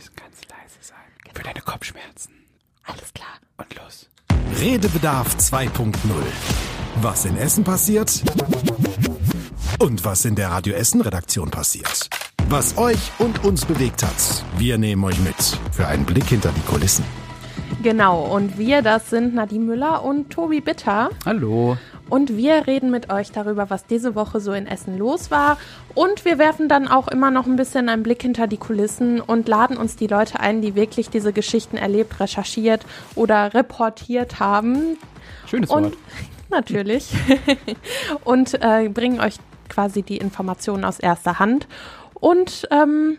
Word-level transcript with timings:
müssen 0.00 0.16
ganz 0.16 0.40
leise 0.48 0.78
sein. 0.80 1.34
Für 1.34 1.42
deine 1.42 1.60
Kopfschmerzen. 1.60 2.32
Alles 2.84 3.12
klar. 3.12 3.36
Und 3.58 3.74
los. 3.76 4.08
Redebedarf 4.58 5.36
2.0. 5.36 5.94
Was 7.02 7.26
in 7.26 7.36
Essen 7.36 7.64
passiert 7.64 8.22
und 9.78 10.02
was 10.02 10.24
in 10.24 10.34
der 10.36 10.48
Radio 10.50 10.72
Essen 10.72 11.02
Redaktion 11.02 11.50
passiert. 11.50 12.08
Was 12.48 12.78
euch 12.78 13.12
und 13.18 13.44
uns 13.44 13.66
bewegt 13.66 14.02
hat. 14.02 14.44
Wir 14.56 14.78
nehmen 14.78 15.04
euch 15.04 15.20
mit 15.20 15.36
für 15.70 15.86
einen 15.86 16.06
Blick 16.06 16.24
hinter 16.24 16.50
die 16.52 16.62
Kulissen. 16.62 17.04
Genau, 17.82 18.24
und 18.24 18.58
wir, 18.58 18.80
das 18.82 19.10
sind 19.10 19.34
Nadine 19.34 19.64
Müller 19.64 20.02
und 20.02 20.30
Tobi 20.30 20.62
Bitter. 20.62 21.10
Hallo. 21.26 21.76
Und 22.10 22.36
wir 22.36 22.66
reden 22.66 22.90
mit 22.90 23.10
euch 23.10 23.30
darüber, 23.30 23.70
was 23.70 23.86
diese 23.86 24.14
Woche 24.14 24.40
so 24.40 24.52
in 24.52 24.66
Essen 24.66 24.98
los 24.98 25.30
war. 25.30 25.58
Und 25.94 26.24
wir 26.24 26.38
werfen 26.38 26.68
dann 26.68 26.88
auch 26.88 27.08
immer 27.08 27.30
noch 27.30 27.46
ein 27.46 27.56
bisschen 27.56 27.88
einen 27.88 28.02
Blick 28.02 28.20
hinter 28.22 28.48
die 28.48 28.56
Kulissen 28.56 29.20
und 29.20 29.48
laden 29.48 29.76
uns 29.76 29.96
die 29.96 30.08
Leute 30.08 30.40
ein, 30.40 30.60
die 30.60 30.74
wirklich 30.74 31.08
diese 31.08 31.32
Geschichten 31.32 31.76
erlebt, 31.76 32.18
recherchiert 32.18 32.84
oder 33.14 33.54
reportiert 33.54 34.40
haben. 34.40 34.98
Schönes 35.46 35.70
Und 35.70 35.84
Wort. 35.84 35.96
natürlich. 36.50 37.10
und 38.24 38.60
äh, 38.60 38.88
bringen 38.88 39.20
euch 39.20 39.36
quasi 39.68 40.02
die 40.02 40.16
Informationen 40.16 40.84
aus 40.84 40.98
erster 40.98 41.38
Hand. 41.38 41.68
Und 42.14 42.66
ähm, 42.72 43.18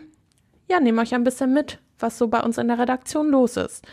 ja, 0.70 0.80
nehmen 0.80 0.98
euch 0.98 1.14
ein 1.14 1.24
bisschen 1.24 1.52
mit, 1.52 1.78
was 1.98 2.18
so 2.18 2.28
bei 2.28 2.40
uns 2.40 2.58
in 2.58 2.68
der 2.68 2.78
Redaktion 2.78 3.30
los 3.30 3.56
ist. 3.56 3.84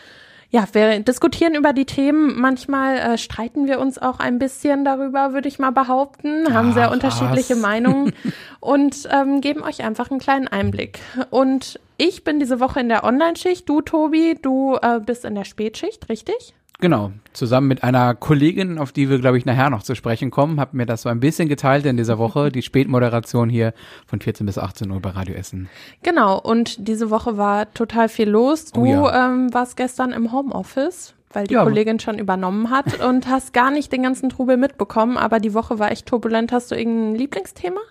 Ja, 0.52 0.66
wir 0.72 1.00
diskutieren 1.02 1.54
über 1.54 1.74
die 1.74 1.86
Themen. 1.86 2.40
Manchmal 2.40 2.98
äh, 2.98 3.18
streiten 3.20 3.68
wir 3.68 3.80
uns 3.80 4.00
auch 4.00 4.20
ein 4.20 4.40
bisschen 4.40 4.84
darüber, 4.84 5.34
würde 5.34 5.48
ich 5.48 5.60
mal 5.60 5.72
behaupten, 5.72 6.52
haben 6.54 6.74
sehr 6.74 6.92
unterschiedliche 6.92 7.54
was. 7.54 7.62
Meinungen 7.62 8.14
und 8.60 9.08
ähm, 9.12 9.42
geben 9.42 9.62
euch 9.62 9.84
einfach 9.84 10.10
einen 10.10 10.20
kleinen 10.20 10.48
Einblick. 10.48 11.00
Und 11.30 11.80
ich 11.98 12.24
bin 12.24 12.40
diese 12.40 12.60
Woche 12.60 12.80
in 12.80 12.90
der 12.90 13.04
Online-Schicht. 13.04 13.70
Du, 13.70 13.82
Tobi, 13.82 14.40
du 14.42 14.76
äh, 14.82 15.00
bist 15.00 15.24
in 15.24 15.36
der 15.36 15.46
Spätschicht, 15.46 16.10
richtig? 16.10 16.56
Genau. 16.82 17.12
Zusammen 17.34 17.68
mit 17.68 17.84
einer 17.84 18.16
Kollegin, 18.16 18.78
auf 18.80 18.92
die 18.94 19.10
wir, 19.10 19.20
glaube 19.20 19.38
ich, 19.38 19.46
nachher 19.46 19.70
noch 19.70 19.84
zu 19.84 19.96
sprechen 19.96 20.32
kommen, 20.32 20.60
habe 20.60 20.78
mir 20.78 20.86
das 20.86 21.02
so 21.02 21.10
ein 21.10 21.20
bisschen 21.20 21.50
geteilt 21.50 21.86
in 21.86 21.98
dieser 21.98 22.18
Woche, 22.18 22.52
die 22.52 22.62
Spätmoderation 22.62 23.50
hier 23.50 23.74
von 24.08 24.22
14 24.22 24.46
bis 24.46 24.58
18 24.58 24.90
Uhr 24.90 25.02
bei 25.02 25.10
Radio 25.10 25.36
Essen. 25.36 25.70
Genau, 26.04 26.40
und 26.40 26.88
diese 26.88 27.10
Woche 27.10 27.38
war 27.38 27.72
total 27.74 28.08
viel 28.10 28.30
los. 28.30 28.72
Du 28.72 28.82
Oh 28.82 28.86
ja. 28.86 29.28
ähm, 29.28 29.54
warst 29.54 29.76
gestern 29.76 30.12
im 30.12 30.32
Homeoffice, 30.32 31.14
weil 31.34 31.48
die 31.48 31.54
Ja. 31.56 31.64
Kollegin 31.64 32.00
schon 32.00 32.18
übernommen 32.18 32.70
hat 32.70 33.00
und 33.06 33.28
hast 33.28 33.54
gar 33.54 33.72
nicht 33.72 33.92
den 33.92 34.04
ganzen 34.04 34.30
Trubel 34.30 34.56
mitbekommen, 34.56 35.18
aber 35.18 35.40
die 35.40 35.54
Woche 35.54 35.80
war 35.80 35.92
echt 35.92 36.06
turbulent. 36.06 36.54
Hast 36.54 36.72
du 36.72 36.76
irgendein 36.76 37.16
Lieblingsthema? 37.16 37.82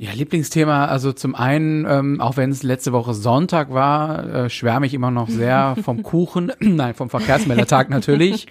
Ja, 0.00 0.12
Lieblingsthema, 0.12 0.84
also 0.84 1.12
zum 1.12 1.34
einen, 1.34 1.84
ähm, 1.84 2.20
auch 2.20 2.36
wenn 2.36 2.52
es 2.52 2.62
letzte 2.62 2.92
Woche 2.92 3.14
Sonntag 3.14 3.74
war, 3.74 4.44
äh, 4.44 4.48
schwärme 4.48 4.86
ich 4.86 4.94
immer 4.94 5.10
noch 5.10 5.28
sehr 5.28 5.74
vom 5.82 6.04
Kuchen, 6.04 6.52
nein, 6.60 6.94
vom 6.94 7.10
Verkehrsmeldertag 7.10 7.90
natürlich. 7.90 8.46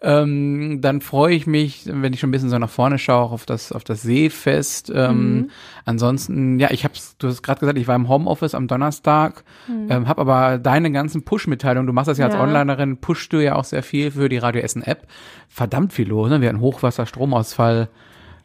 Ähm, 0.00 0.80
dann 0.80 1.02
freue 1.02 1.34
ich 1.34 1.46
mich, 1.46 1.82
wenn 1.84 2.14
ich 2.14 2.20
schon 2.20 2.28
ein 2.28 2.32
bisschen 2.32 2.48
so 2.48 2.58
nach 2.58 2.70
vorne 2.70 2.98
schaue, 2.98 3.24
auch 3.24 3.32
auf 3.32 3.44
das, 3.44 3.72
auf 3.72 3.84
das 3.84 4.00
Seefest. 4.02 4.90
Ähm, 4.94 5.50
Ansonsten, 5.84 6.58
ja, 6.58 6.70
ich 6.70 6.84
hab's, 6.84 7.16
du 7.18 7.28
hast 7.28 7.42
gerade 7.42 7.60
gesagt, 7.60 7.78
ich 7.78 7.86
war 7.88 7.94
im 7.94 8.08
Homeoffice 8.08 8.54
am 8.54 8.66
Donnerstag, 8.66 9.44
ähm, 9.68 10.08
habe 10.08 10.20
aber 10.20 10.58
deine 10.58 10.90
ganzen 10.92 11.24
Push-Mitteilungen, 11.24 11.86
du 11.86 11.92
machst 11.92 12.08
das 12.08 12.18
ja 12.18 12.24
als 12.26 12.34
Ja. 12.34 12.42
Onlinerin, 12.42 12.96
pushst 12.98 13.32
du 13.32 13.42
ja 13.42 13.54
auch 13.54 13.64
sehr 13.64 13.82
viel 13.82 14.10
für 14.10 14.28
die 14.28 14.38
Radio 14.38 14.62
Essen 14.62 14.82
App. 14.82 15.06
Verdammt 15.48 15.92
viel 15.92 16.08
los, 16.08 16.30
ne? 16.30 16.40
Wir 16.40 16.48
hatten 16.48 16.60
Hochwasser, 16.60 17.04
Stromausfall. 17.06 17.88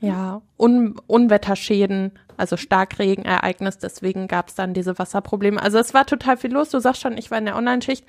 Ja, 0.02 0.42
Un 0.58 0.96
Unwetterschäden, 1.08 2.12
also 2.36 2.58
Starkregenereignis, 2.58 3.78
deswegen 3.78 4.28
gab 4.28 4.50
es 4.50 4.56
dann 4.56 4.74
diese 4.74 4.98
Wasserprobleme. 4.98 5.62
Also 5.62 5.78
es 5.78 5.94
war 5.94 6.06
total 6.08 6.38
viel 6.38 6.52
los. 6.52 6.70
Du 6.70 6.80
sagst 6.80 7.02
schon, 7.02 7.18
ich 7.18 7.30
war 7.30 7.38
in 7.38 7.46
der 7.46 7.56
Online-Schicht. 7.56 8.06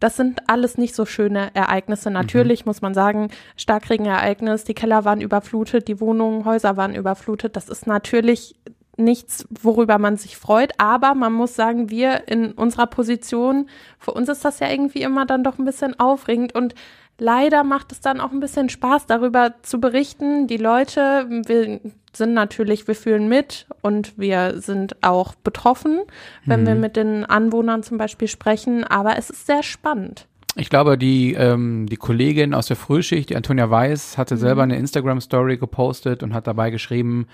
Das 0.00 0.16
sind 0.16 0.42
alles 0.50 0.76
nicht 0.76 0.94
so 0.94 1.06
schöne 1.06 1.50
Ereignisse. 1.54 2.10
Natürlich 2.10 2.66
muss 2.66 2.82
man 2.82 2.92
sagen, 2.92 3.30
Starkregenereignis, 3.56 4.64
die 4.64 4.74
Keller 4.74 5.06
waren 5.06 5.22
überflutet, 5.22 5.88
die 5.88 5.98
Wohnungen, 5.98 6.44
Häuser 6.44 6.76
waren 6.76 6.94
überflutet. 6.94 7.56
Das 7.56 7.70
ist 7.70 7.86
natürlich 7.86 8.56
nichts, 8.96 9.46
worüber 9.62 9.98
man 9.98 10.16
sich 10.16 10.36
freut. 10.36 10.72
Aber 10.78 11.14
man 11.14 11.32
muss 11.32 11.54
sagen, 11.54 11.90
wir 11.90 12.28
in 12.28 12.52
unserer 12.52 12.86
Position, 12.86 13.68
für 13.98 14.12
uns 14.12 14.28
ist 14.28 14.44
das 14.44 14.60
ja 14.60 14.70
irgendwie 14.70 15.02
immer 15.02 15.26
dann 15.26 15.44
doch 15.44 15.58
ein 15.58 15.64
bisschen 15.64 15.98
aufregend 15.98 16.54
und 16.54 16.74
Leider 17.18 17.62
macht 17.62 17.92
es 17.92 18.00
dann 18.00 18.20
auch 18.20 18.32
ein 18.32 18.40
bisschen 18.40 18.68
Spaß, 18.68 19.06
darüber 19.06 19.54
zu 19.62 19.80
berichten. 19.80 20.48
Die 20.48 20.56
Leute, 20.56 21.26
wir 21.46 21.80
sind 22.12 22.34
natürlich, 22.34 22.88
wir 22.88 22.96
fühlen 22.96 23.28
mit 23.28 23.66
und 23.82 24.18
wir 24.18 24.60
sind 24.60 24.96
auch 25.04 25.34
betroffen, 25.36 26.00
wenn 26.44 26.66
wir 26.66 26.74
mit 26.74 26.96
den 26.96 27.24
Anwohnern 27.24 27.84
zum 27.84 27.98
Beispiel 27.98 28.26
sprechen. 28.26 28.82
Aber 28.82 29.16
es 29.16 29.30
ist 29.30 29.46
sehr 29.46 29.62
spannend. 29.62 30.26
Ich 30.56 30.70
glaube, 30.70 30.98
die, 30.98 31.34
ähm, 31.34 31.86
die 31.88 31.96
Kollegin 31.96 32.54
aus 32.54 32.66
der 32.66 32.76
Frühschicht, 32.76 33.30
die 33.30 33.36
Antonia 33.36 33.70
Weiß, 33.70 34.18
hatte 34.18 34.36
selber 34.36 34.62
eine 34.62 34.76
Instagram-Story 34.76 35.56
gepostet 35.56 36.22
und 36.22 36.32
hat 36.32 36.46
dabei 36.46 36.70
geschrieben, 36.70 37.26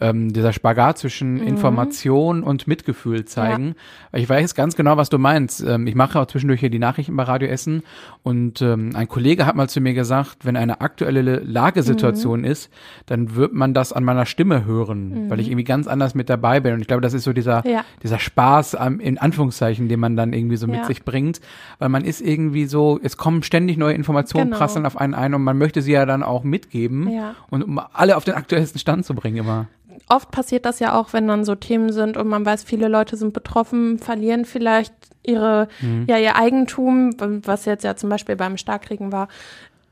ähm, 0.00 0.32
dieser 0.32 0.52
Spagat 0.52 0.98
zwischen 0.98 1.38
Information 1.38 2.42
und 2.42 2.66
Mitgefühl 2.66 3.24
zeigen. 3.24 3.74
Ich 4.12 4.28
weiß 4.28 4.54
ganz 4.54 4.74
genau, 4.76 4.96
was 4.96 5.08
du 5.08 5.18
meinst. 5.18 5.62
Ähm, 5.62 5.86
ich 5.86 5.94
mache 5.94 6.18
auch 6.20 6.26
zwischendurch 6.26 6.60
hier 6.60 6.70
die 6.70 6.78
Nachrichten 6.78 7.16
bei 7.16 7.22
Radio 7.22 7.48
Essen 7.48 7.82
und 8.22 8.60
ähm, 8.60 8.90
ein 8.94 9.08
Kollege 9.08 9.46
hat 9.46 9.54
mal 9.56 9.68
zu 9.68 9.80
mir 9.80 9.94
gesagt, 9.94 10.38
wenn 10.44 10.56
eine 10.56 10.80
aktuelle 10.80 11.38
Lagesituation 11.38 12.44
ist, 12.44 12.70
dann 13.06 13.36
wird 13.36 13.52
man 13.52 13.74
das 13.74 13.92
an 13.92 14.04
meiner 14.04 14.26
Stimme 14.26 14.64
hören, 14.64 15.30
weil 15.30 15.40
ich 15.40 15.48
irgendwie 15.48 15.64
ganz 15.64 15.86
anders 15.86 16.14
mit 16.14 16.28
dabei 16.28 16.60
bin. 16.60 16.74
Und 16.74 16.80
ich 16.80 16.86
glaube, 16.86 17.00
das 17.02 17.14
ist 17.14 17.24
so 17.24 17.32
dieser, 17.32 17.66
Ja. 17.66 17.84
dieser 18.02 18.18
Spaß 18.18 18.74
am- 18.74 19.00
in 19.00 19.18
Anführungszeichen, 19.18 19.88
den 19.88 20.00
man 20.00 20.16
dann 20.16 20.32
irgendwie 20.32 20.56
so 20.56 20.66
mit 20.66 20.76
Ja. 20.80 20.84
sich 20.84 21.04
bringt, 21.04 21.40
weil 21.78 21.88
man 21.88 22.04
ist 22.04 22.20
irgendwie 22.20 22.64
so, 22.66 22.98
es 23.02 23.16
kommen 23.16 23.42
ständig 23.42 23.76
neue 23.76 23.94
Informationen, 23.94 24.46
Genau. 24.46 24.58
prasseln 24.58 24.86
auf 24.86 24.96
einen 24.96 25.14
ein 25.14 25.34
und 25.34 25.42
man 25.42 25.56
möchte 25.58 25.82
sie 25.82 25.92
ja 25.92 26.06
dann 26.06 26.22
auch 26.22 26.44
mitgeben 26.44 27.08
Ja. 27.10 27.34
und 27.50 27.62
um 27.62 27.80
alle 27.92 28.16
auf 28.16 28.24
den 28.24 28.34
aktuellsten 28.34 28.78
Stand 28.78 29.04
zu 29.06 29.14
bringen 29.14 29.36
immer. 29.38 29.66
Oft 30.08 30.30
passiert 30.30 30.64
das 30.66 30.78
ja 30.80 30.98
auch, 30.98 31.12
wenn 31.12 31.26
dann 31.28 31.44
so 31.44 31.54
Themen 31.54 31.92
sind 31.92 32.16
und 32.16 32.28
man 32.28 32.44
weiß, 32.44 32.64
viele 32.64 32.88
Leute 32.88 33.16
sind 33.16 33.32
betroffen, 33.32 33.98
verlieren 33.98 34.44
vielleicht 34.44 34.94
ihre, 35.22 35.68
ja, 36.06 36.18
ihr 36.18 36.36
Eigentum, 36.36 37.14
was 37.46 37.64
jetzt 37.64 37.84
ja 37.84 37.96
zum 37.96 38.10
Beispiel 38.10 38.36
beim 38.36 38.56
Starkregen 38.58 39.10
war. 39.12 39.28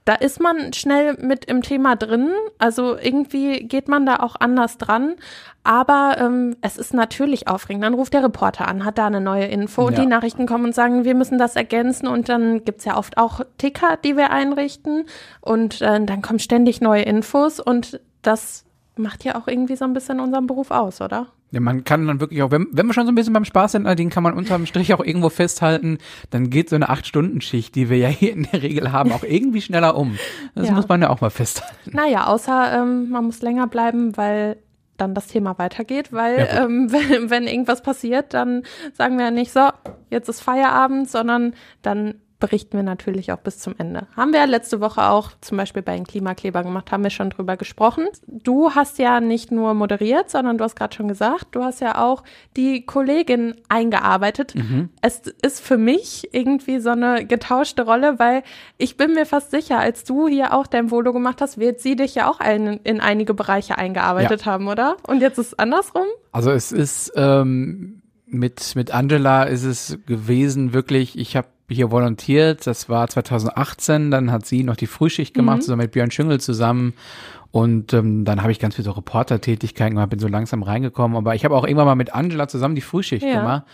Da 0.05 0.15
ist 0.15 0.41
man 0.41 0.73
schnell 0.73 1.15
mit 1.21 1.45
im 1.45 1.63
Thema 1.63 1.95
drin. 1.95 2.33
Also 2.59 2.99
irgendwie 2.99 3.61
geht 3.69 3.87
man 3.87 4.05
da 4.05 4.17
auch 4.17 4.35
anders 4.41 4.77
dran. 4.77 5.15
Aber 5.63 6.17
ähm, 6.19 6.57
es 6.61 6.77
ist 6.77 6.93
natürlich 6.93 7.47
aufregend. 7.47 7.85
Dann 7.85 7.95
ruft 7.95 8.13
der 8.13 8.25
Reporter 8.25 8.67
an, 8.67 8.85
hat 8.85 8.99
da 8.99 9.07
eine 9.07 9.21
neue 9.21 9.45
Info 9.45 9.87
und 9.87 9.93
Ja. 9.95 10.01
die 10.01 10.07
Nachrichten 10.09 10.47
kommen 10.47 10.65
und 10.65 10.75
sagen, 10.75 11.05
wir 11.05 11.15
müssen 11.15 11.39
das 11.39 11.55
ergänzen. 11.55 12.09
Und 12.09 12.29
dann 12.29 12.65
gibt's 12.65 12.85
ja 12.85 12.97
oft 12.99 13.17
auch 13.17 13.43
Ticker, 13.59 13.97
die 14.05 14.17
wir 14.17 14.31
einrichten. 14.33 15.05
Und 15.41 15.81
äh, 15.81 16.05
dann 16.05 16.21
kommen 16.21 16.41
ständig 16.41 16.81
neue 16.81 17.03
Infos. 17.03 17.61
Und 17.61 18.01
das 18.23 18.65
macht 18.97 19.25
ja 19.25 19.37
auch 19.37 19.49
irgendwie 19.49 19.77
so 19.77 19.85
ein 19.85 19.93
bisschen 19.95 20.21
unseren 20.21 20.47
Beruf 20.47 20.71
aus, 20.71 21.01
oder? 21.01 21.29
Ja, 21.51 21.61
man 21.61 21.85
kann 21.85 22.07
dann 22.07 22.19
wirklich 22.21 22.43
auch, 22.43 22.51
wenn, 22.51 22.67
wenn 22.73 22.87
wir 22.87 22.95
schon 22.95 23.05
so 23.05 23.13
ein 23.13 23.15
bisschen 23.15 23.35
beim 23.35 23.45
Spaß 23.45 23.73
sind, 23.73 23.85
den 23.99 24.09
kann 24.09 24.23
man 24.23 24.33
unterm 24.35 24.65
Strich 24.65 24.95
auch 24.95 25.05
irgendwo 25.05 25.29
festhalten, 25.29 25.99
dann 26.31 26.49
geht 26.49 26.71
so 26.71 26.77
eine 26.77 26.89
Acht-Stunden-Schicht, 26.89 27.75
die 27.75 27.91
wir 27.91 27.99
ja 27.99 28.09
hier 28.09 28.33
in 28.33 28.45
der 28.51 28.63
Regel 28.63 28.91
haben, 28.93 29.13
auch 29.13 29.23
irgendwie 29.23 29.61
schneller 29.61 29.97
um. 29.97 30.19
Das 30.55 30.69
Ja. 30.69 30.75
muss 30.75 30.89
man 30.89 31.03
ja 31.03 31.11
auch 31.11 31.21
mal 31.21 31.31
festhalten. 31.31 31.91
Naja, 31.95 32.27
außer 32.27 32.81
ähm, 32.81 33.11
man 33.11 33.25
muss 33.27 33.43
länger 33.43 33.67
bleiben, 33.67 34.17
weil 34.17 34.57
dann 34.97 35.15
das 35.15 35.27
Thema 35.27 35.59
weitergeht, 35.59 36.13
weil 36.13 36.39
Ja, 36.39 36.65
ähm, 36.65 36.91
wenn, 36.93 37.29
wenn 37.29 37.47
irgendwas 37.47 37.83
passiert, 37.83 38.33
dann 38.33 38.63
sagen 38.95 39.19
wir 39.19 39.27
ja 39.27 39.31
nicht 39.31 39.53
so, 39.53 39.69
jetzt 40.11 40.29
ist 40.29 40.41
Feierabend, 40.41 41.11
sondern 41.11 41.55
dann 41.83 42.15
berichten 42.43 42.77
wir 42.77 42.83
natürlich 42.83 43.31
auch 43.31 43.39
bis 43.39 43.61
zum 43.61 43.77
Ende. 43.79 44.09
Haben 44.17 44.33
wir 44.33 44.41
ja 44.41 44.47
letzte 44.47 44.81
Woche 44.81 45.05
auch 45.05 45.31
zum 45.41 45.57
Beispiel 45.59 45.81
bei 45.81 45.95
den 45.95 46.05
Klimakleber 46.05 46.65
gemacht, 46.65 46.91
haben 46.91 47.05
wir 47.05 47.11
schon 47.11 47.31
drüber 47.31 47.57
gesprochen. 47.57 48.09
Du 48.27 48.73
hast 48.73 48.99
ja 48.99 49.21
nicht 49.21 49.53
nur 49.53 49.75
moderiert, 49.75 50.29
sondern 50.29 50.59
du 50.59 50.65
hast 50.65 50.75
gerade 50.75 50.93
schon 50.93 51.07
gesagt, 51.07 51.47
du 51.53 51.63
hast 51.63 51.81
ja 51.81 52.03
auch 52.03 52.25
die 52.57 52.85
Kollegin 52.85 53.55
eingearbeitet. 53.69 54.55
Es 55.03 55.23
ist 55.41 55.61
für 55.61 55.79
mich 55.79 56.31
irgendwie 56.33 56.81
so 56.81 56.91
eine 56.91 57.25
getauschte 57.25 57.83
Rolle, 57.83 58.19
weil 58.19 58.43
ich 58.77 58.97
bin 58.97 59.15
mir 59.15 59.25
fast 59.25 59.53
sicher, 59.53 59.79
als 59.79 60.03
du 60.03 60.27
hier 60.27 60.53
auch 60.53 60.67
dein 60.67 60.91
Volo 60.91 61.13
gemacht 61.13 61.41
hast, 61.41 61.59
wird 61.59 61.81
sie 61.81 61.95
dich 61.95 62.17
ja 62.17 62.29
auch 62.29 62.41
ein, 62.41 62.81
in 62.83 63.01
einige 63.01 63.35
Bereiche 63.35 63.79
eingearbeitet 63.79 64.47
haben, 64.47 64.67
oder? 64.67 64.97
Und 65.07 65.21
jetzt 65.21 65.39
ist 65.39 65.47
es 65.47 65.59
andersrum? 65.61 66.07
Also 66.33 66.51
es 66.51 66.73
ist 66.73 67.13
ähm, 67.15 68.03
mit 68.27 68.75
mit 68.75 68.91
Angela 68.91 69.45
ist 69.45 69.63
es 69.63 69.99
gewesen 70.07 70.73
wirklich. 70.73 71.17
Ich 71.17 71.37
habe 71.37 71.47
hier 71.73 71.91
volontiert. 71.91 72.67
Das 72.67 72.89
war 72.89 73.09
2018. 73.09 74.11
Dann 74.11 74.31
hat 74.31 74.47
sie 74.47 74.63
noch 74.65 74.77
die 74.77 74.87
Frühschicht 74.87 75.35
gemacht 75.35 75.63
zusammen 75.63 75.83
mit 75.83 75.93
Björn 75.93 76.11
Schüngel 76.11 76.41
zusammen. 76.41 76.95
Und 77.51 77.93
ähm, 77.93 78.25
dann 78.25 78.41
habe 78.43 78.51
ich 78.53 78.59
ganz 78.59 78.77
viel 78.77 78.85
so 78.85 78.93
Reportertätigkeiten 78.93 79.95
gemacht, 79.95 80.11
bin 80.11 80.19
so 80.19 80.29
langsam 80.29 80.63
reingekommen. 80.63 81.17
Aber 81.17 81.35
ich 81.35 81.45
habe 81.45 81.55
auch 81.55 81.65
irgendwann 81.65 81.87
mal 81.87 81.95
mit 81.95 82.15
Angela 82.15 82.49
zusammen 82.49 82.75
die 82.75 82.81
Frühschicht 82.81 83.25
Ja. 83.25 83.41
gemacht. 83.41 83.65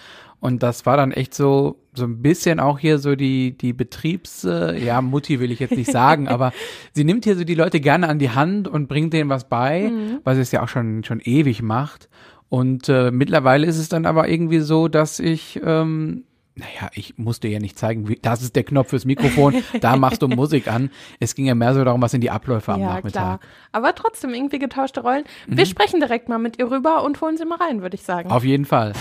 Und 0.40 0.62
das 0.62 0.86
war 0.86 0.96
dann 0.96 1.10
echt 1.10 1.34
so 1.34 1.80
so 1.94 2.04
ein 2.04 2.22
bisschen 2.22 2.60
auch 2.60 2.78
hier 2.78 2.98
so 3.00 3.16
die 3.16 3.58
die 3.58 3.72
Betriebs 3.72 4.44
äh, 4.44 4.78
ja 4.78 5.02
Mutti 5.02 5.40
will 5.40 5.50
ich 5.50 5.58
jetzt 5.58 5.76
nicht 5.76 5.90
sagen, 5.90 6.28
aber 6.28 6.52
sie 6.92 7.02
nimmt 7.02 7.24
hier 7.24 7.34
so 7.36 7.42
die 7.42 7.56
Leute 7.56 7.80
gerne 7.80 8.08
an 8.08 8.20
die 8.20 8.30
Hand 8.30 8.68
und 8.68 8.86
bringt 8.86 9.12
denen 9.12 9.30
was 9.30 9.48
bei, 9.48 9.90
weil 10.22 10.36
sie 10.36 10.42
es 10.42 10.52
ja 10.52 10.62
auch 10.62 10.68
schon 10.68 11.02
schon 11.02 11.18
ewig 11.20 11.60
macht. 11.60 12.08
Und 12.48 12.88
äh, 12.88 13.10
mittlerweile 13.10 13.66
ist 13.66 13.78
es 13.78 13.88
dann 13.88 14.06
aber 14.06 14.28
irgendwie 14.28 14.60
so, 14.60 14.86
dass 14.86 15.18
ich 15.18 15.60
ähm, 15.64 16.22
Naja, 16.58 16.90
ich 16.94 17.16
musste 17.18 17.46
ja 17.46 17.60
nicht 17.60 17.78
zeigen, 17.78 18.08
wie, 18.08 18.18
das 18.20 18.42
ist 18.42 18.56
der 18.56 18.64
Knopf 18.64 18.88
fürs 18.88 19.04
Mikrofon, 19.04 19.62
da 19.80 19.96
machst 19.96 20.22
du 20.22 20.28
Musik 20.28 20.66
an. 20.66 20.90
Es 21.20 21.36
ging 21.36 21.46
ja 21.46 21.54
mehr 21.54 21.72
so 21.72 21.84
darum, 21.84 22.02
was 22.02 22.10
sind 22.10 22.22
die 22.22 22.32
Abläufe 22.32 22.72
am 22.72 22.80
ja, 22.80 22.94
Nachmittag. 22.94 23.12
klar. 23.12 23.40
Aber 23.70 23.94
trotzdem 23.94 24.34
irgendwie 24.34 24.58
getauschte 24.58 25.02
Rollen. 25.02 25.22
Wir 25.46 25.66
sprechen 25.66 26.00
direkt 26.00 26.28
mal 26.28 26.38
mit 26.38 26.58
ihr 26.58 26.68
rüber 26.68 27.04
und 27.04 27.20
holen 27.20 27.36
sie 27.36 27.44
mal 27.44 27.58
rein, 27.58 27.80
würde 27.80 27.94
ich 27.94 28.02
sagen. 28.02 28.32
Auf 28.32 28.42
jeden 28.42 28.64
Fall. 28.64 28.92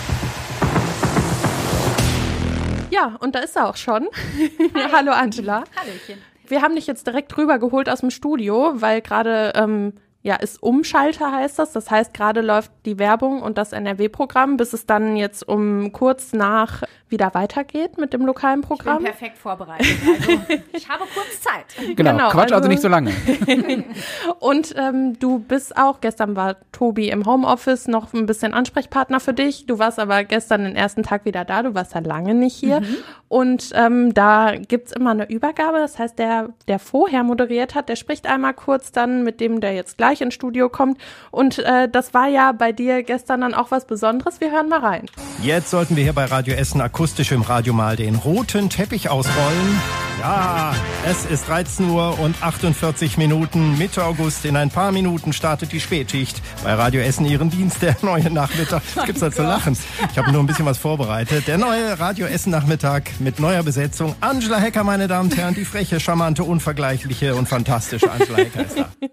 Ja, 2.90 3.16
und 3.18 3.34
da 3.34 3.40
ist 3.40 3.56
er 3.56 3.68
auch 3.68 3.76
schon. 3.76 4.06
Hallo 4.92 5.10
Angela. 5.10 5.64
Hallöchen. 5.74 6.22
Wir 6.46 6.62
haben 6.62 6.76
dich 6.76 6.86
jetzt 6.86 7.08
direkt 7.08 7.36
rüber 7.36 7.58
geholt 7.58 7.88
aus 7.88 8.00
dem 8.00 8.10
Studio, 8.10 8.74
weil 8.76 9.02
gerade 9.02 9.52
ähm, 9.56 9.94
ja 10.28 10.36
ist 10.36 10.62
Umschalter 10.62 11.32
heißt 11.32 11.58
das. 11.58 11.72
Das 11.72 11.90
heißt, 11.90 12.12
gerade 12.14 12.42
läuft 12.42 12.70
die 12.84 12.98
Werbung 12.98 13.40
und 13.42 13.56
das 13.58 13.72
NRW-Programm, 13.72 14.56
bis 14.58 14.74
es 14.74 14.84
dann 14.86 15.16
jetzt 15.16 15.48
um 15.48 15.90
kurz 15.92 16.32
nach 16.34 16.82
wieder 17.08 17.32
weitergeht 17.32 17.96
mit 17.96 18.12
dem 18.12 18.26
lokalen 18.26 18.60
Ich 18.60 18.68
bin 18.68 18.76
Programm. 18.76 19.02
perfekt 19.02 19.38
vorbereitet. 19.38 19.86
Also, 20.06 20.32
ich 20.74 20.88
habe 20.90 21.04
kurz 21.14 21.40
Zeit. 21.40 21.64
Genau, 21.96 22.12
Genau, 22.12 22.28
Quatsch 22.28 22.52
also, 22.52 22.54
also- 22.56 22.68
nicht 22.68 22.82
so 22.82 22.88
lange. 22.88 23.12
Und 24.40 24.74
ähm, 24.76 25.18
du 25.18 25.38
bist 25.38 25.76
auch, 25.76 26.00
gestern 26.02 26.36
war 26.36 26.56
Tobi 26.72 27.08
im 27.08 27.24
Homeoffice 27.26 27.88
noch 27.88 28.12
ein 28.12 28.26
bisschen 28.26 28.52
Ansprechpartner 28.54 29.20
für 29.20 29.32
dich. 29.32 29.64
Du 29.66 29.78
warst 29.78 29.98
aber 29.98 30.24
gestern 30.24 30.64
den 30.64 30.76
ersten 30.76 31.02
Tag 31.02 31.24
wieder 31.24 31.44
da, 31.46 31.62
du 31.62 31.74
warst 31.74 31.94
ja 31.94 32.00
lange 32.00 32.34
nicht 32.34 32.54
hier. 32.56 32.82
Und 33.28 33.70
ähm, 33.74 34.12
da 34.14 34.54
gibt's 34.56 34.92
immer 34.92 35.10
eine 35.10 35.28
Übergabe. 35.30 35.78
Das 35.78 35.98
heißt, 35.98 36.18
der, 36.18 36.50
der 36.66 36.78
vorher 36.78 37.22
moderiert 37.24 37.74
hat, 37.74 37.88
der 37.88 37.96
spricht 37.96 38.26
einmal 38.26 38.54
kurz 38.54 38.92
dann 38.92 39.22
mit 39.24 39.40
dem, 39.40 39.60
der 39.60 39.72
jetzt 39.74 39.96
gleich 39.98 40.17
ins 40.20 40.34
Studio 40.34 40.68
kommt. 40.68 40.98
Und 41.30 41.58
äh, 41.58 41.88
das 41.88 42.14
war 42.14 42.28
ja 42.28 42.52
bei 42.52 42.72
dir 42.72 43.02
gestern 43.02 43.40
dann 43.40 43.54
auch 43.54 43.70
was 43.70 43.86
Besonderes. 43.86 44.40
Wir 44.40 44.50
hören 44.50 44.68
mal 44.68 44.80
rein. 44.80 45.06
Jetzt 45.42 45.70
sollten 45.70 45.96
wir 45.96 46.04
hier 46.04 46.12
bei 46.12 46.24
Radio 46.24 46.54
Essen 46.54 46.80
akustisch 46.80 47.32
im 47.32 47.42
Radio 47.42 47.72
mal 47.72 47.96
den 47.96 48.16
roten 48.16 48.70
Teppich 48.70 49.08
ausrollen. 49.08 49.80
Ja, 50.20 50.74
es 51.06 51.24
ist 51.26 51.46
13 51.48 51.90
Uhr 51.90 52.18
und 52.18 52.42
48 52.42 53.18
Minuten. 53.18 53.78
Mitte 53.78 54.04
August 54.04 54.44
in 54.44 54.56
ein 54.56 54.68
paar 54.68 54.90
Minuten 54.90 55.32
startet 55.32 55.70
die 55.70 55.78
Spätschicht. 55.78 56.42
Bei 56.64 56.74
Radio 56.74 57.00
Essen 57.02 57.24
Ihren 57.24 57.50
Dienst, 57.50 57.82
der 57.82 57.96
neue 58.02 58.28
Nachmittag. 58.28 58.82
Was 58.96 59.04
gibt's 59.06 59.20
da 59.20 59.30
zu 59.30 59.42
lachen? 59.42 59.78
Ich 60.10 60.18
habe 60.18 60.32
nur 60.32 60.42
ein 60.42 60.46
bisschen 60.46 60.66
was 60.66 60.78
vorbereitet. 60.78 61.46
Der 61.46 61.56
neue 61.56 62.00
Radio 62.00 62.26
Essen 62.26 62.50
Nachmittag 62.50 63.12
mit 63.20 63.38
neuer 63.38 63.62
Besetzung. 63.62 64.16
Angela 64.20 64.58
Hecker, 64.58 64.82
meine 64.82 65.06
Damen 65.06 65.30
und 65.30 65.36
Herren, 65.36 65.54
die 65.54 65.64
freche, 65.64 66.00
charmante, 66.00 66.42
unvergleichliche 66.42 67.36
und 67.36 67.48
fantastische 67.48 68.10
Angela 68.10 68.38
Hecker 68.38 68.64
ist 68.64 68.76
da. 68.78 68.88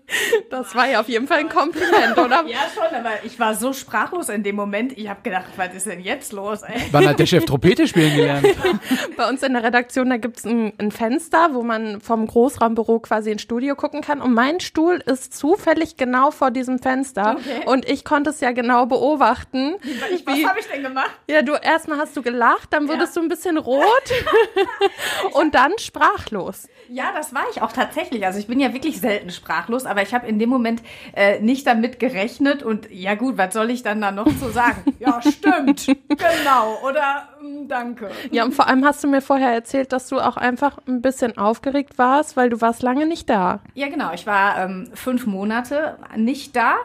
Das 0.50 0.74
war 0.75 0.85
ja 0.88 1.00
auf 1.00 1.08
jeden 1.10 1.28
Fall 1.28 1.40
ein 1.40 1.50
Kompliment, 1.50 2.18
oder? 2.18 2.44
Ja, 2.48 2.60
schon, 2.74 2.96
aber 2.96 3.12
ich 3.24 3.40
war 3.40 3.56
so 3.56 3.74
sprachlos 3.74 4.30
in 4.30 4.44
dem 4.44 4.56
Moment. 4.56 4.98
Ich 4.98 5.08
habe 5.10 5.22
gedacht, 5.24 5.46
was 5.58 5.74
ist 5.74 5.86
denn 5.86 6.02
jetzt 6.02 6.32
los, 6.34 6.62
ey? 6.64 6.82
Wann 6.92 7.08
hat 7.08 7.20
der 7.20 7.26
Chef 7.26 7.46
Trompete 7.46 7.88
spielen 7.88 8.16
gelernt? 8.16 8.48
Bei 9.18 9.30
uns 9.30 9.44
in 9.44 9.54
der 9.54 9.64
Redaktion, 9.64 10.10
da 10.10 10.18
gibt's 10.18 10.46
ein, 10.46 10.74
ein 10.78 10.92
Fenster, 10.92 11.50
wo 11.54 11.64
man 11.64 12.02
vom 12.02 12.28
Großraumbüro 12.28 13.00
quasi 13.00 13.32
ins 13.32 13.42
Studio 13.42 13.76
gucken 13.76 14.02
kann. 14.02 14.22
Und 14.22 14.34
mein 14.34 14.60
Stuhl 14.60 15.02
ist 15.06 15.36
zufällig 15.38 15.98
genau 15.98 16.32
vor 16.32 16.52
diesem 16.52 16.80
Fenster. 16.80 17.38
Okay. 17.40 17.66
Und 17.66 17.88
ich 17.90 18.04
konnte 18.06 18.30
es 18.30 18.40
ja 18.42 18.52
genau 18.52 18.86
beobachten. 18.86 19.76
Ich, 20.14 20.26
was 20.26 20.44
habe 20.46 20.60
ich 20.60 20.68
denn 20.68 20.84
gemacht? 20.84 21.12
Ja, 21.30 21.42
du 21.42 21.54
erstmal 21.54 21.98
hast 22.00 22.16
du 22.18 22.22
gelacht, 22.22 22.70
dann 22.72 22.88
wurdest 22.88 23.16
Ja. 23.16 23.22
du 23.22 23.26
ein 23.26 23.30
bisschen 23.30 23.58
rot 23.58 23.84
und 25.34 25.56
dann 25.56 25.74
sprachlos. 25.78 26.68
Ja, 26.90 27.12
das 27.16 27.34
war 27.34 27.44
ich 27.52 27.62
auch 27.62 27.72
tatsächlich. 27.72 28.26
Also 28.26 28.40
ich 28.40 28.48
bin 28.48 28.60
ja 28.60 28.74
wirklich 28.74 29.00
selten 29.00 29.30
sprachlos, 29.32 29.86
aber 29.86 30.02
ich 30.02 30.14
habe 30.14 30.28
in 30.28 30.40
dem 30.40 30.50
Moment 30.50 30.75
äh, 31.13 31.39
nicht 31.39 31.66
damit 31.68 32.00
gerechnet 32.00 32.63
und 32.63 32.89
ja 32.92 33.16
gut, 33.16 33.38
was 33.38 33.54
soll 33.54 33.69
ich 33.69 33.83
dann 33.83 34.01
da 34.01 34.12
noch 34.12 34.25
zu 34.25 34.50
sagen? 34.50 34.95
ja, 35.00 35.22
stimmt, 35.22 35.86
genau 36.10 36.77
oder 36.88 37.30
mm, 37.42 37.68
danke. 37.68 38.10
Ja, 38.31 38.45
und 38.45 38.54
vor 38.54 38.68
allem 38.68 38.83
hast 38.86 39.04
du 39.04 39.07
mir 39.07 39.22
vorher 39.22 39.54
erzählt, 39.54 39.92
dass 39.92 40.07
du 40.07 40.19
auch 40.19 40.38
einfach 40.38 40.77
ein 40.88 41.01
bisschen 41.01 41.38
aufgeregt 41.38 41.98
warst, 41.98 42.38
weil 42.38 42.50
du 42.50 42.62
warst 42.62 42.81
lange 42.83 43.06
nicht 43.06 43.30
da. 43.30 43.60
Ja, 43.74 43.88
genau. 43.89 44.13
Ich 44.13 44.25
war 44.27 44.57
ähm, 44.63 44.89
fünf 44.94 45.25
Monate 45.25 45.98
nicht 46.16 46.56
da. 46.56 46.75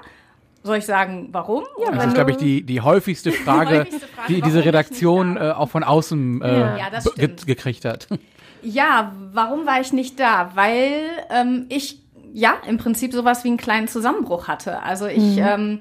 Soll 0.63 0.77
ich 0.77 0.87
sagen, 0.87 1.31
warum? 1.33 1.65
Ja, 1.83 1.91
Das 1.91 2.07
ist, 2.07 2.15
glaube 2.15 2.33
ich, 2.33 2.37
die, 2.37 2.63
die 2.63 2.83
häufigste 2.83 3.33
Frage, 3.45 3.81
häufigste 3.81 4.07
Frage, 4.07 4.29
die 4.29 4.43
diese 4.43 4.65
Redaktion 4.65 5.37
da 5.37 5.51
äh, 5.51 5.53
auch 5.53 5.71
von 5.71 5.83
außen 5.85 6.43
äh, 6.43 6.61
Ja. 6.79 6.91
Ge 7.17 7.31
gekriegt 7.47 7.85
hat. 7.87 8.09
Ja, 8.63 9.13
warum 9.33 9.67
war 9.67 9.81
ich 9.81 9.93
nicht 9.95 10.21
da? 10.21 10.51
Weil 10.55 11.03
ähm, 11.31 11.65
ich 11.71 12.00
ja 12.33 12.55
im 12.67 12.79
Prinzip 12.79 13.13
sowas 13.13 13.45
wie 13.45 13.49
einen 13.49 13.57
kleinen 13.57 13.89
Zusammenbruch 13.89 14.49
hatte. 14.49 14.83
Also 14.83 15.07
ich 15.07 15.39
ähm, 15.39 15.81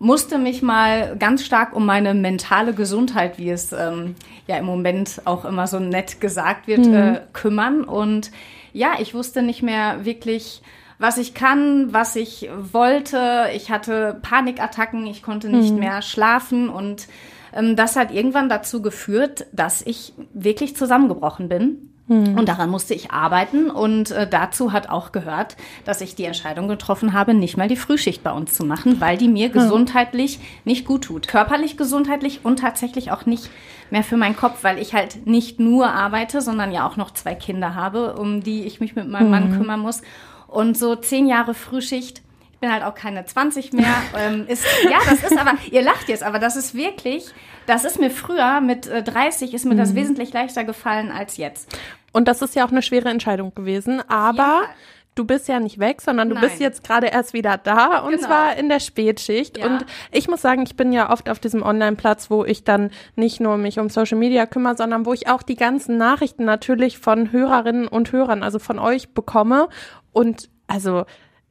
musste 0.00 0.38
mich 0.38 0.62
mal 0.62 1.16
ganz 1.18 1.44
stark 1.44 1.76
um 1.76 1.84
meine 1.84 2.14
mentale 2.14 2.72
Gesundheit, 2.72 3.38
wie 3.38 3.50
es 3.50 3.72
ähm, 3.72 4.14
ja 4.46 4.56
im 4.56 4.64
Moment 4.64 5.22
auch 5.26 5.44
immer 5.44 5.66
so 5.66 5.78
nett 5.78 6.20
gesagt 6.20 6.66
wird, 6.66 6.86
äh, 6.86 7.20
kümmern. 7.32 7.84
Und 7.84 8.30
ja, 8.72 8.92
ich 8.98 9.14
wusste 9.14 9.42
nicht 9.42 9.62
mehr 9.62 10.04
wirklich, 10.04 10.62
was 10.98 11.18
ich 11.18 11.34
kann, 11.34 11.92
was 11.92 12.16
ich 12.16 12.48
wollte. 12.72 13.48
Ich 13.54 13.70
hatte 13.70 14.18
Panikattacken, 14.22 15.06
ich 15.06 15.22
konnte 15.22 15.50
nicht 15.50 15.74
mehr 15.74 16.02
schlafen 16.02 16.68
und 16.68 17.06
ähm, 17.52 17.76
das 17.76 17.96
hat 17.96 18.12
irgendwann 18.12 18.48
dazu 18.48 18.82
geführt, 18.82 19.46
dass 19.52 19.82
ich 19.82 20.14
wirklich 20.32 20.76
zusammengebrochen 20.76 21.48
bin. 21.48 21.89
Und 22.36 22.48
daran 22.48 22.70
musste 22.70 22.94
ich 22.94 23.12
arbeiten. 23.12 23.70
Und 23.70 24.10
äh, 24.10 24.28
dazu 24.28 24.72
hat 24.72 24.88
auch 24.88 25.12
gehört, 25.12 25.56
dass 25.84 26.00
ich 26.00 26.14
die 26.14 26.24
Entscheidung 26.24 26.68
getroffen 26.68 27.12
habe, 27.12 27.34
nicht 27.34 27.56
mal 27.56 27.68
die 27.68 27.76
Frühschicht 27.76 28.22
bei 28.22 28.32
uns 28.32 28.54
zu 28.54 28.64
machen, 28.64 29.00
weil 29.00 29.16
die 29.16 29.28
mir 29.28 29.48
gesundheitlich 29.48 30.40
nicht 30.64 30.84
gut 30.84 31.04
tut. 31.04 31.28
Körperlich 31.28 31.76
gesundheitlich 31.76 32.40
und 32.44 32.58
tatsächlich 32.58 33.12
auch 33.12 33.26
nicht 33.26 33.48
mehr 33.90 34.02
für 34.02 34.16
meinen 34.16 34.36
Kopf, 34.36 34.62
weil 34.62 34.78
ich 34.78 34.94
halt 34.94 35.26
nicht 35.26 35.60
nur 35.60 35.90
arbeite, 35.92 36.40
sondern 36.40 36.72
ja 36.72 36.86
auch 36.86 36.96
noch 36.96 37.12
zwei 37.12 37.34
Kinder 37.34 37.74
habe, 37.74 38.14
um 38.14 38.42
die 38.42 38.64
ich 38.64 38.80
mich 38.80 38.94
mit 38.96 39.08
meinem 39.08 39.30
Mann 39.30 39.56
kümmern 39.56 39.80
muss. 39.80 40.02
Und 40.46 40.76
so 40.76 40.96
zehn 40.96 41.26
Jahre 41.26 41.54
Frühschicht, 41.54 42.22
ich 42.52 42.58
bin 42.58 42.72
halt 42.72 42.82
auch 42.82 42.94
keine 42.94 43.24
20 43.24 43.72
mehr, 43.72 43.94
ähm, 44.18 44.46
ist, 44.48 44.66
ja, 44.84 44.98
das 45.08 45.22
ist 45.22 45.38
aber, 45.38 45.52
ihr 45.70 45.82
lacht 45.82 46.08
jetzt, 46.08 46.22
aber 46.22 46.38
das 46.38 46.56
ist 46.56 46.74
wirklich, 46.74 47.26
das 47.66 47.84
ist 47.84 48.00
mir 48.00 48.10
früher 48.10 48.60
mit 48.60 48.86
äh, 48.86 49.02
30 49.02 49.54
ist 49.54 49.64
mir 49.64 49.76
das 49.76 49.94
wesentlich 49.94 50.32
leichter 50.32 50.64
gefallen 50.64 51.12
als 51.12 51.36
jetzt. 51.36 51.74
Und 52.12 52.28
das 52.28 52.42
ist 52.42 52.54
ja 52.54 52.64
auch 52.66 52.70
eine 52.72 52.82
schwere 52.82 53.08
Entscheidung 53.08 53.54
gewesen, 53.54 54.02
aber 54.08 54.42
Fall. 54.42 54.68
du 55.14 55.24
bist 55.24 55.48
ja 55.48 55.60
nicht 55.60 55.78
weg, 55.78 56.00
sondern 56.00 56.28
du 56.28 56.34
Nein. 56.34 56.44
bist 56.44 56.60
jetzt 56.60 56.82
gerade 56.84 57.06
erst 57.08 57.32
wieder 57.32 57.56
da 57.58 57.98
und 58.00 58.12
Genau. 58.12 58.26
zwar 58.26 58.56
in 58.56 58.68
der 58.68 58.80
Spätschicht. 58.80 59.58
Ja. 59.58 59.66
Und 59.66 59.86
ich 60.10 60.28
muss 60.28 60.42
sagen, 60.42 60.62
ich 60.62 60.76
bin 60.76 60.92
ja 60.92 61.10
oft 61.10 61.28
auf 61.30 61.38
diesem 61.38 61.62
Online-Platz, 61.62 62.30
wo 62.30 62.44
ich 62.44 62.64
dann 62.64 62.90
nicht 63.16 63.40
nur 63.40 63.56
mich 63.56 63.78
um 63.78 63.88
Social 63.90 64.18
Media 64.18 64.46
kümmere, 64.46 64.76
sondern 64.76 65.06
wo 65.06 65.12
ich 65.12 65.28
auch 65.28 65.42
die 65.42 65.56
ganzen 65.56 65.96
Nachrichten 65.98 66.44
natürlich 66.44 66.98
von 66.98 67.30
Hörerinnen 67.32 67.86
und 67.88 68.10
Hörern, 68.12 68.42
also 68.42 68.58
von 68.58 68.78
euch 68.78 69.14
bekomme. 69.14 69.68
Und 70.12 70.50
also 70.66 71.04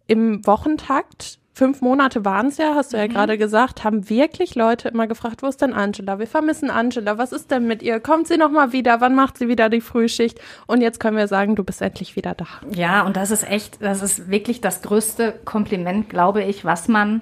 im 0.07 0.45
Wochentakt, 0.45 1.38
fünf 1.59 1.81
Monate 1.81 2.25
waren 2.25 2.47
es 2.47 2.57
ja, 2.57 2.73
hast 2.73 2.93
du 2.93 2.97
ja 2.97 3.03
Mhm. 3.05 3.09
gerade 3.09 3.37
gesagt, 3.37 3.83
haben 3.83 4.09
wirklich 4.09 4.55
Leute 4.55 4.87
immer 4.89 5.05
gefragt, 5.07 5.43
wo 5.43 5.47
ist 5.47 5.61
denn 5.61 5.73
Angela? 5.73 6.17
Wir 6.17 6.25
vermissen 6.25 6.69
Angela. 6.71 7.17
Was 7.17 7.31
ist 7.31 7.51
denn 7.51 7.67
mit 7.67 7.83
ihr? 7.83 7.99
Kommt 7.99 8.27
sie 8.27 8.37
noch 8.37 8.49
mal 8.49 8.71
wieder? 8.71 9.01
Wann 9.01 9.13
macht 9.13 9.37
sie 9.37 9.47
wieder 9.49 9.69
die 9.69 9.81
Frühschicht? 9.81 10.39
Und 10.67 10.81
jetzt 10.81 10.99
können 10.99 11.17
wir 11.17 11.27
sagen, 11.27 11.55
du 11.55 11.63
bist 11.63 11.81
endlich 11.81 12.15
wieder 12.15 12.33
da. 12.33 12.47
Ja, 12.71 13.03
und 13.03 13.15
das 13.17 13.29
ist 13.29 13.47
echt, 13.47 13.81
das 13.81 14.01
ist 14.01 14.31
wirklich 14.31 14.61
das 14.61 14.81
größte 14.81 15.33
Kompliment, 15.45 16.09
glaube 16.09 16.43
ich, 16.43 16.65
was 16.65 16.87
man 16.87 17.21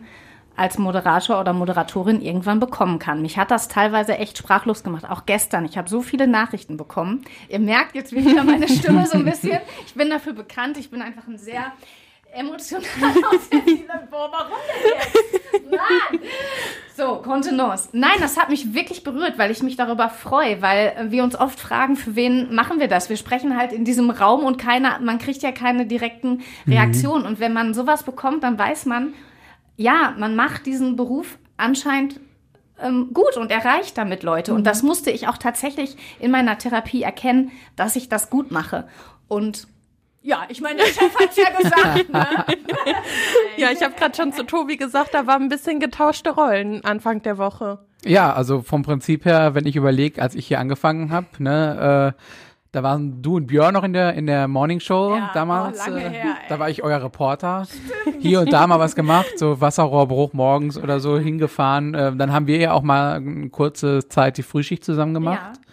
als 0.56 0.78
Moderator 0.80 1.40
oder 1.40 1.54
Moderatorin 1.54 2.22
irgendwann 2.22 2.60
bekommen 2.60 2.98
kann. 3.00 3.22
Mich 3.22 3.38
hat 3.38 3.52
das 3.52 3.68
teilweise 3.68 4.18
echt 4.18 4.38
sprachlos 4.38 4.84
gemacht. 4.84 5.10
Auch 5.10 5.26
gestern. 5.26 5.66
Ich 5.66 5.78
habe 5.78 5.88
so 5.90 6.02
viele 6.02 6.28
Nachrichten 6.28 6.78
bekommen. 6.78 7.22
Ihr 7.50 7.60
merkt 7.60 7.94
jetzt 7.96 8.12
wieder 8.16 8.44
meine 8.44 8.68
Stimme 8.68 9.06
so 9.06 9.18
ein 9.18 9.26
bisschen. 9.26 9.60
Ich 9.86 9.94
bin 9.94 10.10
dafür 10.10 10.34
bekannt. 10.34 10.78
Ich 10.78 10.90
bin 10.90 11.02
einfach 11.02 11.28
ein 11.28 11.38
sehr 11.38 11.74
emotional 12.38 12.86
aussensibler. 13.34 14.08
Boah, 14.10 14.30
warum 14.32 14.58
denn 14.84 14.94
jetzt? 14.94 16.26
So, 16.96 17.18
Kontenance. 17.18 17.90
Nein, 17.92 18.18
das 18.20 18.38
hat 18.38 18.50
mich 18.50 18.74
wirklich 18.74 19.04
berührt, 19.04 19.38
weil 19.38 19.52
ich 19.52 19.62
mich 19.62 19.76
darüber 19.76 20.10
freue, 20.10 20.62
weil 20.62 21.08
wir 21.12 21.24
uns 21.24 21.36
oft 21.36 21.60
fragen, 21.60 21.96
für 21.96 22.16
wen 22.16 22.54
machen 22.54 22.80
wir 22.80 22.88
das? 22.88 23.10
Wir 23.10 23.18
sprechen 23.18 23.58
halt 23.58 23.72
in 23.72 23.86
diesem 23.86 24.10
Raum 24.10 24.44
und 24.44 24.58
keiner, 24.58 25.00
man 25.00 25.20
kriegt 25.20 25.44
ja 25.44 25.52
keine 25.52 25.86
direkten 25.86 26.42
Reaktionen. 26.68 27.26
Und 27.26 27.40
wenn 27.40 27.54
man 27.54 27.74
sowas 27.74 28.04
bekommt, 28.04 28.44
dann 28.44 28.58
weiß 28.58 28.86
man, 28.86 29.14
ja, 29.76 30.16
man 30.18 30.36
macht 30.36 30.66
diesen 30.66 30.96
Beruf 30.96 31.38
anscheinend 31.56 32.20
ähm, 32.82 33.12
gut 33.14 33.38
und 33.38 33.52
erreicht 33.52 33.98
damit 33.98 34.24
Leute. 34.24 34.54
Und 34.54 34.66
das 34.66 34.84
musste 34.84 35.12
ich 35.12 35.28
auch 35.28 35.38
tatsächlich 35.38 35.98
in 36.20 36.32
meiner 36.32 36.58
Therapie 36.58 37.04
erkennen, 37.04 37.52
dass 37.76 37.96
ich 37.96 38.10
das 38.10 38.30
gut 38.30 38.52
mache. 38.52 38.88
Und 39.28 39.68
ja, 40.28 40.44
ich 40.50 40.60
meine, 40.60 40.80
der 40.80 40.88
Chef 40.88 41.16
hat's 41.18 41.38
ja 41.38 41.50
gesagt, 41.58 42.10
ne? 42.12 42.46
Ja, 43.58 43.70
ich 43.72 43.82
habe 43.82 43.94
gerade 43.98 44.14
schon 44.16 44.34
zu 44.34 44.44
Tobi 44.46 44.76
gesagt, 44.76 45.14
da 45.14 45.26
waren 45.26 45.44
ein 45.44 45.50
bisschen 45.50 45.80
getauschte 45.80 46.32
Rollen 46.32 46.84
Anfang 46.84 47.22
der 47.22 47.38
Woche. 47.38 47.80
Ja, 48.06 48.34
also 48.34 48.62
vom 48.62 48.84
Prinzip 48.84 49.24
her, 49.26 49.56
wenn 49.56 49.66
ich 49.66 49.76
überlege, 49.78 50.22
als 50.22 50.36
ich 50.36 50.46
hier 50.48 50.60
angefangen 50.60 51.12
habe, 51.12 51.28
ne, 51.40 52.14
äh, 52.18 52.22
da 52.74 52.84
waren 52.84 53.22
du 53.22 53.38
und 53.38 53.48
Björn 53.48 53.74
noch 53.74 53.84
in 53.84 53.94
der 53.94 54.14
in 54.14 54.28
der 54.28 54.48
Morning 54.50 54.82
Show 54.82 55.16
Ja, 55.16 55.32
damals. 55.34 55.80
oh, 55.88 55.90
lange 55.92 56.04
äh, 56.06 56.10
her, 56.10 56.36
ey. 56.42 56.50
da 56.50 56.60
war 56.60 56.70
ich 56.70 56.84
euer 56.84 57.02
Reporter. 57.02 57.66
Hier 58.20 58.42
und 58.42 58.52
da 58.52 58.68
mal 58.68 58.80
was 58.80 58.94
gemacht, 58.96 59.40
so 59.40 59.62
Wasserrohrbruch 59.62 60.34
morgens 60.34 60.78
oder 60.78 61.00
so 61.00 61.18
hingefahren. 61.18 61.96
Äh, 61.96 62.16
dann 62.18 62.34
haben 62.34 62.46
wir 62.48 62.58
ja 62.58 62.74
auch 62.74 62.84
mal 62.84 63.16
eine 63.16 63.50
kurze 63.50 64.08
Zeit 64.10 64.38
die 64.38 64.44
Frühschicht 64.44 64.84
zusammen 64.84 65.14
gemacht. 65.14 65.40
Ja. 65.56 65.67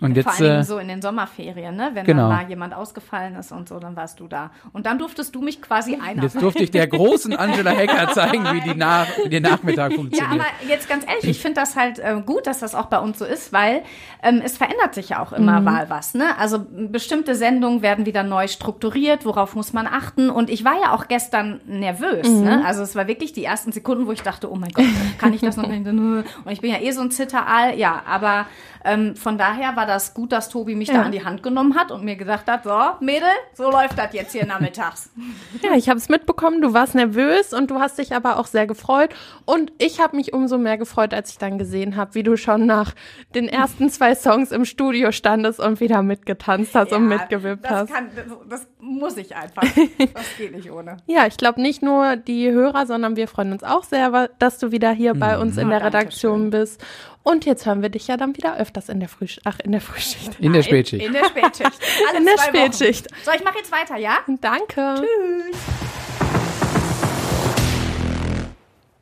Und 0.00 0.14
Vor 0.14 0.16
jetzt, 0.16 0.26
allen 0.28 0.50
Dingen 0.50 0.60
äh, 0.60 0.64
so 0.64 0.78
in 0.78 0.88
den 0.88 1.02
Sommerferien, 1.02 1.76
ne? 1.76 1.90
Wenn 1.94 2.04
genau. 2.06 2.28
dann 2.28 2.38
mal 2.42 2.48
jemand 2.48 2.74
ausgefallen 2.74 3.34
ist 3.36 3.52
und 3.52 3.68
so, 3.68 3.78
dann 3.78 3.96
warst 3.96 4.20
du 4.20 4.28
da. 4.28 4.50
Und 4.72 4.86
dann 4.86 4.98
durftest 4.98 5.34
du 5.34 5.42
mich 5.42 5.60
quasi 5.60 5.92
jetzt 5.92 6.02
einarbeiten. 6.02 6.40
durfte 6.40 6.62
ich 6.62 6.70
der 6.70 6.86
großen 6.86 7.34
Angela 7.36 7.70
Hacker 7.70 8.08
zeigen, 8.12 8.44
wie 8.52 8.60
die, 8.60 8.74
Nach 8.74 9.06
wie 9.24 9.28
der 9.28 9.40
Nachmittag 9.40 9.90
Ja, 9.92 9.96
funktioniert. 9.96 10.40
aber 10.40 10.68
jetzt 10.68 10.88
ganz 10.88 11.06
ehrlich, 11.06 11.24
ich 11.24 11.40
finde 11.40 11.60
das 11.60 11.76
halt 11.76 11.98
äh, 11.98 12.20
gut, 12.24 12.46
dass 12.46 12.60
das 12.60 12.74
auch 12.74 12.86
bei 12.86 12.98
uns 12.98 13.18
so 13.18 13.24
ist, 13.24 13.52
weil 13.52 13.82
ähm, 14.22 14.40
es 14.44 14.56
verändert 14.56 14.94
sich 14.94 15.10
ja 15.10 15.22
auch 15.22 15.32
immer 15.32 15.60
mal 15.60 15.90
was. 15.90 16.14
Ne? 16.14 16.36
Also 16.38 16.64
bestimmte 16.70 17.34
Sendungen 17.34 17.82
werden 17.82 18.06
wieder 18.06 18.22
neu 18.22 18.48
strukturiert, 18.48 19.24
worauf 19.24 19.54
muss 19.54 19.72
man 19.72 19.86
achten. 19.86 20.30
Und 20.30 20.50
ich 20.50 20.64
war 20.64 20.74
ja 20.80 20.92
auch 20.94 21.08
gestern 21.08 21.60
nervös. 21.66 22.28
Ne? 22.28 22.64
Also 22.64 22.82
es 22.82 22.94
war 22.96 23.06
wirklich 23.06 23.32
die 23.32 23.44
ersten 23.44 23.72
Sekunden, 23.72 24.06
wo 24.06 24.12
ich 24.12 24.22
dachte, 24.22 24.50
oh 24.50 24.56
mein 24.56 24.70
Gott, 24.70 24.86
kann 25.18 25.32
ich 25.32 25.40
das 25.40 25.56
noch 25.56 25.66
nicht? 25.68 25.86
Und 25.86 26.24
ich 26.50 26.60
bin 26.60 26.70
ja 26.70 26.80
eh 26.80 26.90
so 26.92 27.00
ein 27.00 27.10
Zitteraal. 27.10 27.78
Ja, 27.78 28.02
aber 28.06 28.46
ähm, 28.84 29.16
von 29.16 29.36
daher 29.38 29.76
war 29.76 29.86
das 29.86 30.14
gut, 30.14 30.32
dass 30.32 30.48
Tobi 30.48 30.74
mich 30.74 30.88
da 30.88 30.94
Ja. 30.94 31.02
an 31.02 31.12
die 31.12 31.24
Hand 31.24 31.42
genommen 31.42 31.74
hat 31.76 31.90
und 31.90 32.04
mir 32.04 32.16
gesagt 32.16 32.48
hat, 32.50 32.64
so, 32.64 32.78
Mädel, 33.00 33.28
so 33.54 33.70
läuft 33.70 33.98
das 33.98 34.12
jetzt 34.12 34.32
hier 34.32 34.46
nachmittags. 34.46 35.10
Ja, 35.62 35.72
ich 35.76 35.88
habe 35.88 35.98
es 35.98 36.08
mitbekommen, 36.08 36.62
du 36.62 36.72
warst 36.72 36.94
nervös 36.94 37.52
und 37.52 37.70
du 37.70 37.80
hast 37.80 37.98
dich 37.98 38.14
aber 38.14 38.38
auch 38.38 38.46
sehr 38.46 38.66
gefreut. 38.66 39.10
Und 39.44 39.72
ich 39.78 40.00
habe 40.00 40.16
mich 40.16 40.32
umso 40.32 40.56
mehr 40.58 40.78
gefreut, 40.78 41.12
als 41.12 41.30
ich 41.32 41.38
dann 41.38 41.58
gesehen 41.58 41.96
habe, 41.96 42.14
wie 42.14 42.22
du 42.22 42.36
schon 42.36 42.64
nach 42.66 42.94
den 43.34 43.46
ersten 43.48 43.90
zwei 43.90 44.14
Songs 44.14 44.52
im 44.52 44.64
Studio 44.64 45.12
standest 45.12 45.60
und 45.60 45.80
wieder 45.80 46.02
mitgetanzt 46.02 46.74
hast 46.74 46.92
und 46.92 47.08
mitgewippt 47.08 47.64
das 47.64 47.72
hast. 47.72 47.92
Kann, 47.92 48.08
das, 48.16 48.24
das 48.48 48.68
muss 48.80 49.16
ich 49.16 49.34
einfach. 49.36 49.62
Das 50.14 50.36
geht 50.38 50.52
nicht 50.54 50.70
ohne. 50.70 50.96
Ja, 51.06 51.26
ich 51.26 51.36
glaube 51.36 51.60
nicht 51.60 51.82
nur 51.82 52.16
die 52.16 52.50
Hörer, 52.50 52.86
sondern 52.86 53.16
wir 53.16 53.28
freuen 53.28 53.52
uns 53.52 53.62
auch 53.64 53.84
sehr, 53.84 54.28
dass 54.38 54.58
du 54.58 54.72
wieder 54.72 54.90
hier 54.92 55.14
bei 55.14 55.38
uns 55.38 55.56
in 55.58 55.66
Oh, 55.66 55.70
der 55.70 55.84
Redaktion 55.84 56.50
bist. 56.50 56.82
Und 57.22 57.44
jetzt 57.44 57.66
hören 57.66 57.82
wir 57.82 57.90
dich 57.90 58.06
ja 58.08 58.16
dann 58.16 58.36
wieder 58.36 58.56
öfters 58.56 58.88
in 58.88 58.98
der 58.98 59.08
Frühschicht. 59.08 59.42
Ach, 59.44 59.58
in 59.60 59.72
der 59.72 59.82
Frühschicht. 59.82 60.40
In 60.40 60.52
der 60.54 60.62
Spätschicht. 60.62 61.04
In 61.04 61.12
der 61.12 61.24
Spätschicht. 61.26 61.70
Alle 62.08 62.18
In 62.18 62.24
der 62.24 62.36
zwei 62.36 62.46
Wochen. 62.46 62.72
Spätschicht. 62.72 63.08
So, 63.24 63.30
ich 63.32 63.44
mache 63.44 63.58
jetzt 63.58 63.70
weiter, 63.70 63.96
ja? 63.96 64.18
Danke. 64.40 65.02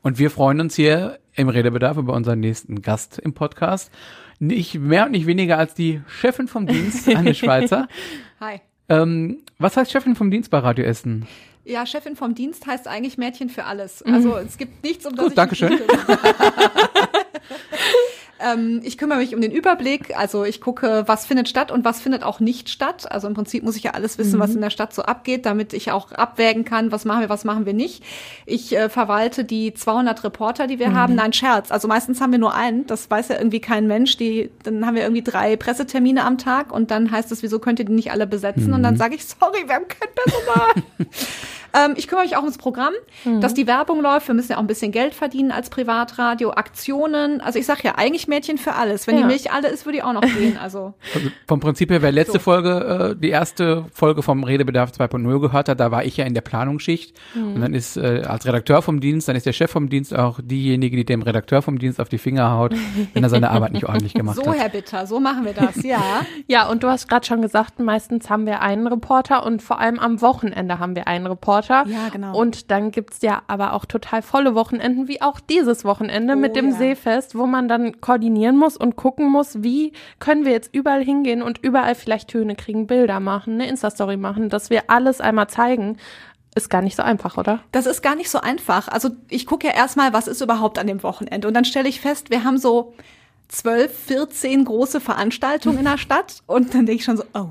Und 0.02 0.18
wir 0.18 0.30
freuen 0.30 0.60
uns 0.60 0.75
hier 0.75 1.20
im 1.34 1.48
Redebedarf 1.48 1.96
über 1.96 2.14
unseren 2.14 2.40
nächsten 2.40 2.82
Gast 2.82 3.18
im 3.20 3.34
Podcast. 3.34 3.92
Nicht 4.40 4.75
mehr 4.75 5.06
und 5.06 5.12
nicht 5.12 5.26
weniger 5.26 5.56
als 5.58 5.75
die 5.75 6.00
Chefin 6.08 6.48
vom 6.48 6.66
Dienst, 6.66 7.08
Anne 7.08 7.34
Schweizer. 7.37 7.87
Hi. 8.40 8.60
Ähm, 8.88 9.42
was 9.58 9.76
heißt 9.76 9.92
Chefin 9.92 10.16
vom 10.16 10.30
Dienst 10.30 10.50
bei 10.50 10.58
Radio 10.58 10.84
Essen? 10.84 11.26
Ja, 11.64 11.84
Chefin 11.87 12.16
vom 12.16 12.34
Dienst 12.34 12.66
heißt 12.66 12.88
eigentlich 12.88 13.18
Mädchen 13.18 13.50
für 13.50 13.64
alles. 13.64 14.02
Also 14.02 14.37
es 14.38 14.56
gibt 14.56 14.82
nichts, 14.82 15.04
um 15.06 15.14
das 15.14 15.22
Gut, 15.25 15.32
ich 15.32 15.37
Dankeschön. 15.37 15.78
ähm, 18.40 18.80
ich 18.85 18.99
kümmere 18.99 19.18
mich 19.18 19.35
um 19.35 19.40
den 19.40 19.50
Überblick. 19.52 20.16
Also 20.16 20.45
ich 20.45 20.61
gucke, 20.61 21.04
was 21.07 21.26
findet 21.26 21.49
statt 21.49 21.71
und 21.71 21.85
was 21.85 22.00
findet 22.00 22.23
auch 22.23 22.40
nicht 22.40 22.68
statt. 22.68 23.11
Also 23.11 23.26
im 23.26 23.35
Prinzip 23.35 23.62
muss 23.62 23.76
ich 23.76 23.83
ja 23.83 23.92
alles 23.92 24.18
wissen, 24.18 24.38
was 24.38 24.54
in 24.54 24.61
der 24.61 24.71
Stadt 24.71 24.95
so 24.95 25.02
abgeht, 25.02 25.47
damit 25.47 25.73
ich 25.73 25.90
auch 25.90 26.12
abwägen 26.12 26.64
kann, 26.64 26.92
was 26.92 27.04
machen 27.04 27.21
wir, 27.21 27.28
was 27.28 27.45
machen 27.45 27.66
wir 27.66 27.75
nicht. 27.75 28.02
Ich 28.47 28.76
äh, 28.76 28.88
verwalte 28.88 29.45
die 29.45 29.75
200 29.75 30.25
Reporter, 30.25 30.66
die 30.66 30.78
wir 30.78 30.95
haben. 30.95 31.14
Nein, 31.14 31.33
Scherz. 31.33 31.71
Also 31.71 31.88
meistens 31.88 32.21
haben 32.21 32.33
wir 32.33 32.38
nur 32.38 32.54
einen. 32.54 32.87
Das 32.87 33.11
weiß 33.11 33.28
ja 33.28 33.37
irgendwie 33.37 33.61
kein 33.61 33.87
Mensch. 33.87 34.16
Die, 34.16 34.50
dann 34.62 34.87
haben 34.87 34.95
wir 34.95 35.02
irgendwie 35.02 35.23
drei 35.23 35.57
Pressetermine 35.57 36.25
am 36.25 36.38
Tag 36.38 36.73
und 36.73 36.90
dann 36.90 37.11
heißt 37.11 37.33
es, 37.33 37.42
wieso 37.42 37.59
könnt 37.59 37.78
ihr 37.78 37.85
die 37.85 37.92
nicht 37.92 38.12
alle 38.12 38.26
besetzen? 38.26 38.73
Und 38.73 38.83
dann 38.83 38.97
sage 38.97 39.14
ich, 39.14 39.25
sorry, 39.25 39.64
wir 39.66 39.75
haben 39.75 39.88
kein 39.88 40.09
Personal. 40.14 40.68
Ähm, 41.75 41.94
ich 41.96 42.08
kümmere 42.08 42.25
mich 42.25 42.37
auch 42.37 42.42
ums 42.42 42.58
Programm, 42.58 42.92
dass 43.40 43.54
die 43.54 43.66
Werbung 43.66 44.00
läuft. 44.00 44.28
Wir 44.28 44.34
müssen 44.34 44.52
ja 44.52 44.56
auch 44.56 44.62
ein 44.62 44.66
bisschen 44.66 44.92
Geld 44.92 45.14
verdienen 45.14 45.50
als 45.52 45.70
Privatradio, 45.70 46.50
Aktionen. 46.52 47.40
Also 47.40 47.58
ich 47.58 47.66
sage 47.66 47.80
ja, 47.84 47.94
eigentlich 47.96 48.26
Mädchen 48.28 48.58
für 48.58 48.75
alles. 48.75 49.06
Wenn 49.06 49.16
Ja. 49.16 49.22
die 49.22 49.26
Milch 49.26 49.52
alle 49.52 49.68
ist, 49.68 49.84
würde 49.87 49.98
ich 49.98 50.04
auch 50.04 50.12
noch 50.12 50.22
gehen. 50.22 50.58
Also 50.62 50.94
Also 51.14 51.28
vom 51.46 51.60
Prinzip 51.60 51.90
her, 51.90 52.02
wer 52.02 52.12
letzte 52.12 52.34
So. 52.34 52.38
Folge, 52.40 53.14
äh, 53.16 53.20
die 53.20 53.28
erste 53.30 53.84
Folge 53.92 54.22
vom 54.22 54.44
Redebedarf 54.44 54.90
2.0 54.90 55.40
gehört 55.40 55.68
hat, 55.68 55.78
da 55.80 55.90
war 55.90 56.04
ich 56.04 56.16
ja 56.16 56.25
in 56.25 56.34
der 56.34 56.40
Planungsschicht. 56.40 57.14
Und 57.34 57.60
dann 57.60 57.75
ist 57.75 57.96
äh, 57.96 58.22
als 58.26 58.46
Redakteur 58.46 58.82
vom 58.82 59.00
Dienst, 59.00 59.28
dann 59.28 59.37
ist 59.37 59.46
der 59.46 59.52
Chef 59.52 59.70
vom 59.70 59.88
Dienst 59.88 60.16
auch 60.16 60.40
diejenige, 60.42 60.96
die 60.96 61.04
dem 61.04 61.22
Redakteur 61.22 61.62
vom 61.62 61.78
Dienst 61.78 62.00
auf 62.00 62.08
die 62.08 62.18
Finger 62.18 62.52
haut, 62.52 62.75
wenn 63.12 63.22
er 63.22 63.28
seine 63.28 63.50
Arbeit 63.50 63.72
nicht 63.72 63.84
ordentlich 63.87 64.14
gemacht 64.14 64.37
so, 64.37 64.46
hat. 64.46 64.58
Herr 64.58 64.68
Bitter, 64.68 65.06
so 65.06 65.20
machen 65.20 65.44
wir 65.44 65.52
das, 65.52 65.82
ja. 65.82 66.00
Ja, 66.46 66.68
und 66.68 66.82
du 66.82 66.88
hast 66.88 67.08
gerade 67.08 67.26
schon 67.26 67.42
gesagt, 67.42 67.78
meistens 67.78 68.30
haben 68.30 68.46
wir 68.46 68.62
einen 68.62 68.87
Reporter 68.87 69.44
und 69.44 69.60
vor 69.62 69.78
allem 69.80 69.98
am 69.98 70.20
Wochenende 70.22 70.78
haben 70.78 70.96
wir 70.96 71.06
einen 71.06 71.26
Reporter. 71.26 71.57
Ja, 71.88 72.08
genau. 72.10 72.36
Und 72.36 72.70
dann 72.70 72.90
gibt's 72.90 73.22
ja 73.22 73.42
aber 73.46 73.72
auch 73.72 73.84
total 73.84 74.22
volle 74.22 74.54
Wochenenden, 74.54 75.08
wie 75.08 75.22
auch 75.22 75.40
dieses 75.40 75.84
Wochenende 75.84 76.36
mit 76.36 76.52
Oh, 76.52 76.54
dem 76.54 76.70
ja. 76.70 76.76
Seefest, 76.76 77.36
wo 77.36 77.46
man 77.46 77.68
dann 77.68 78.00
koordinieren 78.00 78.56
muss 78.56 78.76
und 78.76 78.96
gucken 78.96 79.30
muss, 79.30 79.62
wie 79.62 79.92
können 80.18 80.44
wir 80.44 80.52
jetzt 80.52 80.74
überall 80.74 81.04
hingehen 81.04 81.42
und 81.42 81.58
überall 81.58 81.94
vielleicht 81.94 82.28
Töne 82.28 82.56
kriegen, 82.56 82.86
Bilder 82.86 83.20
machen, 83.20 83.54
eine 83.54 83.68
Insta-Story 83.68 84.16
machen, 84.16 84.48
dass 84.48 84.70
wir 84.70 84.90
alles 84.90 85.20
einmal 85.20 85.48
zeigen. 85.48 85.96
Ist 86.54 86.70
gar 86.70 86.82
nicht 86.82 86.96
so 86.96 87.02
einfach, 87.02 87.36
oder? 87.36 87.60
Das 87.72 87.86
ist 87.86 88.02
gar 88.02 88.16
nicht 88.16 88.30
so 88.30 88.40
einfach. 88.40 88.88
Also 88.88 89.10
ich 89.28 89.46
gucke 89.46 89.66
ja 89.66 89.74
erstmal, 89.74 90.12
was 90.12 90.26
ist 90.26 90.40
überhaupt 90.40 90.78
an 90.78 90.86
dem 90.86 91.02
Wochenende. 91.02 91.46
Und 91.46 91.54
dann 91.54 91.64
stelle 91.64 91.88
ich 91.88 92.00
fest, 92.00 92.30
wir 92.30 92.42
haben 92.44 92.58
so 92.58 92.94
zwölf, 93.48 93.96
14 94.06 94.64
große 94.64 95.00
Veranstaltungen 95.00 95.78
in 95.78 95.84
der 95.84 95.98
Stadt. 95.98 96.42
Und 96.46 96.74
dann 96.74 96.86
denke 96.86 97.00
ich 97.00 97.04
schon 97.04 97.16
so, 97.16 97.24
oh. 97.34 97.48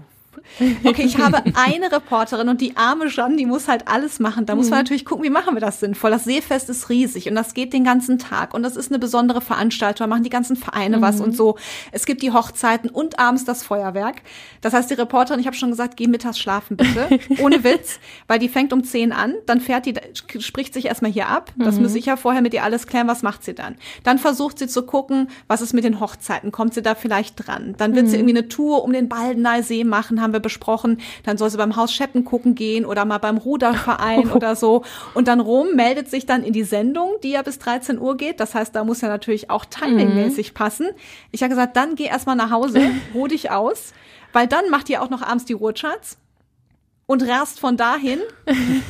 Okay, 0.84 1.04
ich 1.04 1.18
habe 1.18 1.44
eine 1.56 1.92
Reporterin 1.92 2.50
und 2.50 2.62
die 2.62 2.76
arme 2.76 3.08
Jeanne, 3.08 3.36
die 3.36 3.46
muss 3.46 3.68
halt 3.68 3.88
alles 3.88 4.20
machen. 4.20 4.46
Da 4.46 4.56
muss 4.56 4.70
man 4.70 4.80
natürlich 4.80 5.06
gucken, 5.06 5.24
wie 5.24 5.30
machen 5.30 5.56
wir 5.56 5.62
das 5.62 5.80
sinnvoll. 5.80 6.12
Das 6.12 6.24
Seefest 6.24 6.70
ist 6.70 6.90
riesig 6.90 7.30
und 7.30 7.36
das 7.36 7.54
geht 7.54 7.74
den 7.74 7.84
ganzen 7.84 8.18
Tag 8.18 8.54
und 8.54 8.64
das 8.64 8.76
ist 8.76 8.92
eine 8.92 9.00
besondere 9.00 9.42
Veranstaltung. 9.42 10.06
Da 10.06 10.08
machen 10.08 10.24
die 10.24 10.30
ganzen 10.30 10.56
Vereine 10.56 11.02
was 11.02 11.22
und 11.22 11.36
so. 11.36 11.58
Es 11.92 12.06
gibt 12.06 12.22
die 12.22 12.32
Hochzeiten 12.32 12.90
und 12.90 13.20
abends 13.20 13.46
das 13.46 13.64
Feuerwerk. 13.64 14.22
Das 14.62 14.74
heißt, 14.74 14.90
die 14.90 14.96
Reporterin, 14.96 15.40
ich 15.40 15.48
habe 15.48 15.56
schon 15.56 15.70
gesagt, 15.70 15.98
geh 15.98 16.08
mittags 16.08 16.40
schlafen 16.40 16.78
bitte. 16.78 17.08
Ohne 17.42 17.64
Witz, 17.64 18.00
weil 18.28 18.40
die 18.40 18.50
fängt 18.50 18.74
um 18.74 18.84
10 18.84 19.12
an, 19.12 19.34
dann 19.46 19.62
fährt 19.62 19.86
die, 19.86 19.94
spricht 20.40 20.74
sich 20.74 20.86
erstmal 20.86 21.12
hier 21.12 21.28
ab. 21.28 21.54
Das 21.58 21.80
muss 21.80 21.96
ich 21.96 22.06
ja 22.06 22.18
vorher 22.18 22.42
mit 22.42 22.54
ihr 22.54 22.64
alles 22.64 22.88
klären, 22.88 23.08
was 23.08 23.22
macht 23.22 23.44
sie 23.44 23.54
dann. 23.54 23.76
Dann 24.04 24.18
versucht 24.18 24.60
sie 24.60 24.68
zu 24.68 24.84
gucken, 24.84 25.30
was 25.48 25.62
ist 25.62 25.74
mit 25.74 25.84
den 25.84 26.00
Hochzeiten, 26.00 26.52
kommt 26.52 26.74
sie 26.74 26.82
da 26.82 26.96
vielleicht 26.96 27.48
dran. 27.48 27.76
Dann 27.78 27.96
wird 27.96 28.08
sie 28.10 28.18
irgendwie 28.18 28.38
eine 28.38 28.48
Tour 28.48 28.84
um 28.84 28.94
den 28.94 29.10
Baldener 29.10 29.62
See 29.64 29.84
machen, 29.84 30.22
haben 30.22 30.34
wir 30.34 30.37
besprochen. 30.40 31.00
Dann 31.24 31.38
soll 31.38 31.50
sie 31.50 31.58
beim 31.58 31.76
Haus 31.76 31.94
Scheppen 31.94 32.26
gucken 32.26 32.56
gehen 32.56 32.86
oder 32.86 33.06
mal 33.06 33.18
beim 33.18 33.38
Ruderverein 33.38 34.32
oder 34.34 34.56
so. 34.56 34.84
Und 35.14 35.28
dann 35.28 35.40
Rom 35.40 35.76
meldet 35.76 36.10
sich 36.10 36.26
dann 36.26 36.44
in 36.44 36.54
die 36.54 36.64
Sendung, 36.64 37.16
die 37.24 37.32
ja 37.32 37.42
bis 37.42 37.60
13 37.60 38.00
Uhr 38.00 38.18
geht. 38.18 38.40
Das 38.40 38.56
heißt, 38.56 38.76
da 38.76 38.84
muss 38.84 39.02
ja 39.02 39.08
natürlich 39.08 39.50
auch 39.50 39.66
timingmäßig 39.66 40.54
passen. 40.54 40.88
Ich 41.32 41.44
habe 41.44 41.50
gesagt, 41.50 41.76
dann 41.76 41.96
geh 41.96 42.06
erstmal 42.06 42.36
nach 42.36 42.52
Hause, 42.52 42.82
ruh 43.14 43.28
dich 43.28 43.52
aus, 43.52 43.94
weil 44.34 44.48
dann 44.48 44.70
macht 44.70 44.90
ihr 44.90 45.02
auch 45.02 45.10
noch 45.10 45.22
abends 45.22 45.46
die 45.46 45.54
Ruhecharts 45.54 46.18
und 47.08 47.26
rast 47.26 47.62
von 47.62 47.78
dahin, 47.78 48.20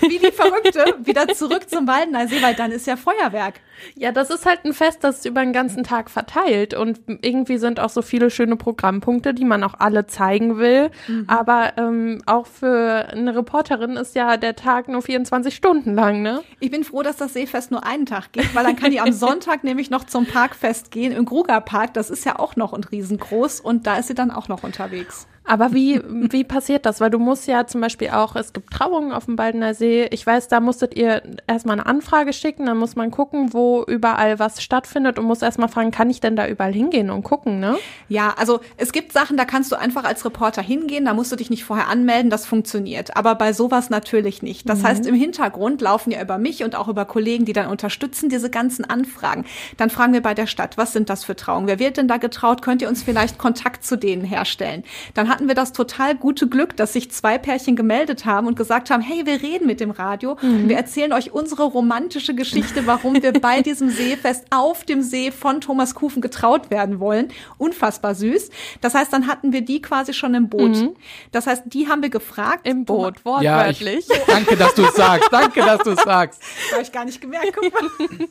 wie 0.01 0.17
die 0.17 0.31
Verrückte, 0.31 0.95
wieder 1.05 1.27
zurück 1.29 1.69
zum 1.69 1.87
Waldener 1.87 2.27
See, 2.27 2.41
weil 2.41 2.55
dann 2.55 2.71
ist 2.71 2.87
ja 2.87 2.95
Feuerwerk. 2.95 3.61
Ja, 3.95 4.11
das 4.11 4.31
ist 4.31 4.47
halt 4.47 4.65
ein 4.65 4.73
Fest, 4.73 5.03
das 5.03 5.23
über 5.23 5.41
den 5.41 5.53
ganzen 5.53 5.83
Tag 5.83 6.09
verteilt 6.09 6.73
und 6.73 6.99
irgendwie 7.21 7.59
sind 7.59 7.79
auch 7.79 7.91
so 7.91 8.01
viele 8.01 8.31
schöne 8.31 8.55
Programmpunkte, 8.55 9.35
die 9.35 9.45
man 9.45 9.63
auch 9.63 9.75
alle 9.77 10.07
zeigen 10.07 10.57
will. 10.57 10.89
Aber 11.27 11.73
ähm, 11.77 12.23
auch 12.25 12.47
für 12.47 13.07
eine 13.11 13.35
Reporterin 13.35 13.97
ist 13.97 14.15
ja 14.15 14.37
der 14.37 14.55
Tag 14.55 14.87
nur 14.87 15.03
24 15.03 15.55
Stunden 15.55 15.93
lang, 15.93 16.23
ne? 16.23 16.41
Ich 16.59 16.71
bin 16.71 16.83
froh, 16.83 17.03
dass 17.03 17.17
das 17.17 17.33
Seefest 17.33 17.69
nur 17.69 17.85
einen 17.85 18.07
Tag 18.07 18.31
geht, 18.31 18.55
weil 18.55 18.63
dann 18.63 18.75
kann 18.75 18.89
die 18.89 18.99
am 18.99 19.11
Sonntag 19.13 19.63
nämlich 19.63 19.91
noch 19.91 20.05
zum 20.05 20.25
Parkfest 20.25 20.89
gehen, 20.89 21.11
im 21.11 21.25
Gruger 21.25 21.61
Park. 21.61 21.93
Das 21.93 22.09
ist 22.09 22.25
ja 22.25 22.39
auch 22.39 22.55
noch 22.55 22.73
ein 22.73 22.83
riesengroß 22.83 23.59
und 23.59 23.85
da 23.85 23.97
ist 23.97 24.07
sie 24.07 24.15
dann 24.15 24.31
auch 24.31 24.47
noch 24.47 24.63
unterwegs. 24.63 25.27
Aber 25.47 25.73
wie, 25.73 26.01
wie 26.05 26.43
passiert 26.43 26.85
das? 26.85 26.99
Weil 26.99 27.09
du 27.09 27.19
musst 27.19 27.47
ja 27.47 27.65
zum 27.65 27.79
Beispiel 27.79 28.09
auch, 28.09 28.35
es 28.35 28.51
gibt 28.51 28.71
Trauungen 28.71 29.13
auf 29.13 29.25
dem 29.25 29.37
Baldener 29.37 29.73
See. 29.73 30.07
Ich 30.11 30.27
weiß, 30.27 30.49
da 30.49 30.59
musstet 30.59 30.95
ihr 30.95 31.23
erstmal 31.47 31.79
eine 31.79 31.85
Anfrage 31.85 32.33
schicken, 32.33 32.65
dann 32.65 32.77
muss 32.77 32.97
man 32.97 33.11
gucken, 33.11 33.53
wo 33.53 33.83
überall 33.87 34.39
was 34.39 34.61
stattfindet 34.61 35.17
und 35.17 35.25
muss 35.25 35.41
erstmal 35.41 35.69
fragen, 35.69 35.91
kann 35.91 36.09
ich 36.09 36.19
denn 36.19 36.35
da 36.35 36.47
überall 36.47 36.73
hingehen 36.73 37.09
und 37.09 37.23
gucken, 37.23 37.61
ne? 37.61 37.77
Ja, 38.09 38.35
also 38.37 38.59
es 38.75 38.91
gibt 38.91 39.13
Sachen, 39.13 39.37
da 39.37 39.45
kannst 39.45 39.71
du 39.71 39.77
einfach 39.77 40.03
als 40.03 40.25
Reporter 40.25 40.61
hingehen, 40.61 41.05
da 41.05 41.13
musst 41.13 41.31
du 41.31 41.37
dich 41.37 41.49
nicht 41.49 41.63
vorher 41.63 41.87
anmelden, 41.87 42.29
das 42.29 42.45
funktioniert. 42.45 43.15
Aber 43.15 43.35
bei 43.35 43.53
sowas 43.53 43.89
natürlich 43.89 44.41
nicht. 44.41 44.67
Das 44.69 44.83
heißt, 44.83 45.05
im 45.05 45.15
Hintergrund 45.15 45.81
laufen 45.81 46.11
ja 46.11 46.21
über 46.21 46.37
mich 46.37 46.65
und 46.65 46.75
auch 46.75 46.89
über 46.89 47.05
Kollegen, 47.05 47.45
die 47.45 47.53
dann 47.53 47.67
unterstützen, 47.67 48.27
diese 48.27 48.49
ganzen 48.49 48.83
Anfragen. 48.83 49.45
Dann 49.77 49.89
fragen 49.89 50.11
wir 50.11 50.21
bei 50.21 50.33
der 50.33 50.47
Stadt, 50.47 50.77
was 50.77 50.91
sind 50.91 51.09
das 51.09 51.23
für 51.23 51.37
Trauungen? 51.37 51.67
Wer 51.67 51.79
wird 51.79 51.95
denn 51.95 52.09
da 52.09 52.17
getraut? 52.17 52.61
Könnt 52.61 52.81
ihr 52.81 52.89
uns 52.89 53.01
vielleicht 53.01 53.37
Kontakt 53.37 53.85
zu 53.85 53.97
denen 53.97 54.25
herstellen? 54.25 54.83
Dann 55.13 55.29
hatten 55.37 55.47
wir 55.47 55.53
das 55.53 55.71
total 55.71 56.15
gute 56.15 56.47
Glück, 56.47 56.75
dass 56.77 56.93
sich 56.93 57.11
zwei 57.11 57.37
Pärchen 57.37 57.75
gemeldet 57.75 58.25
haben 58.25 58.47
und 58.47 58.55
gesagt 58.55 58.89
haben, 58.89 59.03
hey, 59.03 59.27
wir 59.27 59.43
reden 59.43 59.67
mit 59.67 59.79
dem 59.79 59.91
Radio, 59.91 60.35
wir 60.41 60.75
erzählen 60.75 61.13
euch 61.13 61.31
unsere 61.31 61.65
romantische 61.65 62.33
Geschichte, 62.33 62.87
warum 62.87 63.21
wir 63.21 63.33
bei 63.39 63.61
diesem 63.61 63.91
Seefest 63.91 64.45
auf 64.49 64.83
dem 64.83 65.03
See 65.03 65.31
von 65.31 65.61
Thomas 65.61 65.93
Kufen 65.93 66.23
getraut 66.23 66.71
werden 66.71 66.99
wollen. 66.99 67.27
Unfassbar 67.59 68.15
süß. 68.15 68.49
Das 68.81 68.95
heißt, 68.95 69.13
dann 69.13 69.27
hatten 69.27 69.53
wir 69.53 69.61
die 69.61 69.79
quasi 69.79 70.11
schon 70.15 70.33
im 70.33 70.49
Boot. 70.49 70.91
Das 71.31 71.45
heißt, 71.45 71.65
die 71.67 71.87
haben 71.87 72.01
wir 72.01 72.09
gefragt. 72.09 72.67
Im 72.67 72.83
Boot, 72.85 73.17
Ja, 73.41 73.69
ich, 73.69 73.79
wortwörtlich. 73.81 74.07
danke, 74.27 74.57
dass 74.57 74.73
du 74.73 74.85
es 74.85 74.95
sagst. 74.95 75.29
Danke, 75.31 75.59
dass 75.59 75.83
du 75.83 75.91
es 75.91 76.01
sagst. 76.01 76.41
Habe 76.71 76.81
ich 76.81 76.91
gar 76.91 77.05
nicht 77.05 77.21
gemerkt. 77.21 77.53
Guck 77.53 77.71
mal. 77.71 78.27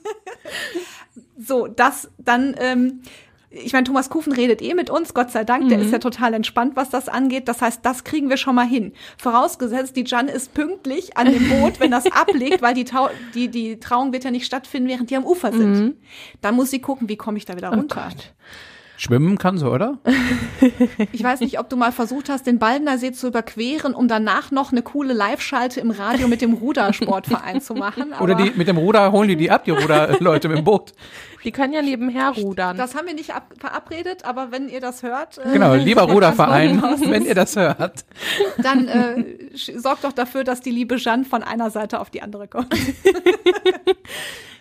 so, 1.38 1.68
das 1.68 2.10
dann 2.18 2.56
ähm, 2.58 3.02
Ich 3.50 3.72
meine, 3.72 3.84
Thomas 3.84 4.10
Kufen 4.10 4.32
redet 4.32 4.60
eh 4.60 4.74
mit 4.74 4.90
uns, 4.90 5.14
Gott 5.14 5.30
sei 5.30 5.44
Dank, 5.44 5.68
der 5.68 5.78
ist 5.80 5.92
ja 5.92 5.98
total 5.98 6.34
entspannt, 6.34 6.74
was 6.74 6.90
das 6.90 7.08
angeht. 7.08 7.48
Das 7.48 7.62
heißt, 7.62 7.80
das 7.84 8.02
kriegen 8.04 8.28
wir 8.28 8.36
schon 8.36 8.54
mal 8.56 8.66
hin. 8.66 8.92
Vorausgesetzt, 9.18 9.96
die 9.96 10.04
Jan 10.04 10.28
ist 10.28 10.52
pünktlich 10.52 11.16
an 11.16 11.32
dem 11.32 11.48
Boot, 11.48 11.78
wenn 11.80 11.90
das 11.92 12.06
ablegt, 12.12 12.60
weil 12.60 12.74
die, 12.74 12.84
Tau 12.84 13.08
die, 13.34 13.48
die 13.48 13.78
Trauung 13.78 14.12
wird 14.12 14.24
ja 14.24 14.30
nicht 14.30 14.46
stattfinden, 14.46 14.88
während 14.88 15.10
die 15.10 15.16
am 15.16 15.24
Ufer 15.24 15.52
sind. 15.52 15.96
Dann 16.40 16.54
muss 16.56 16.70
sie 16.70 16.80
gucken, 16.80 17.08
wie 17.08 17.16
komme 17.16 17.38
ich 17.38 17.44
da 17.44 17.56
wieder 17.56 17.70
runter. 17.70 18.08
Schwimmen 18.96 19.38
kann 19.38 19.58
sie, 19.58 19.68
oder? 19.68 19.98
Ich 21.12 21.22
weiß 21.22 21.40
nicht, 21.40 21.58
ob 21.58 21.68
du 21.68 21.76
mal 21.76 21.92
versucht 21.92 22.28
hast, 22.28 22.46
den 22.46 22.58
Baldener 22.58 22.98
zu 23.12 23.28
überqueren, 23.28 23.94
um 23.94 24.08
danach 24.08 24.50
noch 24.50 24.72
eine 24.72 24.82
coole 24.82 25.12
Live-Schalte 25.12 25.80
im 25.80 25.90
Radio 25.90 26.28
mit 26.28 26.40
dem 26.40 26.54
Rudersportverein 26.54 27.60
zu 27.60 27.74
machen. 27.74 28.14
Oder 28.20 28.34
die 28.34 28.52
mit 28.56 28.68
dem 28.68 28.78
Ruder 28.78 29.12
holen 29.12 29.28
die 29.28 29.36
die 29.36 29.50
ab, 29.50 29.64
die 29.64 29.70
Ruderleute 29.70 30.48
mit 30.48 30.58
dem 30.58 30.64
Boot. 30.64 30.92
Die 31.44 31.52
können 31.52 31.72
ja 31.72 31.82
nebenher 31.82 32.30
rudern. 32.30 32.76
Das 32.76 32.94
haben 32.94 33.06
wir 33.06 33.14
nicht 33.14 33.34
ab 33.34 33.54
verabredet, 33.58 34.24
aber 34.24 34.50
wenn 34.50 34.68
ihr 34.68 34.80
das 34.80 35.02
hört, 35.02 35.38
äh, 35.38 35.52
Genau, 35.52 35.74
lieber 35.74 36.02
Ruderverein, 36.10 36.82
wenn 37.08 37.24
ihr 37.24 37.34
das 37.34 37.54
hört. 37.54 38.04
dann 38.58 38.88
äh, 38.88 39.24
sorgt 39.54 40.04
doch 40.04 40.12
dafür, 40.12 40.42
dass 40.42 40.60
die 40.60 40.70
liebe 40.72 40.96
Jeanne 40.96 41.24
von 41.24 41.42
einer 41.42 41.70
Seite 41.70 42.00
auf 42.00 42.10
die 42.10 42.22
andere 42.22 42.48
kommt. 42.48 42.74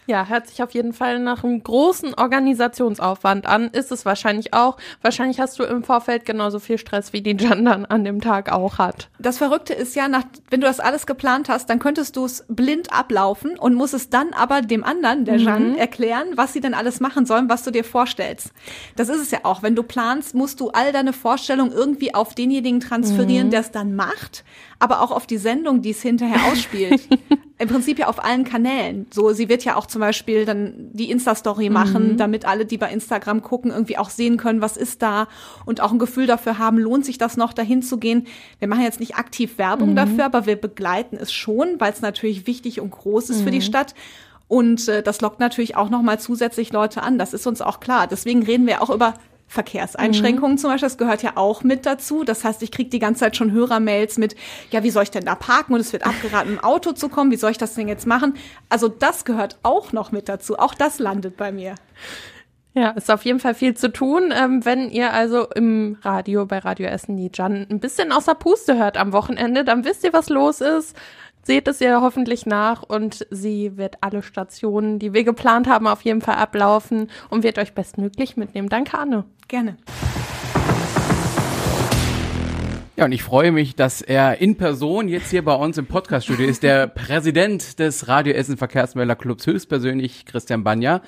Ja, 0.08 0.28
hört 0.28 0.48
sich 0.48 0.62
auf 0.62 0.72
jeden 0.72 0.94
Fall 0.94 1.20
nach 1.20 1.44
einem 1.44 1.64
großen 1.64 2.14
Organisationsaufwand 2.14 3.48
an. 3.48 3.70
Ist 3.70 3.92
es 3.92 4.06
wahrscheinlich 4.06 4.54
auch. 4.54 4.78
Wahrscheinlich 5.02 5.40
hast 5.40 5.58
du 5.58 5.64
im 5.64 5.84
Vorfeld 5.84 6.26
genauso 6.26 6.60
viel 6.60 6.78
Stress, 6.78 7.12
wie 7.12 7.22
die 7.22 7.36
Jan 7.36 7.66
dann 7.66 7.86
an 7.86 8.04
dem 8.04 8.22
Tag 8.22 8.52
auch 8.52 8.78
hat. 8.78 9.10
Das 9.18 9.40
Verrückte 9.40 9.74
ist 9.74 9.96
ja, 9.96 10.08
nach, 10.08 10.24
wenn 10.52 10.62
du 10.62 10.68
das 10.68 10.80
alles 10.80 11.08
geplant 11.08 11.50
hast, 11.50 11.70
dann 11.70 11.80
könntest 11.80 12.16
du 12.16 12.26
es 12.26 12.46
blind 12.48 12.94
ablaufen 12.94 13.58
und 13.58 13.74
musst 13.74 13.96
es 13.96 14.10
dann 14.10 14.34
aber 14.34 14.62
dem 14.62 14.84
anderen, 14.84 15.26
der 15.26 15.38
Jeanne, 15.38 15.78
erklären, 15.78 16.28
was 16.36 16.54
sie 16.54 16.62
denn 16.62 16.76
alles 16.76 17.00
machen 17.00 17.26
sollen, 17.26 17.50
was 17.50 17.64
du 17.64 17.72
dir 17.72 17.84
vorstellst. 17.84 18.52
Das 18.96 19.10
ist 19.10 19.22
es 19.22 19.32
ja 19.32 19.40
auch. 19.44 19.64
Wenn 19.64 19.76
du 19.76 19.82
planst, 19.82 20.36
musst 20.36 20.60
du 20.60 20.70
all 20.70 20.92
deine 20.92 21.14
Vorstellungen 21.14 21.72
irgendwie 21.72 22.14
auf 22.14 22.36
denjenigen 22.36 22.80
transferieren, 22.80 23.50
der 23.50 23.62
es 23.62 23.72
dann 23.72 23.96
macht, 23.96 24.44
aber 24.78 25.02
auch 25.02 25.12
auf 25.12 25.26
die 25.26 25.38
Sendung, 25.38 25.82
die 25.82 25.92
es 25.92 26.02
hinterher 26.02 26.52
ausspielt. 26.52 27.02
Im 27.58 27.70
Prinzip 27.70 28.00
ja 28.00 28.08
auf 28.08 28.22
allen 28.22 28.44
Kanälen. 28.44 29.08
So, 29.12 29.32
sie 29.32 29.48
wird 29.48 29.64
ja 29.64 29.78
auch 29.78 29.86
zum 29.86 30.02
Beispiel 30.02 30.44
dann 30.44 30.90
die 30.92 31.10
Insta-Story 31.10 31.70
machen, 31.70 32.18
damit 32.18 32.44
alle, 32.44 32.66
die 32.66 32.78
bei 32.78 32.92
Instagram 32.92 33.42
gucken, 33.44 33.72
irgendwie 33.72 33.98
auch 33.98 34.10
sehen 34.10 34.36
können, 34.36 34.60
was 34.60 34.76
ist 34.76 35.02
da 35.02 35.30
und 35.66 35.80
auch 35.80 35.94
ein 35.94 36.00
Gefühl 36.00 36.28
dafür 36.28 36.58
haben, 36.58 36.78
lohnt 36.78 37.06
sich 37.06 37.18
das 37.18 37.38
noch, 37.38 37.54
dahin 37.54 37.82
zu 37.82 37.98
gehen. 37.98 38.28
Wir 38.60 38.68
machen 38.68 38.84
jetzt 38.84 39.00
nicht 39.00 39.16
aktiv 39.16 39.58
Werbung 39.58 39.96
dafür, 39.96 40.26
aber 40.26 40.46
wir 40.46 40.58
begleiten 40.58 41.18
es 41.20 41.32
schon, 41.32 41.80
weil 41.80 41.94
es 41.94 42.02
natürlich 42.02 42.46
wichtig 42.46 42.82
und 42.82 42.92
groß 42.92 43.30
ist 43.30 43.42
für 43.42 43.52
die 43.52 43.62
Stadt. 43.62 43.96
Und 44.48 44.88
äh, 44.90 45.02
das 45.02 45.22
lockt 45.22 45.40
natürlich 45.40 45.76
auch 45.76 45.90
nochmal 45.90 46.20
zusätzlich 46.20 46.74
Leute 46.74 47.02
an. 47.02 47.18
Das 47.18 47.34
ist 47.34 47.48
uns 47.48 47.62
auch 47.62 47.80
klar. 47.80 48.08
Deswegen 48.08 48.44
reden 48.44 48.68
wir 48.68 48.82
auch 48.82 48.90
über 48.90 49.16
Verkehrseinschränkungen 49.48 50.58
zum 50.58 50.72
Beispiel, 50.72 50.88
das 50.88 50.98
gehört 50.98 51.24
ja 51.24 51.34
auch 51.36 51.64
mit 51.64 51.86
dazu. 51.86 52.24
Das 52.24 52.44
heißt, 52.44 52.62
ich 52.64 52.72
kriege 52.72 52.90
die 52.90 53.00
ganze 53.00 53.22
Zeit 53.22 53.38
schon 53.38 53.52
Hörermails 53.52 54.18
mit, 54.18 54.36
ja, 54.72 54.84
wie 54.84 54.90
soll 54.90 55.04
ich 55.04 55.12
denn 55.12 55.26
da 55.26 55.36
parken? 55.36 55.74
Und 55.74 55.80
es 55.80 55.94
wird 55.94 56.06
abgeraten, 56.06 56.54
im 56.54 56.60
Auto 56.60 56.92
zu 56.92 57.10
kommen. 57.10 57.32
Wie 57.32 57.38
soll 57.38 57.52
ich 57.52 57.58
das 57.58 57.76
denn 57.76 57.88
jetzt 57.88 58.08
machen? 58.08 58.36
Also 58.70 58.88
das 58.88 59.24
gehört 59.24 59.58
auch 59.64 59.94
noch 59.94 60.12
mit 60.12 60.28
dazu. 60.30 60.58
Auch 60.58 60.74
das 60.74 61.00
landet 61.00 61.38
bei 61.38 61.52
mir. 61.52 61.76
Ja, 62.78 62.90
ist 62.90 63.10
auf 63.10 63.24
jeden 63.24 63.40
Fall 63.40 63.56
viel 63.56 63.74
zu 63.74 63.90
tun. 63.90 64.34
Ähm, 64.36 64.66
wenn 64.66 64.90
ihr 64.90 65.14
also 65.14 65.48
im 65.56 65.98
Radio, 66.02 66.46
bei 66.46 66.58
Radio 66.58 66.88
Essen 66.88 67.16
die 67.16 67.32
Jan 67.34 67.66
ein 67.70 67.80
bisschen 67.80 68.12
außer 68.12 68.36
Puste 68.36 68.78
hört 68.78 68.98
am 68.98 69.14
Wochenende, 69.14 69.64
dann 69.64 69.86
wisst 69.86 70.04
ihr, 70.04 70.12
was 70.12 70.28
los 70.28 70.60
ist. 70.60 70.94
Seht 71.48 71.68
es 71.68 71.80
ihr 71.80 72.02
hoffentlich 72.02 72.48
nach 72.48 72.82
und 72.82 73.28
sie 73.30 73.78
wird 73.78 73.98
alle 74.02 74.24
Stationen, 74.24 74.98
die 74.98 75.14
wir 75.14 75.24
geplant 75.24 75.68
haben, 75.68 75.86
auf 75.86 76.02
jeden 76.02 76.22
Fall 76.22 76.38
ablaufen 76.38 77.12
und 77.30 77.44
wird 77.44 77.60
euch 77.60 77.74
bestmöglich 77.74 78.36
mitnehmen. 78.36 78.68
Danke, 78.68 78.98
Anne. 78.98 79.26
Gerne. 79.48 79.78
Ja, 82.98 83.06
und 83.06 83.12
ich 83.12 83.22
freue 83.22 83.52
mich, 83.52 83.76
dass 83.76 84.02
er 84.02 84.42
in 84.42 84.58
Person 84.58 85.08
jetzt 85.08 85.30
hier 85.30 85.46
bei 85.46 85.54
uns 85.54 85.78
im 85.78 85.86
Podcaststudio 85.86 86.48
ist, 86.48 86.64
der 86.64 86.88
Präsident 86.88 87.78
des 87.78 88.08
Radio 88.08 88.34
Essen 88.34 88.58
Verkehrsmelder 88.58 89.16
Clubs 89.16 89.46
höchstpersönlich, 89.46 90.26
Christian 90.26 90.64
Banja. 90.64 91.04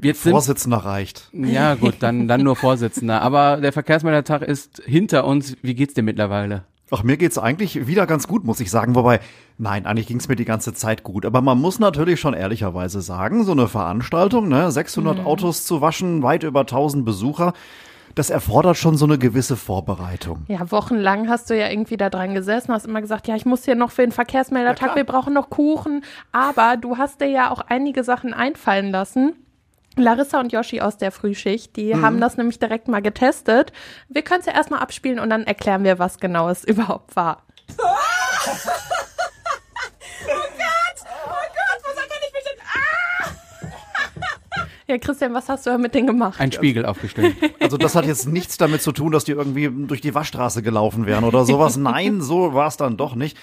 Jetzt 0.00 0.22
sind, 0.22 0.32
Vorsitzender 0.32 0.78
reicht. 0.78 1.28
ja 1.34 1.74
gut, 1.74 1.96
dann, 1.98 2.26
dann 2.26 2.42
nur 2.42 2.56
Vorsitzender. 2.56 3.20
Aber 3.20 3.58
der 3.58 3.74
Verkehrsmeldertag 3.74 4.40
ist 4.40 4.82
hinter 4.86 5.26
uns. 5.26 5.58
Wie 5.60 5.74
geht's 5.74 5.92
dir 5.92 6.02
mittlerweile? 6.02 6.64
Ach, 6.90 7.02
mir 7.02 7.18
geht's 7.18 7.36
eigentlich 7.36 7.86
wieder 7.86 8.06
ganz 8.06 8.26
gut, 8.26 8.44
muss 8.44 8.60
ich 8.60 8.70
sagen. 8.70 8.94
Wobei, 8.94 9.20
nein, 9.58 9.84
eigentlich 9.84 10.06
ging's 10.06 10.28
mir 10.28 10.36
die 10.36 10.46
ganze 10.46 10.72
Zeit 10.72 11.02
gut. 11.02 11.26
Aber 11.26 11.42
man 11.42 11.60
muss 11.60 11.78
natürlich 11.78 12.18
schon 12.18 12.34
ehrlicherweise 12.34 13.02
sagen, 13.02 13.44
so 13.44 13.52
eine 13.52 13.68
Veranstaltung, 13.68 14.48
ne, 14.48 14.70
600 14.70 15.24
Autos 15.26 15.64
zu 15.64 15.80
waschen, 15.82 16.22
weit 16.22 16.44
über 16.44 16.60
1000 16.60 17.04
Besucher, 17.04 17.52
das 18.14 18.30
erfordert 18.30 18.76
schon 18.76 18.96
so 18.96 19.04
eine 19.04 19.18
gewisse 19.18 19.56
Vorbereitung. 19.56 20.44
Ja, 20.48 20.70
wochenlang 20.70 21.28
hast 21.28 21.50
du 21.50 21.58
ja 21.58 21.68
irgendwie 21.68 21.96
da 21.96 22.10
dran 22.10 22.34
gesessen, 22.34 22.72
hast 22.72 22.86
immer 22.86 23.00
gesagt, 23.00 23.28
ja, 23.28 23.36
ich 23.36 23.44
muss 23.44 23.64
hier 23.64 23.74
noch 23.74 23.90
für 23.90 24.02
den 24.02 24.12
Verkehrsmeldertag, 24.12 24.96
wir 24.96 25.04
brauchen 25.04 25.34
noch 25.34 25.50
Kuchen. 25.50 26.02
Aber 26.32 26.76
du 26.76 26.96
hast 26.96 27.20
dir 27.20 27.28
ja 27.28 27.50
auch 27.50 27.60
einige 27.60 28.02
Sachen 28.02 28.32
einfallen 28.32 28.90
lassen. 28.90 29.34
Larissa 30.02 30.40
und 30.40 30.52
Yoshi 30.52 30.80
aus 30.80 30.96
der 30.98 31.12
Frühschicht, 31.12 31.76
die 31.76 31.94
haben 31.94 32.20
das 32.20 32.36
nämlich 32.36 32.58
direkt 32.58 32.88
mal 32.88 33.00
getestet. 33.02 33.72
Wir 34.08 34.22
können 34.22 34.40
es 34.40 34.46
ja 34.46 34.54
erstmal 34.54 34.80
abspielen 34.80 35.18
und 35.18 35.30
dann 35.30 35.44
erklären 35.44 35.84
wir, 35.84 35.98
was 35.98 36.18
genau 36.18 36.48
es 36.48 36.64
überhaupt 36.64 37.16
war. 37.16 37.42
Ja, 44.88 44.96
Christian, 44.96 45.34
was 45.34 45.50
hast 45.50 45.66
du 45.66 45.76
mit 45.76 45.94
denen 45.94 46.06
gemacht? 46.06 46.40
Ein 46.40 46.50
Spiegel 46.50 46.86
aufgestellt. 46.86 47.36
Also 47.60 47.76
das 47.76 47.94
hat 47.94 48.06
jetzt 48.06 48.26
nichts 48.26 48.56
damit 48.56 48.80
zu 48.80 48.90
tun, 48.92 49.12
dass 49.12 49.24
die 49.24 49.32
irgendwie 49.32 49.68
durch 49.86 50.00
die 50.00 50.14
Waschstraße 50.14 50.62
gelaufen 50.62 51.04
wären 51.04 51.24
oder 51.24 51.44
sowas. 51.44 51.76
Nein, 51.76 52.22
so 52.22 52.54
war 52.54 52.68
es 52.68 52.78
dann 52.78 52.96
doch 52.96 53.14
nicht. 53.14 53.36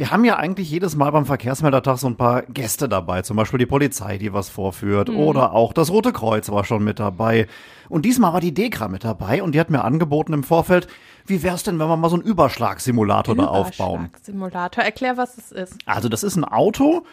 Wir 0.00 0.10
haben 0.10 0.24
ja 0.24 0.38
eigentlich 0.38 0.70
jedes 0.70 0.96
Mal 0.96 1.10
beim 1.10 1.26
Verkehrsmeldertag 1.26 1.98
so 1.98 2.06
ein 2.06 2.16
paar 2.16 2.40
Gäste 2.44 2.88
dabei, 2.88 3.20
zum 3.20 3.36
Beispiel 3.36 3.58
die 3.58 3.66
Polizei, 3.66 4.16
die 4.16 4.32
was 4.32 4.48
vorführt, 4.48 5.10
oder 5.10 5.52
auch 5.52 5.74
das 5.74 5.90
Rote 5.90 6.14
Kreuz 6.14 6.48
war 6.48 6.64
schon 6.64 6.82
mit 6.82 6.98
dabei. 6.98 7.46
Und 7.90 8.06
diesmal 8.06 8.32
war 8.32 8.40
die 8.40 8.54
Dekra 8.54 8.88
mit 8.88 9.04
dabei 9.04 9.42
und 9.42 9.54
die 9.54 9.60
hat 9.60 9.68
mir 9.68 9.84
angeboten 9.84 10.32
im 10.32 10.42
Vorfeld, 10.42 10.88
wie 11.26 11.42
wär's 11.42 11.64
denn, 11.64 11.78
wenn 11.78 11.86
wir 11.86 11.98
mal 11.98 12.08
so 12.08 12.16
einen 12.16 12.24
Überschlagsimulator 12.24 13.36
da 13.36 13.44
aufbauen? 13.48 14.08
Simulator. 14.22 14.82
Erklär, 14.82 15.18
was 15.18 15.36
es 15.36 15.52
ist. 15.52 15.76
Also 15.84 16.08
das 16.08 16.22
ist 16.22 16.34
ein 16.36 16.44
Auto. 16.44 17.04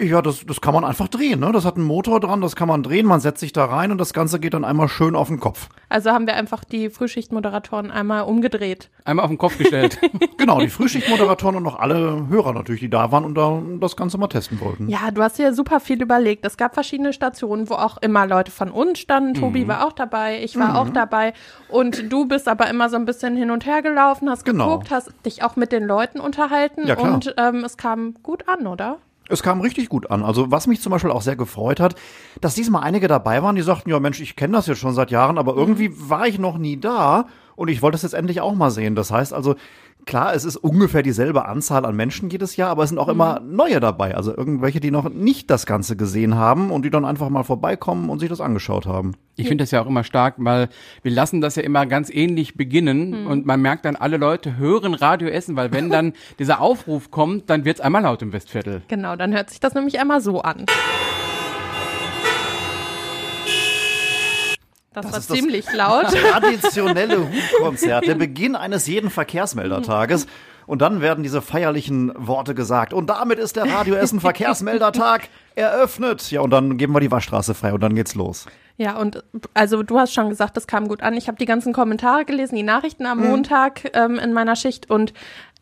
Ja, 0.00 0.20
das, 0.20 0.44
das 0.44 0.60
kann 0.60 0.74
man 0.74 0.84
einfach 0.84 1.06
drehen, 1.06 1.38
ne? 1.38 1.52
Das 1.52 1.64
hat 1.64 1.76
einen 1.76 1.84
Motor 1.86 2.18
dran, 2.18 2.40
das 2.40 2.56
kann 2.56 2.66
man 2.66 2.82
drehen, 2.82 3.06
man 3.06 3.20
setzt 3.20 3.38
sich 3.38 3.52
da 3.52 3.66
rein 3.66 3.92
und 3.92 3.98
das 3.98 4.12
Ganze 4.12 4.40
geht 4.40 4.52
dann 4.52 4.64
einmal 4.64 4.88
schön 4.88 5.14
auf 5.14 5.28
den 5.28 5.38
Kopf. 5.38 5.68
Also 5.88 6.10
haben 6.10 6.26
wir 6.26 6.34
einfach 6.34 6.64
die 6.64 6.90
Frühschichtmoderatoren 6.90 7.92
einmal 7.92 8.22
umgedreht. 8.24 8.90
Einmal 9.04 9.24
auf 9.24 9.30
den 9.30 9.38
Kopf 9.38 9.58
gestellt. 9.58 9.98
Genau, 10.38 10.58
die 10.58 10.68
Frühschichtmoderatoren 10.70 11.54
und 11.56 11.62
noch 11.62 11.78
alle 11.78 12.26
Hörer 12.28 12.52
natürlich, 12.52 12.80
die 12.80 12.90
da 12.90 13.12
waren 13.12 13.24
und 13.24 13.36
da 13.36 13.62
das 13.78 13.94
Ganze 13.96 14.18
mal 14.18 14.26
testen 14.26 14.58
wollten. 14.60 14.88
Ja, 14.88 15.12
du 15.12 15.22
hast 15.22 15.38
dir 15.38 15.54
super 15.54 15.78
viel 15.78 16.02
überlegt. 16.02 16.44
Es 16.44 16.56
gab 16.56 16.74
verschiedene 16.74 17.12
Stationen, 17.12 17.70
wo 17.70 17.74
auch 17.74 17.98
immer 17.98 18.26
Leute 18.26 18.50
von 18.50 18.70
uns 18.72 18.98
standen. 18.98 19.30
Mhm. 19.38 19.40
Tobi 19.40 19.68
war 19.68 19.86
auch 19.86 19.92
dabei, 19.92 20.42
ich 20.42 20.58
war 20.58 20.80
auch 20.80 20.88
dabei. 20.88 21.32
Und 21.68 22.12
du 22.12 22.26
bist 22.26 22.48
aber 22.48 22.68
immer 22.68 22.88
so 22.90 22.96
ein 22.96 23.04
bisschen 23.04 23.36
hin 23.36 23.52
und 23.52 23.66
her 23.66 23.82
gelaufen, 23.82 24.28
hast 24.28 24.44
Genau. 24.44 24.66
geguckt, 24.70 24.90
hast 24.90 25.12
dich 25.24 25.44
auch 25.44 25.54
mit 25.54 25.70
den 25.70 25.84
Leuten 25.84 26.18
unterhalten. 26.18 26.88
Ja, 26.88 26.96
klar. 26.96 27.14
Und 27.14 27.34
ähm, 27.38 27.62
es 27.62 27.76
kam 27.76 28.14
gut 28.24 28.48
an, 28.48 28.66
oder? 28.66 28.98
Es 29.32 29.42
kam 29.42 29.62
richtig 29.62 29.88
gut 29.88 30.10
an. 30.10 30.22
Also 30.22 30.50
was 30.50 30.66
mich 30.66 30.82
zum 30.82 30.90
Beispiel 30.92 31.10
auch 31.10 31.22
sehr 31.22 31.36
gefreut 31.36 31.80
hat, 31.80 31.94
dass 32.42 32.54
diesmal 32.54 32.82
einige 32.82 33.08
dabei 33.08 33.42
waren, 33.42 33.56
die 33.56 33.62
sagten, 33.62 33.88
ja 33.88 33.98
Mensch, 33.98 34.20
ich 34.20 34.36
kenne 34.36 34.52
das 34.52 34.66
jetzt 34.66 34.78
schon 34.78 34.92
seit 34.92 35.10
Jahren, 35.10 35.38
aber 35.38 35.56
irgendwie 35.56 35.90
war 35.96 36.26
ich 36.26 36.38
noch 36.38 36.58
nie 36.58 36.78
da 36.78 37.26
und 37.56 37.68
ich 37.68 37.80
wollte 37.80 37.96
es 37.96 38.02
jetzt 38.02 38.12
endlich 38.12 38.42
auch 38.42 38.54
mal 38.54 38.70
sehen. 38.70 38.94
Das 38.94 39.10
heißt 39.10 39.32
also, 39.32 39.54
klar, 40.06 40.34
es 40.34 40.44
ist 40.44 40.56
ungefähr 40.56 41.02
dieselbe 41.02 41.46
Anzahl 41.46 41.84
an 41.84 41.96
Menschen 41.96 42.30
jedes 42.30 42.56
Jahr, 42.56 42.70
aber 42.70 42.82
es 42.82 42.90
sind 42.90 42.98
auch 42.98 43.08
immer 43.08 43.40
neue 43.40 43.80
dabei. 43.80 44.14
Also 44.14 44.36
irgendwelche, 44.36 44.80
die 44.80 44.90
noch 44.90 45.08
nicht 45.08 45.50
das 45.50 45.66
Ganze 45.66 45.96
gesehen 45.96 46.36
haben 46.36 46.70
und 46.70 46.84
die 46.84 46.90
dann 46.90 47.04
einfach 47.04 47.28
mal 47.28 47.42
vorbeikommen 47.42 48.10
und 48.10 48.18
sich 48.18 48.28
das 48.28 48.40
angeschaut 48.40 48.86
haben. 48.86 49.14
Ich 49.36 49.48
finde 49.48 49.62
das 49.62 49.70
ja 49.70 49.80
auch 49.82 49.86
immer 49.86 50.04
stark, 50.04 50.34
weil 50.38 50.68
wir 51.02 51.10
lassen 51.10 51.40
das 51.40 51.56
ja 51.56 51.62
immer 51.62 51.86
ganz 51.86 52.10
ähnlich 52.10 52.54
beginnen 52.54 53.26
und 53.26 53.46
man 53.46 53.62
merkt 53.62 53.84
dann, 53.84 53.96
alle 53.96 54.18
Leute 54.18 54.58
hören 54.58 54.94
Radio 54.94 55.28
Essen, 55.28 55.56
weil 55.56 55.72
wenn 55.72 55.90
dann 55.90 56.12
dieser 56.38 56.60
Aufruf 56.60 57.10
kommt, 57.10 57.48
dann 57.48 57.64
wird's 57.64 57.80
einmal 57.80 58.02
laut 58.02 58.22
im 58.22 58.32
Westviertel. 58.32 58.82
Genau, 58.88 59.16
dann 59.16 59.32
hört 59.32 59.50
sich 59.50 59.60
das 59.60 59.74
nämlich 59.74 59.98
einmal 59.98 60.20
so 60.20 60.42
an. 60.42 60.66
Das, 64.94 65.04
Das 65.04 65.12
war 65.12 65.18
ist 65.20 65.30
das- 65.30 65.36
ziemlich 65.36 65.72
laut. 65.72 66.06
Traditionelle 66.32 67.18
Hutkonzert, 67.20 68.06
der 68.06 68.14
Beginn 68.16 68.56
eines 68.56 68.86
jeden 68.86 69.10
Verkehrsmeldertages. 69.10 70.26
Und 70.66 70.80
dann 70.80 71.00
werden 71.00 71.24
diese 71.24 71.42
feierlichen 71.42 72.12
Worte 72.16 72.54
gesagt. 72.54 72.92
Und 72.92 73.08
damit 73.10 73.38
ist 73.38 73.56
der 73.56 73.68
Radio 73.70 73.94
Essen 73.96 74.20
Verkehrsmeldertag 74.20 75.28
eröffnet. 75.54 76.30
Ja, 76.30 76.40
und 76.40 76.50
dann 76.50 76.78
geben 76.78 76.94
wir 76.94 77.00
die 77.00 77.10
Waschstraße 77.10 77.54
frei 77.54 77.72
und 77.72 77.82
dann 77.82 77.94
geht's 77.94 78.14
los. 78.14 78.46
Ja, 78.78 78.96
und 78.96 79.22
also 79.54 79.82
du 79.82 79.98
hast 79.98 80.12
schon 80.12 80.28
gesagt, 80.28 80.56
das 80.56 80.66
kam 80.66 80.88
gut 80.88 81.02
an. 81.02 81.14
Ich 81.14 81.28
habe 81.28 81.38
die 81.38 81.44
ganzen 81.44 81.72
Kommentare 81.72 82.24
gelesen, 82.24 82.56
die 82.56 82.62
Nachrichten 82.62 83.06
am 83.06 83.20
Montag 83.20 83.90
ähm, 83.94 84.18
in 84.18 84.32
meiner 84.32 84.56
Schicht 84.56 84.90
und 84.90 85.12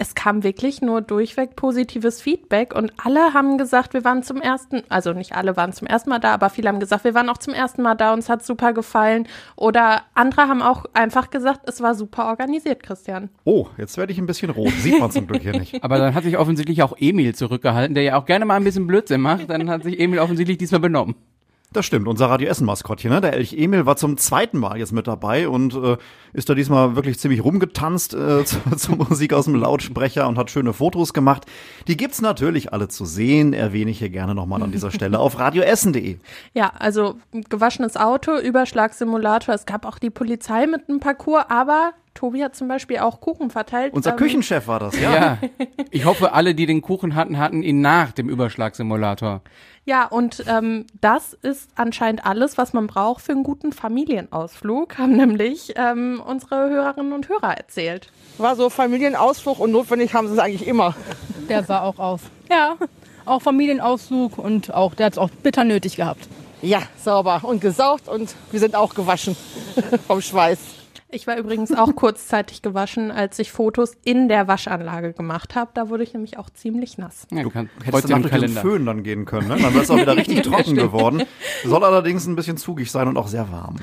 es 0.01 0.15
kam 0.15 0.43
wirklich 0.43 0.81
nur 0.81 1.03
durchweg 1.03 1.57
positives 1.57 2.23
Feedback 2.23 2.75
und 2.75 2.91
alle 3.05 3.35
haben 3.35 3.59
gesagt, 3.59 3.93
wir 3.93 4.03
waren 4.03 4.23
zum 4.23 4.41
ersten, 4.41 4.83
also 4.89 5.13
nicht 5.13 5.37
alle 5.37 5.59
waren 5.59 5.75
zum 5.75 5.87
ersten 5.87 6.09
Mal 6.09 6.21
da, 6.21 6.33
aber 6.33 6.49
viele 6.49 6.71
haben 6.71 6.81
gesagt, 6.81 7.05
wir 7.05 7.13
waren 7.13 7.29
auch 7.29 7.37
zum 7.37 7.53
ersten 7.53 7.83
Mal 7.83 7.97
da, 7.97 8.15
uns 8.15 8.31
hat 8.31 8.43
super 8.43 8.73
gefallen. 8.73 9.29
Oder 9.57 10.05
andere 10.15 10.49
haben 10.49 10.63
auch 10.63 10.87
einfach 10.95 11.29
gesagt, 11.29 11.69
es 11.69 11.83
war 11.83 11.95
super 11.95 12.29
organisiert, 12.29 12.83
Christian. 12.83 13.29
Oh, 13.45 13.67
jetzt 13.77 13.99
werde 13.99 14.13
ich 14.15 14.19
ein 14.19 14.25
bisschen 14.25 14.49
rot. 14.49 14.73
Sieht 14.79 14.99
man 14.99 15.11
zum 15.11 15.27
Glück 15.27 15.43
hier 15.43 15.53
nicht. 15.53 15.75
Aber 15.85 15.99
dann 15.99 16.15
hat 16.15 16.25
sich 16.25 16.39
offensichtlich 16.39 16.83
auch 16.83 16.97
Emil 16.99 17.35
zurückgehalten, 17.35 17.95
der 17.95 18.03
ja 18.03 18.17
auch 18.19 18.25
gerne 18.25 18.47
mal 18.47 18.55
ein 18.55 18.65
bisschen 18.65 18.87
Blödsinn 18.87 19.21
macht. 19.21 19.51
Dann 19.51 19.69
hat 19.69 19.80
sich 19.83 19.99
Emil 19.99 20.19
offensichtlich 20.19 20.59
diesmal 20.59 20.81
benommen. 20.81 21.15
Das 21.73 21.87
stimmt, 21.87 22.09
unser 22.09 22.27
Radio 22.27 22.49
Essen 22.49 22.67
Maskottchen, 22.67 23.13
ne? 23.13 23.21
Der 23.21 23.35
Elch 23.35 23.53
Emil 23.53 23.87
war 23.87 23.95
zum 23.95 24.17
zweiten 24.17 24.59
Mal 24.59 24.79
jetzt 24.79 24.91
mit 24.91 25.07
dabei 25.07 25.49
und 25.49 25.73
äh, 25.75 25.99
ist 26.33 26.49
da 26.51 26.55
diesmal 26.55 26.97
wirklich 26.97 27.21
ziemlich 27.21 27.45
rumgetanzt 27.45 28.13
äh, 28.13 28.45
zur, 28.45 28.77
zur 28.77 28.97
Musik 28.97 29.33
aus 29.33 29.45
dem 29.45 29.55
Lautsprecher 29.55 30.27
und 30.27 30.37
hat 30.37 30.51
schöne 30.51 30.73
Fotos 30.73 31.15
gemacht. 31.15 31.47
Die 31.87 31.97
gibt's 31.97 32.21
natürlich 32.21 32.73
alle 32.73 32.89
zu 32.89 33.05
sehen, 33.05 33.53
erwähne 33.53 33.93
ich 33.93 34.01
hier 34.01 34.11
gerne 34.11 34.35
nochmal 34.35 34.65
an 34.65 34.73
dieser 34.73 34.91
Stelle 34.91 35.21
auf 35.21 35.39
radioessen.de. 35.39 36.17
Ja, 36.55 36.73
also 36.77 37.15
gewaschenes 37.31 37.97
Auto, 37.97 38.37
Überschlagssimulator. 38.37 39.55
Es 39.55 39.65
gab 39.65 39.87
auch 39.87 40.01
die 40.01 40.11
Polizei 40.11 40.67
mit 40.67 40.89
einem 40.89 40.99
Parcours, 40.99 41.45
aber 41.51 41.93
Tobi 42.21 42.45
hat 42.45 42.55
zum 42.55 42.69
Beispiel 42.69 42.99
auch 42.99 43.23
Kuchen 43.23 43.49
verteilt. 43.49 43.95
Unser 43.95 44.11
Ähm, 44.11 44.17
Küchenchef 44.19 44.67
war 44.67 44.79
das, 44.79 45.01
ja. 45.01 45.15
Ja. 45.15 45.39
Ich 45.91 46.05
hoffe, 46.05 46.35
alle, 46.35 46.55
die 46.55 46.67
den 46.67 46.83
Kuchen 46.83 47.15
hatten, 47.15 47.39
hatten 47.39 47.63
ihn 47.63 47.81
nach 47.81 48.13
dem 48.13 48.29
Überschlagssimulator. 48.29 49.41
Ja, 49.87 50.05
und 50.05 50.45
ähm, 50.47 50.85
das 51.01 51.33
ist 51.33 51.71
anscheinend 51.77 52.27
alles, 52.27 52.59
was 52.59 52.75
man 52.75 52.89
braucht 52.89 53.23
für 53.25 53.33
einen 53.33 53.43
guten 53.43 53.73
Familienausflug, 53.73 54.99
haben 54.99 55.17
nämlich 55.17 55.73
ähm, 55.77 56.23
unsere 56.25 56.69
Hörerinnen 56.69 57.15
und 57.15 57.27
Hörer 57.31 57.57
erzählt. 57.57 58.13
War 58.37 58.55
so 58.55 58.69
Familienausflug 58.69 59.59
und 59.59 59.73
notwendig 59.73 60.13
haben 60.13 60.29
sie 60.29 60.35
es 60.35 60.39
eigentlich 60.39 60.67
immer. 60.67 60.95
Der 61.49 61.65
sah 61.65 61.81
auch 61.81 61.99
aus. 61.99 62.21
Ja, 62.51 62.77
auch 63.25 63.41
Familienausflug 63.41 64.37
und 64.37 64.75
auch, 64.75 64.95
der 64.95 65.07
hat 65.07 65.13
es 65.15 65.19
auch 65.19 65.31
bitter 65.31 65.65
nötig 65.65 65.97
gehabt. 65.97 66.29
Ja, 66.61 66.83
sauber 67.03 67.41
und 67.45 67.63
gesaugt 67.63 68.09
und 68.09 68.35
wir 68.51 68.61
sind 68.61 68.75
auch 68.75 68.95
gewaschen 68.95 69.35
vom 70.07 70.21
Schweiß. 70.21 70.59
Ich 71.13 71.27
war 71.27 71.37
übrigens 71.37 71.73
auch 71.73 71.95
kurzzeitig 71.97 72.63
gewaschen, 72.63 73.11
als 73.11 73.39
ich 73.39 73.51
Fotos 73.51 73.97
in 74.05 74.29
der 74.29 74.49
Waschanlage 74.49 75.13
gemacht 75.13 75.55
habe. 75.55 75.71
Da 75.75 75.89
wurde 75.89 76.05
ich 76.05 76.13
nämlich 76.13 76.39
auch 76.39 76.51
ziemlich 76.51 76.99
nass. 76.99 77.27
Ja, 77.33 77.49
kann, 77.49 77.69
Hättest 77.85 78.05
du 78.05 78.13
nach 78.13 78.21
durch 78.21 78.41
den 78.41 78.51
Föhn 78.51 78.87
dann 78.87 79.03
gehen 79.03 79.25
können, 79.25 79.49
ne? 79.49 79.57
Dann 79.57 79.75
wäre 79.75 79.83
es 79.83 79.91
auch 79.91 79.97
wieder 79.97 80.17
richtig 80.17 80.43
trocken 80.47 80.77
geworden. 80.77 81.23
Soll 81.65 81.85
allerdings 81.85 82.27
ein 82.27 82.37
bisschen 82.37 82.57
zugig 82.57 82.91
sein 82.91 83.09
und 83.09 83.17
auch 83.17 83.29
sehr 83.29 83.51
warm. 83.51 83.77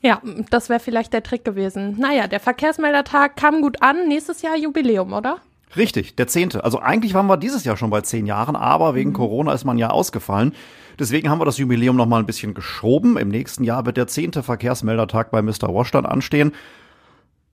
Ja, 0.00 0.20
das 0.50 0.68
wäre 0.68 0.80
vielleicht 0.80 1.12
der 1.12 1.22
Trick 1.22 1.44
gewesen. 1.44 1.96
Naja, 1.98 2.26
der 2.26 2.40
Verkehrsmeldertag 2.40 3.36
kam 3.36 3.62
gut 3.62 3.80
an. 3.82 4.08
Nächstes 4.08 4.42
Jahr 4.42 4.56
Jubiläum, 4.56 5.12
oder? 5.12 5.38
Richtig, 5.76 6.16
der 6.16 6.26
zehnte. 6.26 6.64
Also 6.64 6.80
eigentlich 6.80 7.14
waren 7.14 7.26
wir 7.26 7.36
dieses 7.36 7.64
Jahr 7.64 7.76
schon 7.76 7.90
bei 7.90 8.02
zehn 8.02 8.26
Jahren, 8.26 8.56
aber 8.56 8.94
wegen 8.94 9.12
Corona 9.12 9.52
ist 9.52 9.64
man 9.64 9.78
ja 9.78 9.90
ausgefallen. 9.90 10.54
Deswegen 10.98 11.30
haben 11.30 11.40
wir 11.40 11.46
das 11.46 11.58
Jubiläum 11.58 11.96
noch 11.96 12.06
mal 12.06 12.18
ein 12.18 12.26
bisschen 12.26 12.54
geschoben. 12.54 13.16
Im 13.16 13.28
nächsten 13.28 13.64
Jahr 13.64 13.86
wird 13.86 13.96
der 13.96 14.06
zehnte 14.06 14.42
Verkehrsmeldertag 14.42 15.30
bei 15.30 15.40
Mr. 15.40 15.74
Wash 15.74 15.90
dann 15.90 16.06
anstehen. 16.06 16.52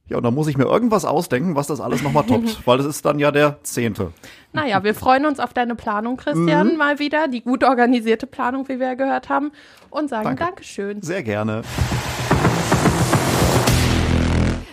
Ja, 0.09 0.17
und 0.17 0.23
da 0.23 0.31
muss 0.31 0.47
ich 0.47 0.57
mir 0.57 0.65
irgendwas 0.65 1.05
ausdenken, 1.05 1.55
was 1.55 1.67
das 1.67 1.79
alles 1.79 2.01
nochmal 2.01 2.25
toppt, 2.25 2.61
weil 2.65 2.79
es 2.79 2.85
ist 2.85 3.05
dann 3.05 3.19
ja 3.19 3.31
der 3.31 3.59
zehnte. 3.61 4.11
Naja, 4.53 4.83
wir 4.83 4.95
freuen 4.95 5.25
uns 5.25 5.39
auf 5.39 5.53
deine 5.53 5.75
Planung, 5.75 6.17
Christian, 6.17 6.77
mal 6.77 6.97
wieder. 6.97 7.27
Die 7.27 7.41
gut 7.41 7.63
organisierte 7.63 8.25
Planung, 8.25 8.67
wie 8.67 8.79
wir 8.79 8.87
ja 8.87 8.93
gehört 8.95 9.29
haben. 9.29 9.51
Und 9.91 10.09
sagen 10.09 10.25
Danke. 10.25 10.43
Dankeschön. 10.45 11.01
Sehr 11.03 11.21
gerne. 11.21 11.61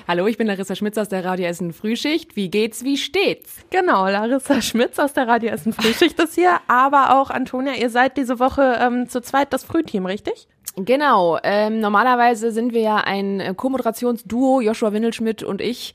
Hallo, 0.09 0.29
ich 0.29 0.38
bin 0.38 0.47
Larissa 0.47 0.77
Schmitz 0.77 0.97
aus 0.99 1.09
der 1.09 1.25
Radio 1.25 1.47
Essen 1.47 1.73
Frühschicht. 1.73 2.37
Wie 2.37 2.49
geht's, 2.49 2.85
wie 2.85 2.97
steht's? 2.97 3.57
Genau, 3.71 4.07
Larissa 4.07 4.62
Schmitz 4.62 5.01
aus 5.01 5.14
der 5.14 5.27
Radio 5.27 5.51
Essen 5.51 5.73
Frühschicht 5.73 6.16
ist 6.21 6.37
hier, 6.37 6.61
aber 6.69 7.21
auch 7.21 7.29
Antonia, 7.29 7.75
ihr 7.75 7.90
seid 7.90 8.16
diese 8.16 8.38
Woche 8.38 8.79
ähm, 8.81 9.09
zu 9.09 9.21
zweit 9.21 9.53
das 9.53 9.64
Frühteam, 9.64 10.07
richtig? 10.07 10.47
Genau, 10.77 11.38
ähm, 11.42 11.81
normalerweise 11.81 12.53
sind 12.53 12.73
wir 12.73 12.83
ja 12.83 12.97
ein 12.99 13.57
Co-Moderationsduo, 13.57 14.61
Joshua 14.61 14.92
Windelschmidt 14.92 15.42
und 15.42 15.61
ich. 15.61 15.92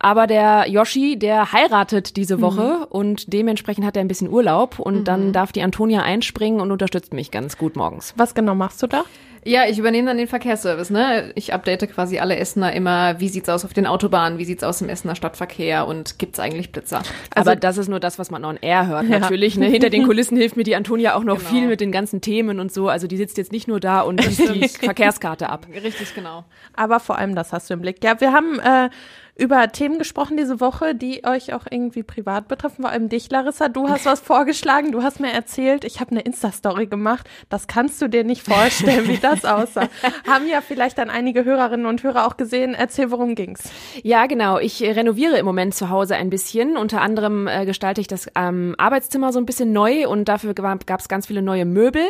Aber 0.00 0.26
der 0.26 0.68
Yoshi, 0.68 1.16
der 1.16 1.52
heiratet 1.52 2.16
diese 2.16 2.40
Woche 2.40 2.86
und 2.88 3.32
dementsprechend 3.32 3.86
hat 3.86 3.96
er 3.96 4.00
ein 4.00 4.08
bisschen 4.08 4.28
Urlaub 4.30 4.80
und 4.80 5.04
dann 5.04 5.32
darf 5.32 5.52
die 5.52 5.62
Antonia 5.62 6.02
einspringen 6.02 6.60
und 6.60 6.72
unterstützt 6.72 7.12
mich 7.12 7.30
ganz 7.30 7.58
gut 7.58 7.76
morgens. 7.76 8.14
Was 8.16 8.34
genau 8.34 8.56
machst 8.56 8.82
du 8.82 8.88
da? 8.88 9.04
Ja, 9.44 9.66
ich 9.66 9.78
übernehme 9.78 10.06
dann 10.06 10.18
den 10.18 10.28
Verkehrsservice, 10.28 10.90
ne? 10.90 11.32
Ich 11.34 11.52
update 11.52 11.92
quasi 11.92 12.20
alle 12.20 12.36
Essener 12.36 12.72
immer, 12.72 13.18
wie 13.18 13.28
sieht's 13.28 13.48
aus 13.48 13.64
auf 13.64 13.72
den 13.72 13.86
Autobahnen, 13.86 14.38
wie 14.38 14.44
sieht's 14.44 14.62
aus 14.62 14.80
im 14.80 14.88
Essener 14.88 15.16
Stadtverkehr 15.16 15.86
und 15.86 16.20
gibt's 16.20 16.38
eigentlich 16.38 16.70
Blitzer? 16.70 17.02
Aber 17.34 17.56
das 17.56 17.76
ist 17.76 17.88
nur 17.88 17.98
das, 17.98 18.20
was 18.20 18.30
man 18.30 18.44
on 18.44 18.56
air 18.60 18.86
hört. 18.86 19.08
Natürlich, 19.08 19.56
ne? 19.56 19.66
Hinter 19.66 19.90
den 19.90 20.04
Kulissen 20.04 20.36
hilft 20.36 20.56
mir 20.56 20.62
die 20.62 20.76
Antonia 20.76 21.16
auch 21.16 21.24
noch 21.24 21.40
viel 21.40 21.66
mit 21.66 21.80
den 21.80 21.90
ganzen 21.90 22.20
Themen 22.20 22.60
und 22.60 22.72
so. 22.72 22.88
Also 22.88 23.08
die 23.08 23.16
sitzt 23.16 23.36
jetzt 23.36 23.50
nicht 23.50 23.66
nur 23.66 23.80
da 23.80 24.02
und 24.02 24.24
liest 24.38 24.78
die 24.80 24.86
Verkehrskarte 24.86 25.48
ab. 25.48 25.66
Richtig, 25.72 26.14
genau. 26.14 26.44
Aber 26.74 27.00
vor 27.00 27.18
allem 27.18 27.34
das 27.34 27.52
hast 27.52 27.68
du 27.68 27.74
im 27.74 27.80
Blick. 27.80 28.02
Ja, 28.04 28.20
wir 28.20 28.32
haben 28.32 28.60
äh, 28.60 28.90
über 29.34 29.72
Themen 29.72 29.98
gesprochen 29.98 30.36
diese 30.36 30.60
Woche, 30.60 30.94
die 30.94 31.24
euch 31.24 31.54
auch 31.54 31.64
irgendwie 31.70 32.02
privat 32.02 32.48
betreffen. 32.48 32.82
Vor 32.82 32.90
allem 32.90 33.08
dich, 33.08 33.30
Larissa. 33.30 33.68
Du 33.68 33.88
hast 33.88 34.04
was 34.04 34.20
vorgeschlagen. 34.20 34.92
Du 34.92 35.02
hast 35.02 35.20
mir 35.20 35.32
erzählt, 35.32 35.84
ich 35.84 36.00
habe 36.00 36.10
eine 36.10 36.20
Insta-Story 36.20 36.86
gemacht. 36.86 37.28
Das 37.48 37.66
kannst 37.66 38.00
du 38.02 38.08
dir 38.08 38.24
nicht 38.24 38.42
vorstellen, 38.42 39.08
wie 39.08 39.16
das 39.16 39.44
aussah. 39.44 39.88
Haben 40.26 40.46
ja 40.48 40.60
vielleicht 40.60 40.98
dann 40.98 41.08
einige 41.08 41.44
Hörerinnen 41.44 41.86
und 41.86 42.02
Hörer 42.02 42.26
auch 42.26 42.36
gesehen. 42.36 42.74
Erzähl, 42.74 43.10
worum 43.10 43.34
ging's? 43.34 43.62
Ja, 44.02 44.26
genau. 44.26 44.58
Ich 44.58 44.84
äh, 44.84 44.92
renoviere 44.92 45.38
im 45.38 45.46
Moment 45.46 45.74
zu 45.74 45.88
Hause 45.88 46.14
ein 46.16 46.28
bisschen. 46.28 46.76
Unter 46.76 47.00
anderem 47.00 47.48
äh, 47.48 47.64
gestalte 47.64 48.00
ich 48.02 48.08
das 48.08 48.28
ähm, 48.34 48.74
Arbeitszimmer 48.76 49.32
so 49.32 49.38
ein 49.38 49.46
bisschen 49.46 49.72
neu 49.72 50.08
und 50.08 50.28
dafür 50.28 50.52
gab 50.54 51.00
es 51.00 51.08
ganz 51.08 51.26
viele 51.26 51.40
neue 51.40 51.64
Möbel. 51.64 52.02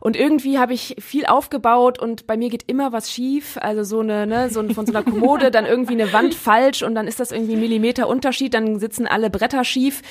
Und 0.00 0.16
irgendwie 0.16 0.58
habe 0.58 0.74
ich 0.74 0.96
viel 0.98 1.26
aufgebaut 1.26 2.00
und 2.00 2.26
bei 2.26 2.36
mir 2.36 2.50
geht 2.50 2.64
immer 2.66 2.92
was 2.92 3.12
schief. 3.12 3.58
Also 3.60 3.84
so 3.84 4.00
eine, 4.00 4.26
ne, 4.26 4.50
so 4.50 4.60
ein, 4.60 4.74
von 4.74 4.86
so 4.86 4.92
einer 4.92 5.02
Kommode 5.10 5.50
dann 5.52 5.66
irgendwie 5.66 5.94
eine 5.94 6.12
Wand 6.12 6.34
falsch 6.34 6.73
und 6.82 6.94
dann 6.94 7.06
ist 7.06 7.20
das 7.20 7.32
irgendwie 7.32 7.54
ein 7.54 7.60
Millimeter 7.60 8.08
Unterschied, 8.08 8.54
dann 8.54 8.78
sitzen 8.78 9.06
alle 9.06 9.30
Bretter 9.30 9.64
schief 9.64 10.02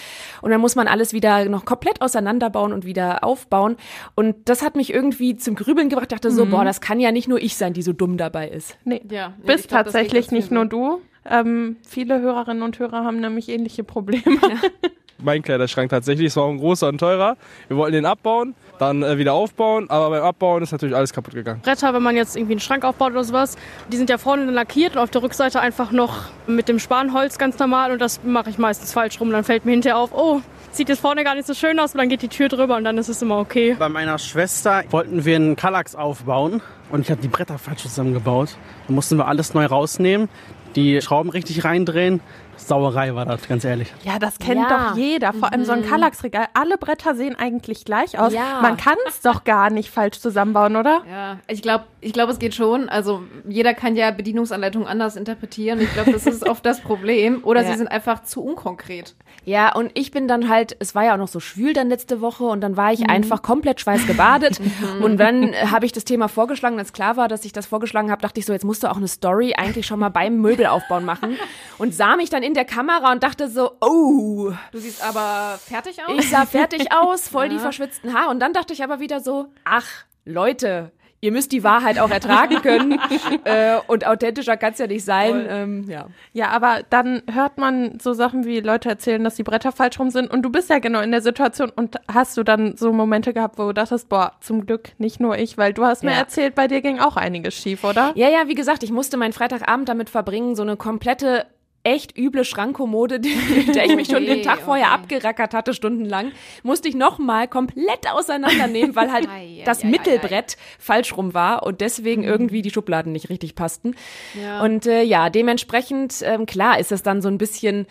und 0.41 0.51
dann 0.51 0.61
muss 0.61 0.75
man 0.75 0.87
alles 0.87 1.13
wieder 1.13 1.45
noch 1.45 1.65
komplett 1.65 2.01
auseinanderbauen 2.01 2.73
und 2.73 2.85
wieder 2.85 3.23
aufbauen. 3.23 3.75
Und 4.15 4.35
das 4.45 4.61
hat 4.61 4.75
mich 4.75 4.93
irgendwie 4.93 5.35
zum 5.35 5.55
Grübeln 5.55 5.89
gebracht. 5.89 6.11
Ich 6.11 6.15
dachte 6.15 6.31
so, 6.31 6.45
boah, 6.45 6.63
das 6.63 6.81
kann 6.81 6.99
ja 6.99 7.11
nicht 7.11 7.27
nur 7.27 7.41
ich 7.41 7.55
sein, 7.55 7.73
die 7.73 7.81
so 7.81 7.93
dumm 7.93 8.17
dabei 8.17 8.47
ist. 8.47 8.77
Nee, 8.85 9.01
Ja, 9.09 9.33
nee, 9.37 9.45
bist 9.45 9.69
glaub, 9.69 9.83
tatsächlich 9.83 10.31
nicht 10.31 10.51
nur 10.51 10.65
du. 10.65 11.01
Ähm, 11.29 11.77
viele 11.87 12.19
Hörerinnen 12.19 12.63
und 12.63 12.79
Hörer 12.79 13.03
haben 13.03 13.19
nämlich 13.19 13.49
ähnliche 13.49 13.83
Probleme. 13.83 14.39
mein 15.23 15.41
Kleiderschrank 15.41 15.89
tatsächlich. 15.89 16.27
Es 16.27 16.35
war 16.35 16.43
auch 16.43 16.49
ein 16.49 16.57
großer 16.57 16.89
und 16.89 16.97
teurer. 16.97 17.37
Wir 17.67 17.77
wollten 17.77 17.93
den 17.93 18.05
abbauen, 18.05 18.55
dann 18.79 19.03
äh, 19.03 19.17
wieder 19.17 19.33
aufbauen, 19.33 19.89
aber 19.89 20.09
beim 20.09 20.23
Abbauen 20.23 20.63
ist 20.63 20.71
natürlich 20.71 20.95
alles 20.95 21.13
kaputt 21.13 21.33
gegangen. 21.33 21.61
Bretter, 21.61 21.93
wenn 21.93 22.03
man 22.03 22.15
jetzt 22.15 22.35
irgendwie 22.35 22.53
einen 22.53 22.59
Schrank 22.59 22.83
aufbaut 22.85 23.11
oder 23.11 23.23
sowas, 23.23 23.57
die 23.91 23.97
sind 23.97 24.09
ja 24.09 24.17
vorne 24.17 24.45
dann 24.45 24.53
lackiert 24.53 24.95
und 24.95 25.01
auf 25.01 25.09
der 25.09 25.23
Rückseite 25.23 25.59
einfach 25.59 25.91
noch 25.91 26.23
mit 26.47 26.67
dem 26.67 26.79
Spanholz 26.79 27.37
ganz 27.37 27.57
normal 27.59 27.91
und 27.91 27.99
das 27.99 28.23
mache 28.23 28.49
ich 28.49 28.57
meistens 28.57 28.93
falsch 28.93 29.19
rum. 29.19 29.31
Dann 29.31 29.43
fällt 29.43 29.65
mir 29.65 29.71
hinterher 29.71 29.97
auf, 29.97 30.11
oh, 30.13 30.41
sieht 30.71 30.89
jetzt 30.89 31.01
vorne 31.01 31.23
gar 31.23 31.35
nicht 31.35 31.47
so 31.47 31.53
schön 31.53 31.79
aus 31.79 31.93
und 31.93 31.99
dann 31.99 32.09
geht 32.09 32.21
die 32.21 32.27
Tür 32.27 32.49
drüber 32.49 32.75
und 32.77 32.83
dann 32.83 32.97
ist 32.97 33.09
es 33.09 33.21
immer 33.21 33.37
okay. 33.37 33.75
Bei 33.77 33.89
meiner 33.89 34.17
Schwester 34.17 34.83
wollten 34.89 35.25
wir 35.25 35.35
einen 35.35 35.55
Kallax 35.55 35.95
aufbauen 35.95 36.61
und 36.91 37.01
ich 37.01 37.11
habe 37.11 37.21
die 37.21 37.27
Bretter 37.27 37.57
falsch 37.57 37.83
zusammengebaut. 37.83 38.57
Dann 38.87 38.95
mussten 38.95 39.17
wir 39.17 39.27
alles 39.27 39.53
neu 39.53 39.65
rausnehmen, 39.65 40.29
die 40.75 41.01
Schrauben 41.01 41.29
richtig 41.29 41.63
reindrehen. 41.63 42.21
Sauerei 42.55 43.13
war 43.15 43.25
das, 43.25 43.47
ganz 43.47 43.63
ehrlich. 43.65 43.93
Ja, 44.03 44.19
das 44.19 44.37
kennt 44.39 44.61
Ja. 44.69 44.89
doch 44.91 44.97
jeder. 44.97 45.33
Vor 45.33 45.51
allem 45.51 45.65
so 45.65 45.71
ein 45.71 45.85
Kallax-Regal. 45.85 46.47
Alle 46.53 46.77
Bretter 46.77 47.15
sehen 47.15 47.35
eigentlich 47.37 47.83
gleich 47.85 48.17
aus. 48.19 48.33
Ja. 48.33 48.59
Man 48.61 48.77
kann 48.77 48.95
es 49.07 49.21
doch 49.21 49.43
gar 49.43 49.69
nicht 49.69 49.89
falsch 49.89 50.19
zusammenbauen, 50.19 50.75
oder? 50.75 51.01
Ja, 51.09 51.39
ich 51.47 51.61
glaube, 51.61 51.85
ich 52.01 52.13
glaube, 52.13 52.31
es 52.31 52.39
geht 52.39 52.53
schon. 52.53 52.89
Also 52.89 53.23
jeder 53.47 53.73
kann 53.73 53.95
ja 53.95 54.11
Bedienungsanleitungen 54.11 54.87
anders 54.87 55.15
interpretieren. 55.15 55.81
Ich 55.81 55.93
glaube, 55.93 56.11
das 56.11 56.25
ist 56.25 56.47
oft 56.47 56.65
das 56.65 56.81
Problem. 56.81 57.41
Oder 57.43 57.63
Ja. 57.63 57.71
sie 57.71 57.77
sind 57.77 57.87
einfach 57.87 58.23
zu 58.23 58.43
unkonkret. 58.43 59.15
Ja, 59.45 59.73
und 59.75 59.91
ich 59.95 60.11
bin 60.11 60.27
dann 60.27 60.47
halt, 60.47 60.75
es 60.79 60.95
war 60.95 61.03
ja 61.05 61.13
auch 61.13 61.17
noch 61.17 61.27
so 61.27 61.39
schwül 61.39 61.73
dann 61.73 61.89
letzte 61.89 62.21
Woche 62.21 62.43
und 62.45 62.61
dann 62.61 62.77
war 62.77 62.93
ich 62.93 63.09
einfach 63.09 63.41
komplett 63.41 63.81
schweißgebadet. 63.81 64.59
und 65.01 65.17
dann 65.17 65.53
habe 65.71 65.85
ich 65.85 65.91
das 65.91 66.05
Thema 66.05 66.27
vorgeschlagen, 66.29 66.77
als 66.79 66.93
klar 66.93 67.17
war, 67.17 67.27
dass 67.27 67.43
ich 67.43 67.51
das 67.51 67.65
vorgeschlagen 67.65 68.11
habe, 68.11 68.21
dachte 68.21 68.39
ich 68.39 68.45
so, 68.45 68.53
jetzt 68.53 68.63
musst 68.63 68.83
du 68.83 68.87
auch 68.91 68.97
eine 68.97 69.07
Story 69.07 69.53
eigentlich 69.57 69.85
schon 69.87 69.99
mal 69.99 70.09
beim 70.09 70.37
Möbelaufbauen 70.39 71.03
machen. 71.03 71.35
Und 71.77 71.93
sah 71.93 72.15
mich 72.15 72.29
dann 72.29 72.42
in 72.43 72.53
der 72.53 72.65
Kamera 72.65 73.11
und 73.11 73.23
dachte 73.23 73.47
so, 73.47 73.71
oh, 73.81 74.51
Du 74.71 74.77
siehst 74.79 75.03
aber 75.03 75.57
fertig 75.65 75.97
aus. 76.05 76.13
ich 76.19 76.29
sah 76.29 76.45
fertig 76.45 76.91
aus, 76.95 77.27
voll 77.27 77.49
die 77.49 77.59
verschwitzten 77.59 78.13
Haare. 78.13 78.29
Und 78.29 78.39
dann 78.39 78.53
dachte 78.53 78.73
ich 78.73 78.83
aber 78.83 78.99
wieder 78.99 79.19
so, 79.21 79.47
ach, 79.63 79.87
Leute, 80.25 80.91
ihr 81.21 81.31
müsst 81.31 81.53
die 81.53 81.63
Wahrheit 81.63 81.99
auch 81.99 82.09
ertragen 82.11 82.55
können. 82.61 82.99
äh, 83.45 83.77
und 83.87 84.05
authentischer 84.05 84.57
kann 84.57 84.73
es 84.73 84.79
ja 84.79 84.87
nicht 84.87 85.05
sein. 85.05 85.45
Ähm, 85.49 85.85
ja. 85.89 86.07
Ja, 86.33 86.49
aber 86.49 86.81
dann 86.89 87.21
hört 87.31 87.57
man 87.57 87.97
so 88.01 88.11
Sachen 88.13 88.43
wie 88.45 88.59
Leute 88.59 88.89
erzählen, 88.89 89.23
dass 89.23 89.35
die 89.35 89.43
Bretter 89.43 89.71
falsch 89.71 89.99
rum 89.99 90.09
sind 90.09 90.29
und 90.31 90.41
du 90.41 90.49
bist 90.49 90.69
ja 90.69 90.79
genau 90.79 90.99
in 90.99 91.11
der 91.11 91.21
Situation 91.21 91.71
und 91.73 91.95
hast 92.13 92.35
du 92.35 92.43
dann 92.43 92.75
so 92.75 92.91
Momente 92.91 93.33
gehabt, 93.33 93.57
wo 93.57 93.67
du 93.67 93.73
dachtest, 93.73 94.09
boah, 94.09 94.33
zum 94.41 94.65
Glück 94.65 94.89
nicht 94.97 95.21
nur 95.21 95.37
ich, 95.37 95.57
weil 95.57 95.71
du 95.73 95.85
hast 95.85 96.03
mir 96.03 96.11
Ja. 96.11 96.17
erzählt, 96.17 96.55
bei 96.55 96.67
dir 96.67 96.81
ging 96.81 96.99
auch 96.99 97.15
einiges 97.15 97.53
schief, 97.53 97.85
oder? 97.85 98.11
Ja, 98.15 98.27
ja, 98.29 98.47
wie 98.47 98.55
gesagt, 98.55 98.83
ich 98.83 98.91
musste 98.91 99.15
meinen 99.15 99.33
Freitagabend 99.33 99.87
damit 99.87 100.09
verbringen, 100.09 100.55
so 100.55 100.63
eine 100.63 100.75
komplette 100.75 101.45
echt 101.83 102.17
üble 102.17 102.45
Schrankkommode, 102.45 103.19
der 103.75 103.85
ich 103.85 103.95
mich 103.95 104.07
schon 104.07 104.25
den 104.25 104.41
Tag 104.41 104.61
vorher 104.61 104.91
abgerackert 104.91 105.53
hatte, 105.53 105.73
stundenlang, 105.73 106.31
musste 106.63 106.87
ich 106.87 106.95
nochmal 106.95 107.47
komplett 107.47 108.09
auseinandernehmen, 108.09 108.95
weil 108.95 109.11
halt 109.11 109.27
Ei, 109.29 109.63
das 109.65 109.83
ei, 109.83 109.87
ei, 109.87 109.91
Mittelbrett 109.91 110.57
falsch 110.79 111.15
rum 111.17 111.33
war 111.33 111.63
und 111.63 111.81
deswegen 111.81 112.23
irgendwie 112.23 112.61
die 112.61 112.71
Schubladen 112.71 113.11
nicht 113.11 113.29
richtig 113.29 113.55
passten. 113.55 113.95
Ja. 114.41 114.61
Und 114.63 114.87
äh, 114.87 115.03
ja, 115.03 115.29
dementsprechend, 115.29 116.21
ähm, 116.23 116.45
klar, 116.45 116.79
ist 116.79 116.91
es 116.91 117.03
dann 117.03 117.21
so 117.21 117.27
ein 117.27 117.37
bisschen 117.37 117.87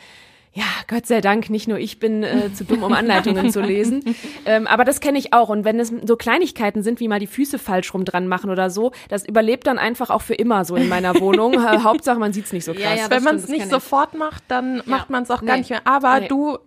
ja, 0.55 0.65
Gott 0.87 1.07
sei 1.07 1.21
Dank, 1.23 1.49
nicht 1.49 1.67
nur 1.67 1.79
ich 1.79 1.99
bin 1.99 2.23
äh, 2.23 2.53
zu 2.53 2.65
dumm, 2.65 2.83
um 2.83 2.93
Anleitungen 2.93 3.51
zu 3.51 3.61
lesen. 3.61 4.03
Ähm, 4.45 4.67
aber 4.67 4.85
das 4.85 4.99
kenne 5.01 5.19
ich 5.19 5.33
auch. 5.33 5.49
Und 5.51 5.65
wenn 5.65 5.79
es 5.79 5.93
so 6.05 6.17
Kleinigkeiten 6.17 6.83
sind, 6.83 6.99
wie 6.99 7.07
mal 7.07 7.21
die 7.21 7.29
Füße 7.29 7.59
falsch 7.61 7.95
rum 7.95 8.05
dran 8.05 8.27
machen 8.27 8.51
oder 8.51 8.71
so, 8.71 8.91
das 9.09 9.25
überlebt 9.25 9.67
dann 9.69 9.79
einfach 9.79 10.11
auch 10.11 10.21
für 10.23 10.35
immer 10.35 10.65
so 10.65 10.75
in 10.75 10.89
meiner 10.89 11.19
Wohnung. 11.21 11.53
Äh, 11.63 11.79
Hauptsache, 11.85 12.19
man 12.19 12.33
sieht's 12.33 12.53
nicht 12.53 12.65
so 12.65 12.73
krass. 12.73 12.83
Ja, 12.83 12.95
ja, 12.95 13.11
Wenn 13.11 13.23
man 13.23 13.37
es 13.37 13.47
nicht 13.49 13.71
sofort 13.71 14.15
macht, 14.15 14.43
dann 14.49 14.83
macht 14.87 15.11
man 15.11 15.23
es 15.23 15.31
auch 15.31 15.45
gar 15.45 15.53
Nee. 15.55 15.61
nicht 15.61 15.71
mehr. 15.71 15.83
Aber 15.87 16.21
Nee. 16.21 16.29
du, 16.29 16.59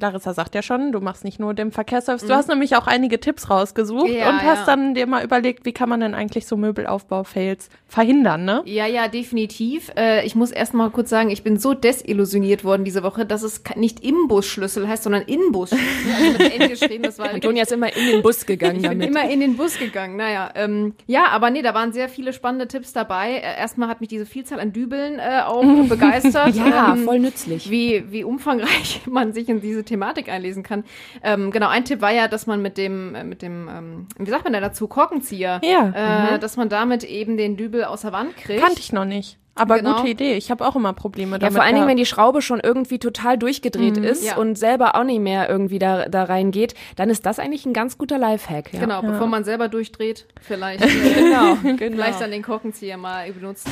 Larissa 0.00 0.34
sagt 0.34 0.54
ja 0.54 0.62
schon, 0.62 0.92
du 0.92 1.00
machst 1.00 1.24
nicht 1.24 1.40
nur 1.40 1.54
den 1.54 1.72
Verkehrsservice, 1.72 2.26
du 2.26 2.34
hast 2.34 2.48
nämlich 2.48 2.76
auch 2.76 2.86
einige 2.86 3.18
Tipps 3.18 3.50
rausgesucht 3.50 4.08
Ja, 4.08 4.28
und 4.30 4.42
hast 4.42 4.60
ja. 4.60 4.66
dann 4.66 4.94
dir 4.94 5.06
mal 5.06 5.24
überlegt, 5.24 5.64
wie 5.64 5.72
kann 5.72 5.88
man 5.88 6.00
denn 6.00 6.14
eigentlich 6.14 6.46
so 6.46 6.56
Möbelaufbau-Fails 6.56 7.68
verhindern, 7.88 8.44
ne? 8.44 8.62
Ja, 8.66 8.86
ja, 8.86 9.08
definitiv. 9.08 9.90
Äh, 9.96 10.24
ich 10.26 10.34
muss 10.34 10.50
erst 10.50 10.74
mal 10.74 10.90
kurz 10.90 11.10
sagen, 11.10 11.30
ich 11.30 11.42
bin 11.42 11.58
so 11.58 11.74
desillusioniert 11.74 12.64
worden 12.64 12.84
diese 12.84 13.02
Woche, 13.02 13.24
dass 13.24 13.42
es 13.42 13.62
nicht 13.76 14.00
Imbusschlüssel 14.00 14.86
heißt, 14.88 15.02
sondern 15.04 15.22
Inbusschlüssel. 15.22 16.14
Also 16.14 16.38
mit 16.42 16.60
N 16.60 16.68
geschrieben, 16.68 17.02
das 17.04 17.18
war 17.18 17.30
Antonia 17.32 17.62
ist 17.62 17.72
immer 17.72 17.94
in 17.96 18.06
den 18.06 18.22
Bus 18.22 18.46
gegangen 18.46 18.76
Ich 18.84 18.88
bin 18.88 19.00
damit. 19.00 19.08
immer 19.16 19.28
in 19.30 19.40
den 19.40 19.56
Bus 19.56 19.78
gegangen. 19.78 20.16
Naja, 20.16 20.50
ähm, 20.54 20.94
ja, 21.06 21.26
aber 21.28 21.50
nee, 21.50 21.62
da 21.62 21.74
waren 21.74 21.92
sehr 21.92 22.08
viele 22.08 22.32
spannende 22.32 22.68
Tipps 22.68 22.92
dabei. 22.92 23.32
Äh, 23.36 23.58
erstmal 23.58 23.88
hat 23.88 24.00
mich 24.00 24.08
diese 24.08 24.26
Vielzahl 24.26 24.60
an 24.60 24.72
Dübeln 24.72 25.18
äh, 25.18 25.40
auch 25.46 25.64
begeistert. 25.88 26.54
Ja, 26.54 26.92
ähm, 26.92 27.04
voll 27.04 27.18
nützlich. 27.20 27.70
Wie, 27.70 28.04
wie 28.10 28.24
umfangreich 28.24 29.00
man 29.06 29.32
sich 29.32 29.48
in 29.48 29.53
diese 29.60 29.84
Thematik 29.84 30.28
einlesen 30.28 30.62
kann. 30.62 30.84
Ähm, 31.22 31.50
genau, 31.50 31.68
ein 31.68 31.84
Tipp 31.84 32.00
war 32.00 32.12
ja, 32.12 32.28
dass 32.28 32.46
man 32.46 32.62
mit 32.62 32.78
dem, 32.78 33.14
äh, 33.14 33.24
mit 33.24 33.42
dem, 33.42 33.68
ähm, 33.68 34.06
wie 34.18 34.30
sagt 34.30 34.44
man 34.44 34.52
da 34.52 34.60
dazu, 34.60 34.86
Korkenzieher, 34.88 35.60
Ja. 35.64 36.34
äh, 36.34 36.38
dass 36.38 36.56
man 36.56 36.68
damit 36.68 37.04
eben 37.04 37.36
den 37.36 37.56
Dübel 37.56 37.84
aus 37.84 38.02
der 38.02 38.12
Wand 38.12 38.36
kriegt. 38.36 38.62
Kannte 38.62 38.80
ich 38.80 38.92
noch 38.92 39.04
nicht. 39.04 39.38
Aber 39.56 39.78
Genau. 39.78 39.98
gute 39.98 40.08
Idee. 40.08 40.34
Ich 40.34 40.50
habe 40.50 40.66
auch 40.66 40.74
immer 40.74 40.92
Probleme 40.94 41.32
Ja, 41.32 41.38
damit. 41.38 41.54
vor 41.54 41.62
allen 41.62 41.76
Dingen, 41.76 41.86
wenn 41.86 41.96
die 41.96 42.06
Schraube 42.06 42.42
schon 42.42 42.58
irgendwie 42.58 42.98
total 42.98 43.38
durchgedreht 43.38 43.96
ist 43.98 44.24
Ja. 44.26 44.36
und 44.36 44.58
selber 44.58 44.96
auch 44.96 45.04
nicht 45.04 45.20
mehr 45.20 45.48
irgendwie 45.48 45.78
da, 45.78 46.08
da 46.08 46.24
reingeht, 46.24 46.74
dann 46.96 47.08
ist 47.08 47.24
das 47.24 47.38
eigentlich 47.38 47.64
ein 47.64 47.72
ganz 47.72 47.96
guter 47.96 48.18
Lifehack. 48.18 48.72
Ja. 48.72 48.80
Genau, 48.80 49.00
bevor 49.02 49.28
man 49.28 49.44
selber 49.44 49.68
durchdreht, 49.68 50.26
vielleicht, 50.40 50.82
äh, 50.82 50.88
Genau, 51.76 51.94
vielleicht 51.94 52.20
dann 52.20 52.32
den 52.32 52.42
Korkenzieher 52.42 52.96
mal 52.96 53.30
benutzen. 53.30 53.70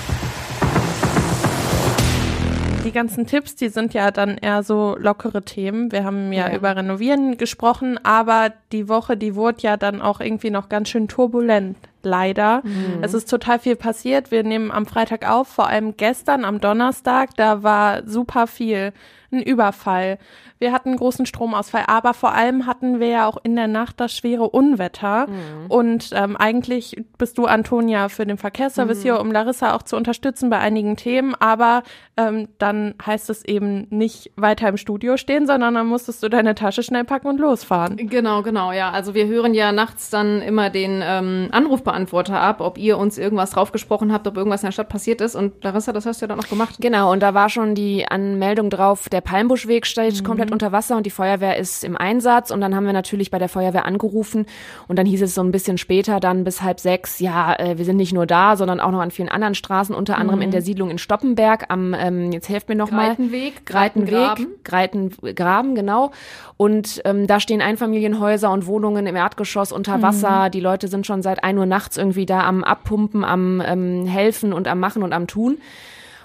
Die 2.85 2.91
ganzen 2.91 3.27
Tipps, 3.27 3.55
die 3.55 3.69
sind 3.69 3.95
ja 3.95 4.11
dann 4.11 4.37
eher 4.39 4.63
so 4.65 4.97
lockere 4.99 5.43
Themen. 5.45 5.93
Wir 5.93 6.05
haben 6.05 6.33
ja, 6.33 6.49
Ja. 6.51 6.57
über 6.57 6.75
Renovieren 6.75 7.37
gesprochen, 7.39 7.99
aber 8.03 8.53
die 8.73 8.89
Woche, 8.89 9.17
die 9.17 9.37
wurde 9.37 9.59
ja 9.63 9.77
dann 9.77 10.03
auch 10.03 10.21
irgendwie 10.21 10.51
noch 10.51 10.69
ganz 10.69 10.89
schön 10.89 11.07
turbulent. 11.07 11.77
Leider. 12.03 12.63
Es 13.01 13.15
ist 13.15 13.31
total 13.31 13.61
viel 13.61 13.77
passiert. 13.77 14.33
Wir 14.33 14.43
nehmen 14.43 14.73
am 14.73 14.87
Freitag 14.87 15.31
auf, 15.31 15.47
vor 15.47 15.69
allem 15.69 15.97
gestern 15.97 16.45
am 16.45 16.61
Donnerstag, 16.61 17.31
da 17.37 17.63
war 17.63 18.03
super 18.09 18.49
viel. 18.49 18.93
Ein 19.33 19.43
Überfall. 19.43 20.19
Wir 20.59 20.73
hatten 20.73 20.91
einen 20.91 20.99
großen 20.99 21.27
Stromausfall, 21.27 21.85
aber 21.89 22.15
vor 22.15 22.35
allem 22.35 22.67
hatten 22.67 23.01
wir 23.01 23.09
ja 23.09 23.27
auch 23.27 23.39
in 23.43 23.57
der 23.57 23.67
Nacht 23.67 23.99
das 23.99 24.15
schwere 24.15 24.49
Unwetter. 24.49 25.27
Und 25.69 26.11
ähm, 26.13 26.37
eigentlich 26.37 27.05
bist 27.19 27.37
du, 27.39 27.47
Antonia, 27.47 28.09
für 28.09 28.27
den 28.27 28.37
Verkehrsservice 28.37 29.03
hier, 29.03 29.19
um 29.21 29.33
Larissa 29.33 29.75
auch 29.75 29.83
zu 29.83 29.97
unterstützen 29.97 30.51
bei 30.51 30.59
einigen 30.59 30.97
Themen. 30.97 31.35
Aber 31.35 31.83
ähm, 32.17 32.47
dann 32.59 32.95
heißt 33.05 33.31
es 33.31 33.45
eben 33.45 33.87
nicht 33.91 34.31
weiter 34.37 34.69
im 34.69 34.77
Studio 34.77 35.17
stehen, 35.17 35.47
sondern 35.47 35.75
dann 35.75 35.87
musstest 35.87 36.23
du 36.23 36.29
deine 36.29 36.55
Tasche 36.55 36.83
schnell 36.83 37.05
packen 37.05 37.27
und 37.27 37.41
losfahren. 37.41 37.97
Genau, 37.97 38.43
genau, 38.43 38.71
ja. 38.71 38.91
Also 38.91 39.15
wir 39.15 39.27
hören 39.27 39.55
ja 39.55 39.73
nachts 39.73 40.11
dann 40.11 40.43
immer 40.43 40.71
den 40.71 41.01
ähm, 41.03 41.49
Anrufbeantworter 41.51 42.39
ab, 42.39 42.61
ob 42.61 42.79
ihr 42.79 42.99
uns 42.99 43.19
irgendwas 43.19 43.51
draufgesprochen 43.51 44.13
habt, 44.13 44.29
ob 44.29 44.37
irgendwas 44.37 44.63
in 44.63 44.67
der 44.67 44.73
Stadt 44.73 44.91
passiert 44.91 45.21
ist. 45.23 45.35
Und 45.35 45.65
Larissa, 45.65 45.93
das 45.93 46.07
hast 46.07 46.21
du 46.21 46.27
ja 46.27 46.29
dann 46.29 46.39
auch 46.39 46.49
gemacht. 46.49 46.77
Genau, 46.81 47.11
und 47.11 47.21
da 47.21 47.35
war 47.35 47.49
schon 47.49 47.75
die 47.75 48.07
Anmeldung 48.07 48.71
drauf, 48.71 49.09
der 49.09 49.22
Palmbuschweg 49.25 49.87
steht 49.87 50.25
komplett 50.25 50.53
unter 50.53 50.73
Wasser 50.73 50.97
und 50.97 51.07
die 51.07 51.11
Feuerwehr 51.11 51.57
ist 51.57 51.85
im 51.85 51.97
Einsatz. 51.97 52.51
Und 52.51 52.61
dann 52.61 52.75
haben 52.75 52.87
wir 52.87 52.93
natürlich 52.93 53.31
bei 53.31 53.39
der 53.39 53.49
Feuerwehr 53.49 53.85
angerufen 53.85 54.47
und 54.89 54.99
dann 54.99 55.07
hieß 55.07 55.23
es 55.23 55.35
so 55.35 55.43
ein 55.43 55.53
bisschen 55.53 55.79
später, 55.79 56.21
dann 56.21 56.45
bis 56.45 56.63
halb 56.63 56.81
sechs, 56.81 57.19
ja, 57.19 57.55
äh, 57.59 57.79
wir 57.79 57.85
sind 57.85 57.97
nicht 57.97 58.13
nur 58.13 58.27
da, 58.27 58.57
sondern 58.57 58.81
auch 58.81 58.91
noch 58.91 59.01
an 59.01 59.11
vielen 59.11 59.29
anderen 59.29 59.55
Straßen, 59.55 59.95
unter 59.95 60.19
anderem 60.19 60.43
in 60.43 60.51
der 60.51 60.63
Siedlung 60.63 60.91
in 60.91 60.99
Stoppenberg 60.99 61.67
am, 61.69 61.95
ähm, 61.95 62.33
jetzt 62.33 62.49
helft 62.49 62.69
mir 62.69 62.75
nochmal. 62.75 63.09
Greitenweg, 63.09 63.67
Greitenweg, 63.67 64.65
Greitengraben, 64.65 65.75
genau. 65.75 66.13
Und 66.57 67.03
ähm, 67.05 67.27
da 67.27 67.41
stehen 67.41 67.61
Einfamilienhäuser 67.61 68.51
und 68.51 68.67
Wohnungen 68.67 69.07
im 69.07 69.17
Erdgeschoss 69.17 69.73
unter 69.73 70.03
Wasser. 70.03 70.51
Die 70.51 70.61
Leute 70.61 70.89
sind 70.89 71.07
schon 71.07 71.23
seit 71.23 71.43
ein 71.43 71.59
Uhr 71.59 71.67
nachts 71.67 71.97
irgendwie 71.97 72.27
da 72.27 72.45
am 72.45 72.63
Abpumpen, 72.65 73.25
am 73.25 73.61
ähm, 73.65 74.07
Helfen 74.07 74.53
und 74.53 74.69
am 74.69 74.79
Machen 74.79 75.03
und 75.03 75.13
am 75.13 75.27
Tun. 75.27 75.59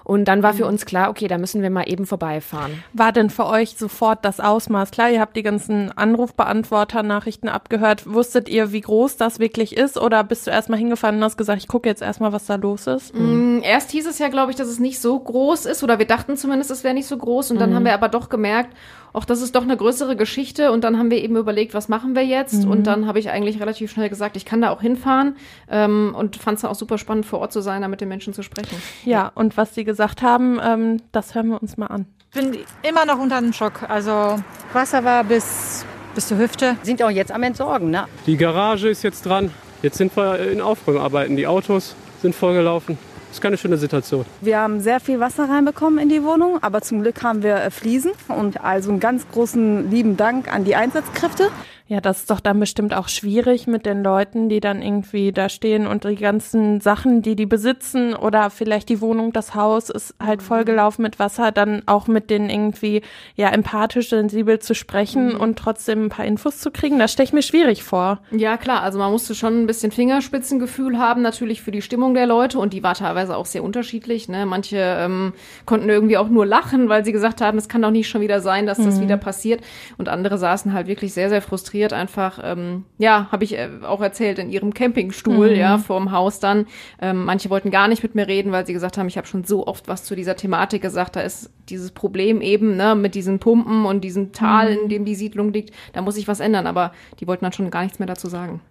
Und 0.08 0.24
dann 0.30 0.42
war 0.42 0.54
für 0.54 0.66
uns 0.66 0.86
klar, 0.86 1.10
okay, 1.10 1.28
da 1.28 1.38
müssen 1.38 1.62
wir 1.62 1.70
mal 1.70 1.84
eben 1.84 2.06
vorbeifahren. 2.06 2.82
War 2.94 3.12
denn 3.12 3.30
für 3.30 3.46
euch 3.46 3.76
sofort 3.76 4.24
das 4.24 4.40
Ausmaß 4.40 4.92
klar? 4.92 5.10
Ihr 5.10 5.20
habt 5.20 5.36
die 5.36 5.44
ganzen 5.44 5.92
Anrufbeantworter-Nachrichten 5.92 7.50
abgehört. 7.50 8.06
Wusstet 8.06 8.48
ihr, 8.48 8.72
wie 8.72 8.80
groß 8.80 9.18
das 9.18 9.40
wirklich 9.40 9.76
ist? 9.76 9.98
Oder 9.98 10.24
bist 10.24 10.48
du 10.48 10.52
erstmal 10.52 10.80
hingefahren 10.80 11.18
und 11.18 11.26
hast 11.26 11.36
gesagt, 11.38 11.62
ich 11.62 11.68
gucke 11.68 11.90
jetzt 11.90 12.02
erstmal, 12.02 12.32
was 12.32 12.46
da 12.46 12.56
los 12.56 12.88
ist? 12.88 13.14
Mm, 13.16 13.60
Erst 13.64 13.92
hieß 13.92 14.08
es 14.08 14.18
ja, 14.18 14.30
glaube 14.30 14.52
ich, 14.52 14.58
dass 14.58 14.70
es 14.70 14.80
nicht 14.80 15.02
so 15.02 15.20
groß 15.20 15.66
ist, 15.66 15.84
oder 15.84 16.00
wir 16.00 16.08
dachten 16.08 16.38
zumindest, 16.38 16.72
es 16.72 16.86
wäre 16.86 16.94
nicht 16.94 17.08
so 17.08 17.18
groß. 17.18 17.52
Und 17.52 17.60
dann 17.60 17.76
haben 17.76 17.84
wir 17.84 17.94
aber 17.94 18.08
doch 18.08 18.30
gemerkt, 18.30 18.78
auch 19.18 19.26
das 19.26 19.42
ist 19.42 19.56
doch 19.56 19.64
eine 19.64 19.76
größere 19.76 20.16
Geschichte. 20.16 20.72
Und 20.72 20.84
dann 20.84 21.00
haben 21.00 21.10
wir 21.10 21.22
eben 21.24 21.36
überlegt, 21.36 21.74
was 21.74 21.90
machen 21.90 22.16
wir 22.16 22.24
jetzt? 22.24 22.66
Und 22.66 22.86
dann 22.86 23.08
habe 23.08 23.18
ich 23.18 23.32
eigentlich 23.32 23.60
relativ 23.60 23.92
schnell 23.92 24.10
gesagt, 24.10 24.38
ich 24.38 24.46
kann 24.46 24.62
da 24.62 24.70
auch 24.70 24.80
hinfahren. 24.82 25.36
Ähm, 25.70 26.14
und 26.16 26.36
fand 26.36 26.60
es 26.60 26.66
auch 26.66 26.76
super 26.76 27.00
spannend, 27.00 27.26
vor 27.26 27.40
Ort 27.40 27.52
zu 27.52 27.62
sein, 27.62 27.82
da 27.82 27.88
mit 27.88 28.00
den 28.00 28.10
Menschen 28.10 28.34
zu 28.34 28.44
sprechen. 28.44 28.80
Ja, 29.06 29.32
und 29.34 29.58
was 29.58 29.74
sie 29.74 29.84
gesagt 29.84 30.22
haben, 30.22 30.60
ähm, 30.64 31.02
das 31.12 31.34
hören 31.34 31.48
wir 31.48 31.60
uns 31.60 31.78
mal 31.78 31.88
an. 31.88 32.06
bin 32.34 32.60
immer 32.88 33.06
noch 33.06 33.18
unter 33.18 33.42
dem 33.42 33.54
Schock. 33.54 33.90
Also 33.90 34.40
Wasser 34.72 35.04
war 35.04 35.24
bis, 35.24 35.84
bis 36.14 36.28
zur 36.28 36.38
Hüfte. 36.38 36.76
Sind 36.84 37.02
auch 37.02 37.10
jetzt 37.10 37.32
am 37.32 37.42
Entsorgen, 37.42 37.90
ne? 37.90 38.06
Die 38.28 38.38
Garage 38.38 38.88
ist 38.88 39.02
jetzt 39.02 39.26
dran. 39.26 39.52
Jetzt 39.82 39.98
sind 39.98 40.16
wir 40.16 40.40
in 40.52 40.62
Aufräumarbeiten. 40.62 41.36
Die 41.36 41.48
Autos 41.48 41.96
sind 42.22 42.36
vollgelaufen. 42.36 43.00
Das 43.28 43.38
ist 43.38 43.42
keine 43.42 43.58
schöne 43.58 43.78
Situation. 43.78 44.26
Wir 44.42 44.60
haben 44.60 44.80
sehr 44.80 45.00
viel 45.00 45.20
Wasser 45.20 45.50
reinbekommen 45.50 46.00
in 46.00 46.10
die 46.10 46.24
Wohnung, 46.24 46.64
aber 46.64 46.82
zum 46.82 47.02
Glück 47.02 47.24
haben 47.24 47.44
wir 47.44 47.56
äh, 47.56 47.72
Fliesen 47.72 48.12
und 48.30 48.64
also 48.64 48.90
einen 48.90 49.00
ganz 49.00 49.28
großen 49.32 49.92
lieben 49.92 50.18
Dank 50.18 50.52
an 50.54 50.64
die 50.64 50.76
Einsatzkräfte. 50.76 51.52
Ja, 51.90 52.02
das 52.02 52.20
ist 52.20 52.30
doch 52.32 52.42
dann 52.42 52.60
bestimmt 52.60 52.94
auch 52.94 53.08
schwierig 53.08 53.66
mit 53.66 53.86
den 53.86 54.04
Leuten, 54.04 54.50
die 54.50 54.60
dann 54.60 54.82
irgendwie 54.82 55.32
da 55.32 55.48
stehen 55.48 55.88
und 55.88 56.04
die 56.04 56.16
ganzen 56.16 56.82
Sachen, 56.82 57.22
die 57.22 57.38
die 57.38 57.46
besitzen 57.46 58.14
oder 58.14 58.50
vielleicht 58.50 58.90
die 58.90 59.00
Wohnung, 59.00 59.32
das 59.32 59.56
Haus 59.56 59.90
ist 59.90 60.14
halt 60.22 60.42
vollgelaufen 60.42 61.04
mit 61.04 61.18
Wasser, 61.18 61.54
dann 61.54 61.84
auch 61.86 62.08
mit 62.08 62.30
denen 62.30 62.50
irgendwie 62.50 63.04
ja 63.36 63.48
empathisch, 63.52 64.10
sensibel 64.10 64.60
zu 64.60 64.76
sprechen 64.76 65.34
und 65.38 65.58
trotzdem 65.58 66.08
ein 66.08 66.10
paar 66.10 66.26
Infos 66.26 66.58
zu 66.60 66.72
kriegen. 66.72 67.00
Das 67.00 67.14
stelle 67.14 67.28
ich 67.28 67.32
mir 67.34 67.42
schwierig 67.42 67.84
vor. 67.84 68.20
Ja, 68.32 68.58
klar. 68.58 68.82
Also 68.82 69.00
man 69.00 69.10
musste 69.12 69.34
schon 69.34 69.62
ein 69.64 69.66
bisschen 69.68 69.94
Fingerspitzengefühl 69.94 70.98
haben, 70.98 71.22
natürlich 71.22 71.62
für 71.62 71.72
die 71.72 71.82
Stimmung 71.82 72.14
der 72.16 72.28
Leute. 72.28 72.60
Und 72.60 72.74
die 72.74 72.84
war 72.84 72.96
teilweise 72.96 73.38
auch 73.38 73.46
sehr 73.46 73.64
unterschiedlich. 73.64 74.28
Ne? 74.28 74.46
Manche 74.46 74.78
ähm, 74.78 75.32
konnten 75.66 75.88
irgendwie 75.88 76.18
auch 76.18 76.28
nur 76.28 76.46
lachen, 76.46 76.90
weil 76.90 77.06
sie 77.06 77.14
gesagt 77.14 77.40
haben, 77.40 77.58
es 77.58 77.70
kann 77.70 77.82
doch 77.82 77.92
nicht 77.92 78.10
schon 78.10 78.20
wieder 78.20 78.42
sein, 78.42 78.66
dass 78.66 78.78
das 78.78 78.98
Mhm. 78.98 79.04
wieder 79.04 79.18
passiert. 79.18 79.62
Und 79.98 80.10
andere 80.10 80.38
saßen 80.38 80.74
halt 80.74 80.88
wirklich 80.88 81.14
sehr, 81.14 81.30
sehr 81.30 81.42
frustriert 81.42 81.77
einfach, 81.94 82.40
ähm, 82.44 82.86
ja, 82.98 83.28
habe 83.32 83.44
ich 83.44 83.58
äh, 83.58 83.70
auch 83.84 84.02
erzählt, 84.02 84.40
in 84.40 84.50
ihrem 84.50 84.74
Campingstuhl, 84.74 85.50
Mhm. 85.52 85.56
ja, 85.56 85.78
vorm 85.78 86.12
Haus 86.12 86.40
dann. 86.40 86.66
Ähm, 87.02 87.26
manche 87.26 87.50
wollten 87.50 87.72
gar 87.72 87.88
nicht 87.88 88.04
mit 88.04 88.16
mir 88.16 88.28
reden, 88.28 88.52
weil 88.52 88.66
sie 88.66 88.74
gesagt 88.74 88.98
haben, 88.98 89.08
ich 89.08 89.18
habe 89.18 89.28
schon 89.28 89.44
so 89.44 89.68
oft 89.68 89.88
was 89.88 90.04
zu 90.04 90.16
dieser 90.16 90.36
Thematik 90.36 90.82
gesagt. 90.82 91.16
Da 91.16 91.22
ist 91.22 91.52
dieses 91.70 91.92
Problem 91.92 92.42
eben, 92.42 92.76
ne, 92.78 92.96
mit 92.96 93.16
diesen 93.16 93.40
Pumpen 93.40 93.86
und 93.86 94.02
diesem 94.04 94.32
Tal, 94.32 94.72
Mhm. 94.76 94.80
in 94.84 94.90
dem 94.90 95.06
die 95.06 95.16
Siedlung 95.16 95.54
liegt. 95.54 95.74
Da 95.94 96.02
muss 96.02 96.16
sich 96.16 96.28
was 96.28 96.40
ändern. 96.40 96.68
Aber 96.68 96.92
die 97.20 97.28
wollten 97.28 97.46
dann 97.46 97.54
schon 97.54 97.70
gar 97.70 97.84
nichts 97.84 98.00
mehr 98.00 98.08
dazu 98.08 98.28
sagen. 98.28 98.62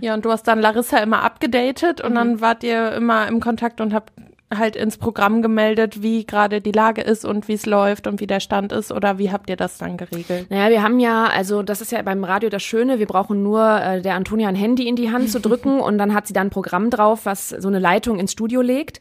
Ja, 0.00 0.14
und 0.14 0.24
du 0.24 0.30
hast 0.30 0.44
dann 0.48 0.60
Larissa 0.60 0.98
immer 0.98 1.22
abgedatet 1.22 2.00
und 2.00 2.10
Mhm. 2.12 2.14
dann 2.16 2.40
wart 2.40 2.64
ihr 2.64 2.92
immer 2.92 3.28
im 3.28 3.40
Kontakt 3.40 3.80
und 3.80 3.92
habt 3.94 4.12
halt 4.54 4.76
ins 4.76 4.96
Programm 4.96 5.42
gemeldet, 5.42 6.02
wie 6.02 6.24
gerade 6.24 6.60
die 6.60 6.72
Lage 6.72 7.00
ist 7.02 7.24
und 7.24 7.48
wie 7.48 7.54
es 7.54 7.66
läuft 7.66 8.06
und 8.06 8.20
wie 8.20 8.28
der 8.28 8.38
Stand 8.38 8.70
ist 8.70 8.92
oder 8.92 9.18
wie 9.18 9.32
habt 9.32 9.50
ihr 9.50 9.56
das 9.56 9.78
dann 9.78 9.96
geregelt? 9.96 10.48
Naja, 10.50 10.70
wir 10.70 10.82
haben 10.82 11.00
ja, 11.00 11.24
also 11.24 11.62
das 11.62 11.80
ist 11.80 11.90
ja 11.90 12.00
beim 12.02 12.22
Radio 12.22 12.48
das 12.48 12.62
Schöne, 12.62 13.00
wir 13.00 13.06
brauchen 13.06 13.42
nur 13.42 13.80
äh, 13.80 14.00
der 14.00 14.14
Antonia 14.14 14.48
ein 14.48 14.54
Handy 14.54 14.86
in 14.86 14.94
die 14.94 15.10
Hand 15.10 15.30
zu 15.30 15.40
drücken 15.40 15.80
und 15.86 15.98
dann 15.98 16.14
hat 16.14 16.28
sie 16.28 16.32
dann 16.32 16.48
ein 16.48 16.50
Programm 16.50 16.90
drauf, 16.90 17.20
was 17.24 17.48
so 17.48 17.66
eine 17.66 17.80
Leitung 17.80 18.20
ins 18.20 18.32
Studio 18.32 18.60
legt. 18.60 19.00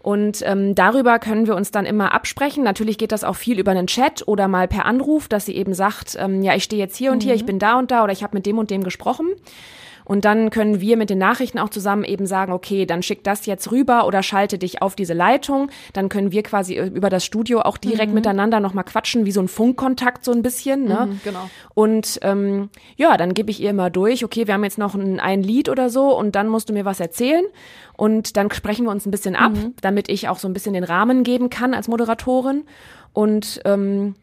Und 0.00 0.42
ähm, 0.44 0.74
darüber 0.74 1.18
können 1.18 1.46
wir 1.46 1.56
uns 1.56 1.70
dann 1.70 1.86
immer 1.86 2.12
absprechen. 2.12 2.62
Natürlich 2.62 2.98
geht 2.98 3.10
das 3.10 3.24
auch 3.24 3.36
viel 3.36 3.58
über 3.58 3.70
einen 3.70 3.86
Chat 3.86 4.28
oder 4.28 4.48
mal 4.48 4.68
per 4.68 4.84
Anruf, 4.84 5.28
dass 5.28 5.46
sie 5.46 5.56
eben 5.56 5.72
sagt, 5.72 6.18
ähm, 6.20 6.42
ja, 6.42 6.54
ich 6.54 6.64
stehe 6.64 6.82
jetzt 6.82 6.96
hier 6.96 7.10
und 7.10 7.22
hier, 7.22 7.34
ich 7.34 7.46
bin 7.46 7.58
da 7.58 7.78
und 7.78 7.90
da 7.90 8.04
oder 8.04 8.12
ich 8.12 8.22
habe 8.22 8.36
mit 8.36 8.44
dem 8.44 8.58
und 8.58 8.70
dem 8.70 8.84
gesprochen. 8.84 9.28
Und 10.04 10.24
dann 10.24 10.50
können 10.50 10.80
wir 10.80 10.96
mit 10.96 11.10
den 11.10 11.18
Nachrichten 11.18 11.58
auch 11.58 11.70
zusammen 11.70 12.04
eben 12.04 12.26
sagen, 12.26 12.52
okay, 12.52 12.84
dann 12.86 13.02
schick 13.02 13.24
das 13.24 13.46
jetzt 13.46 13.70
rüber 13.72 14.06
oder 14.06 14.22
schalte 14.22 14.58
dich 14.58 14.82
auf 14.82 14.94
diese 14.96 15.14
Leitung. 15.14 15.70
Dann 15.92 16.08
können 16.08 16.30
wir 16.30 16.42
quasi 16.42 16.76
über 16.78 17.08
das 17.08 17.24
Studio 17.24 17.60
auch 17.60 17.78
direkt 17.78 18.08
Mhm. 18.08 18.14
miteinander 18.14 18.60
nochmal 18.60 18.84
quatschen, 18.84 19.24
wie 19.24 19.32
so 19.32 19.40
ein 19.40 19.48
Funkkontakt 19.48 20.24
so 20.24 20.32
ein 20.32 20.42
bisschen. 20.42 20.84
Ne? 20.84 21.08
Mhm, 21.10 21.20
genau. 21.24 21.50
Und 21.74 22.18
ähm, 22.22 22.68
ja, 22.96 23.16
dann 23.16 23.34
gebe 23.34 23.50
ich 23.50 23.60
ihr 23.62 23.70
immer 23.70 23.90
durch, 23.90 24.24
okay, 24.24 24.46
wir 24.46 24.54
haben 24.54 24.64
jetzt 24.64 24.78
noch 24.78 24.94
ein, 24.94 25.20
ein 25.20 25.42
Lied 25.42 25.68
oder 25.68 25.88
so 25.90 26.16
und 26.16 26.34
dann 26.34 26.48
musst 26.48 26.68
du 26.68 26.72
mir 26.74 26.84
was 26.84 27.00
erzählen. 27.00 27.44
Und 27.96 28.36
dann 28.36 28.50
sprechen 28.50 28.84
wir 28.86 28.90
uns 28.90 29.06
ein 29.06 29.10
bisschen 29.10 29.36
ab, 29.36 29.52
damit 29.80 30.08
ich 30.08 30.28
auch 30.28 30.38
so 30.38 30.48
ein 30.48 30.52
bisschen 30.52 30.74
den 30.74 30.84
Rahmen 30.84 31.22
geben 31.22 31.48
kann 31.48 31.72
als 31.74 31.88
Moderatorin. 31.88 32.64
Und 33.12 33.60
ähm, 33.64 34.16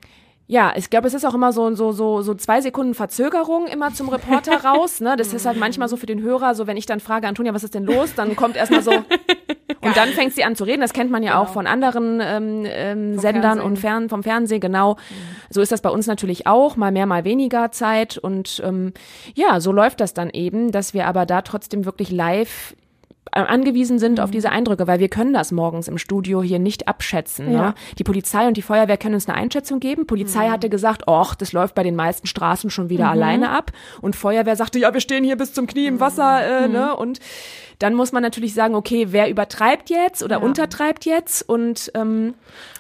ja, 0.52 0.74
ich 0.76 0.90
glaube, 0.90 1.08
es 1.08 1.14
ist 1.14 1.26
auch 1.26 1.34
immer 1.34 1.54
so, 1.54 1.74
so, 1.76 1.94
so, 1.94 2.22
so 2.22 2.34
zwei 2.34 2.60
Sekunden 2.60 2.94
Verzögerung 2.94 3.68
immer 3.68 3.94
zum 3.94 4.10
Reporter 4.10 4.66
raus. 4.66 5.00
Ne? 5.00 5.16
Das 5.16 5.32
ist 5.32 5.46
halt 5.46 5.58
manchmal 5.58 5.88
so 5.88 5.96
für 5.96 6.08
den 6.08 6.22
Hörer, 6.22 6.56
so 6.56 6.68
wenn 6.68 6.76
ich 6.76 6.86
dann 6.86 7.00
frage, 7.00 7.26
Antonia, 7.26 7.54
was 7.54 7.64
ist 7.64 7.74
denn 7.74 7.86
los? 7.86 8.16
Dann 8.16 8.36
kommt 8.36 8.58
erstmal 8.58 8.84
so, 8.84 8.92
und 9.82 9.96
dann 9.96 10.10
fängt 10.10 10.34
sie 10.34 10.44
an 10.44 10.58
zu 10.58 10.66
reden. 10.66 10.82
Das 10.82 10.92
kennt 10.92 11.10
man 11.10 11.24
ja 11.24 11.40
auch 11.40 11.48
von 11.48 11.68
anderen 11.68 12.20
ähm, 12.22 12.66
ähm, 12.66 13.18
Sendern 13.18 13.44
Fernsehen. 13.44 13.66
und 13.66 13.80
Fern, 13.80 14.10
vom 14.10 14.24
Fernsehen, 14.24 14.60
genau. 14.60 14.98
So 15.50 15.62
ist 15.62 15.72
das 15.72 15.80
bei 15.80 15.90
uns 15.90 16.06
natürlich 16.06 16.48
auch, 16.48 16.76
mal 16.76 16.92
mehr, 16.92 17.06
mal 17.06 17.24
weniger 17.24 17.72
Zeit. 17.72 18.18
Und 18.18 18.62
ähm, 18.66 18.92
ja, 19.34 19.62
so 19.62 19.72
läuft 19.72 20.02
das 20.02 20.14
dann 20.14 20.30
eben, 20.32 20.74
dass 20.74 20.94
wir 20.94 21.08
aber 21.08 21.26
da 21.26 21.44
trotzdem 21.44 21.86
wirklich 21.86 22.12
live 22.12 22.76
angewiesen 23.32 23.98
sind 24.00 24.20
auf 24.20 24.32
diese 24.32 24.50
Eindrücke, 24.52 24.88
weil 24.88 25.00
wir 25.00 25.08
können 25.08 25.32
das 25.34 25.52
morgens 25.52 25.88
im 25.88 25.98
Studio 25.98 26.42
hier 26.44 26.60
nicht 26.60 26.88
abschätzen. 26.88 27.52
Ja. 27.54 27.62
Ne? 27.68 27.74
Die 27.98 28.04
Polizei 28.04 28.48
und 28.48 28.58
die 28.58 28.62
Feuerwehr 28.62 28.98
können 28.98 29.16
uns 29.16 29.28
eine 29.30 29.38
Einschätzung 29.38 29.80
geben. 29.80 30.06
Polizei 30.06 30.50
hatte 30.50 30.70
gesagt, 30.70 31.04
ach, 31.08 31.36
das 31.36 31.54
läuft 31.54 31.76
bei 31.76 31.84
den 31.84 31.96
meisten 31.96 32.28
Straßen 32.28 32.70
schon 32.70 32.90
wieder 32.90 33.06
Mhm. 33.06 33.12
alleine 33.12 33.50
ab. 33.52 33.72
Und 34.02 34.16
Feuerwehr 34.16 34.56
sagte, 34.56 34.80
ja, 34.80 34.94
wir 34.94 35.02
stehen 35.02 35.24
hier 35.24 35.38
bis 35.38 35.54
zum 35.54 35.66
Knie 35.68 35.86
im 35.88 36.00
Wasser. 36.00 36.42
Äh, 36.64 36.68
Mhm. 36.68 36.74
ne? 36.74 36.96
Und 36.96 37.20
dann 37.80 37.94
muss 37.96 38.12
man 38.12 38.22
natürlich 38.22 38.54
sagen, 38.54 38.76
okay, 38.76 39.08
wer 39.12 39.30
übertreibt 39.30 39.90
jetzt 39.90 40.24
oder 40.24 40.44
untertreibt 40.44 41.06
jetzt? 41.06 41.48
Und 41.48 41.92
ähm, 41.96 42.34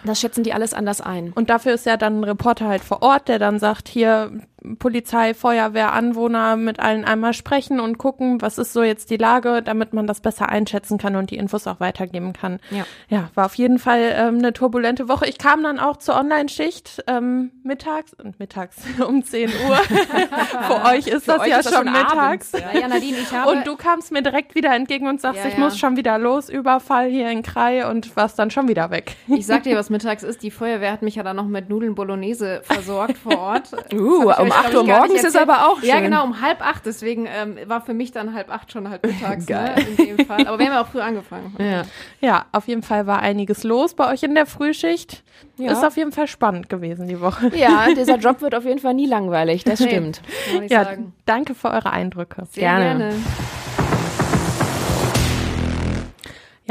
das 0.06 0.19
schätzen 0.19 0.43
die 0.43 0.54
alles 0.54 0.73
anders 0.73 1.01
ein. 1.01 1.32
Und 1.34 1.49
dafür 1.49 1.73
ist 1.73 1.86
ja 1.86 1.97
dann 1.97 2.19
ein 2.19 2.23
Reporter 2.23 2.67
halt 2.67 2.84
vor 2.84 3.01
Ort, 3.01 3.27
der 3.30 3.39
dann 3.39 3.58
sagt, 3.58 3.88
hier 3.88 4.32
Polizei, 4.80 5.34
Feuerwehr, 5.34 5.91
Anwohner 5.93 6.56
mit 6.56 6.80
allen 6.80 7.04
einmal 7.04 7.34
sprechen 7.34 7.80
und 7.80 7.97
gucken, 7.97 8.41
was 8.41 8.58
ist 8.58 8.74
so 8.74 8.84
jetzt 8.84 9.10
die 9.10 9.17
Lage, 9.17 9.62
damit 9.62 9.93
man 9.93 10.08
das 10.08 10.21
besser 10.21 10.50
einschätzen 10.50 10.97
kann 10.97 11.15
und 11.15 11.32
die 11.32 11.38
Infos 11.38 11.67
auch 11.67 11.80
weitergeben 11.80 12.34
kann. 12.34 12.60
Ja. 12.69 12.86
Ja, 13.10 13.30
war 13.36 13.45
auf 13.45 13.56
jeden 13.56 13.80
Fall 13.80 14.13
ähm, 14.15 14.38
eine 14.38 14.54
turbulente 14.54 15.10
Woche. 15.10 15.28
Ich 15.28 15.38
kam 15.38 15.63
dann 15.63 15.80
auch 15.80 15.97
zur 15.97 16.15
Online-Schicht 16.15 17.04
ähm, 17.08 17.52
mittags 17.63 18.13
und 18.13 18.39
mittags 18.39 18.78
um 19.08 19.24
10 19.24 19.50
Uhr. 19.50 19.76
Für 20.67 20.86
euch 20.86 21.08
ist 21.08 21.26
Für 21.26 21.32
das 21.32 21.41
euch 21.41 21.47
ja 21.47 21.58
ist 21.58 21.65
das 21.65 21.76
schon 21.76 21.82
schon 21.84 21.91
mittags. 21.91 22.52
Ja, 22.52 22.80
ja, 22.80 22.88
Nadine, 22.88 23.17
Und 23.47 23.67
du 23.67 23.76
kamst 23.76 24.12
mir 24.12 24.21
direkt 24.21 24.56
wieder 24.56 24.74
entgegen 24.76 25.08
und 25.08 25.21
sagst, 25.21 25.45
ich 25.45 25.58
muss 25.58 25.78
schon 25.78 25.97
wieder 25.97 26.17
los, 26.17 26.50
Überfall 26.50 27.10
hier 27.10 27.30
in 27.30 27.43
Krei 27.43 27.88
und 27.89 28.15
warst 28.15 28.39
dann 28.39 28.52
schon 28.52 28.67
wieder 28.67 28.91
weg. 28.91 29.15
Ich 29.28 29.45
sag 29.45 29.63
dir, 29.63 29.78
was 29.78 29.89
mittags 29.89 30.24
ist. 30.24 30.43
Die 30.43 30.52
Feuerwehr 30.52 30.91
hat 30.91 31.02
mich 31.02 31.15
ja 31.15 31.24
dann 31.24 31.36
noch 31.36 31.47
mit 31.47 31.69
Nudeln 31.69 31.95
Bolognese 31.95 32.62
versorgt 32.63 33.17
vor 33.17 33.38
Ort. 33.38 33.71
Uh, 33.93 34.32
ich 34.45 34.50
um 34.51 34.59
euch, 34.59 34.65
8 34.65 34.71
glaub 34.71 34.87
Uhr 34.87 34.93
morgens 34.97 35.23
ist 35.23 35.37
aber 35.37 35.67
auch 35.67 35.81
Ja, 35.81 35.95
schön. 35.95 36.03
genau, 36.03 36.23
um 36.23 36.41
halb 36.41 36.61
acht. 36.65 36.85
Deswegen 36.85 37.25
ähm, 37.27 37.57
war 37.67 37.81
für 37.81 37.93
mich 37.93 38.11
dann 38.11 38.33
halb 38.33 38.51
acht 38.51 38.71
schon 38.71 38.89
halb 38.89 39.05
mittags. 39.05 39.45
Geil. 39.45 39.75
Ne, 39.97 40.05
in 40.05 40.17
dem 40.17 40.25
Fall. 40.25 40.47
Aber 40.47 40.59
wir 40.59 40.65
haben 40.67 40.73
ja 40.73 40.81
auch 40.81 40.87
früh 40.87 41.01
angefangen. 41.01 41.55
Ja. 41.59 41.83
Ja, 42.21 42.45
auf 42.51 42.67
jeden 42.67 42.83
Fall 42.83 43.07
war 43.07 43.19
einiges 43.19 43.63
los 43.63 43.93
bei 43.93 44.11
euch 44.11 44.23
in 44.23 44.35
der 44.35 44.45
Frühschicht. 44.45 45.23
Ja. 45.57 45.71
Ist 45.71 45.83
auf 45.85 45.97
jeden 45.97 46.11
Fall 46.11 46.27
spannend 46.27 46.69
gewesen 46.69 47.07
die 47.07 47.19
Woche. 47.21 47.51
Ja, 47.55 47.85
dieser 47.95 48.17
Job 48.17 48.41
wird 48.41 48.53
auf 48.55 48.65
jeden 48.65 48.79
Fall 48.79 48.93
nie 48.93 49.07
langweilig, 49.07 49.63
das 49.63 49.79
Nee. 49.79 49.87
stimmt. 49.87 50.21
Ich 50.63 50.71
Ja, 50.71 50.83
sagen. 50.85 51.13
danke 51.25 51.55
für 51.55 51.69
eure 51.71 51.91
Eindrücke. 51.91 52.43
Sehr 52.51 52.61
gerne. 52.61 52.97
gerne. 52.97 53.13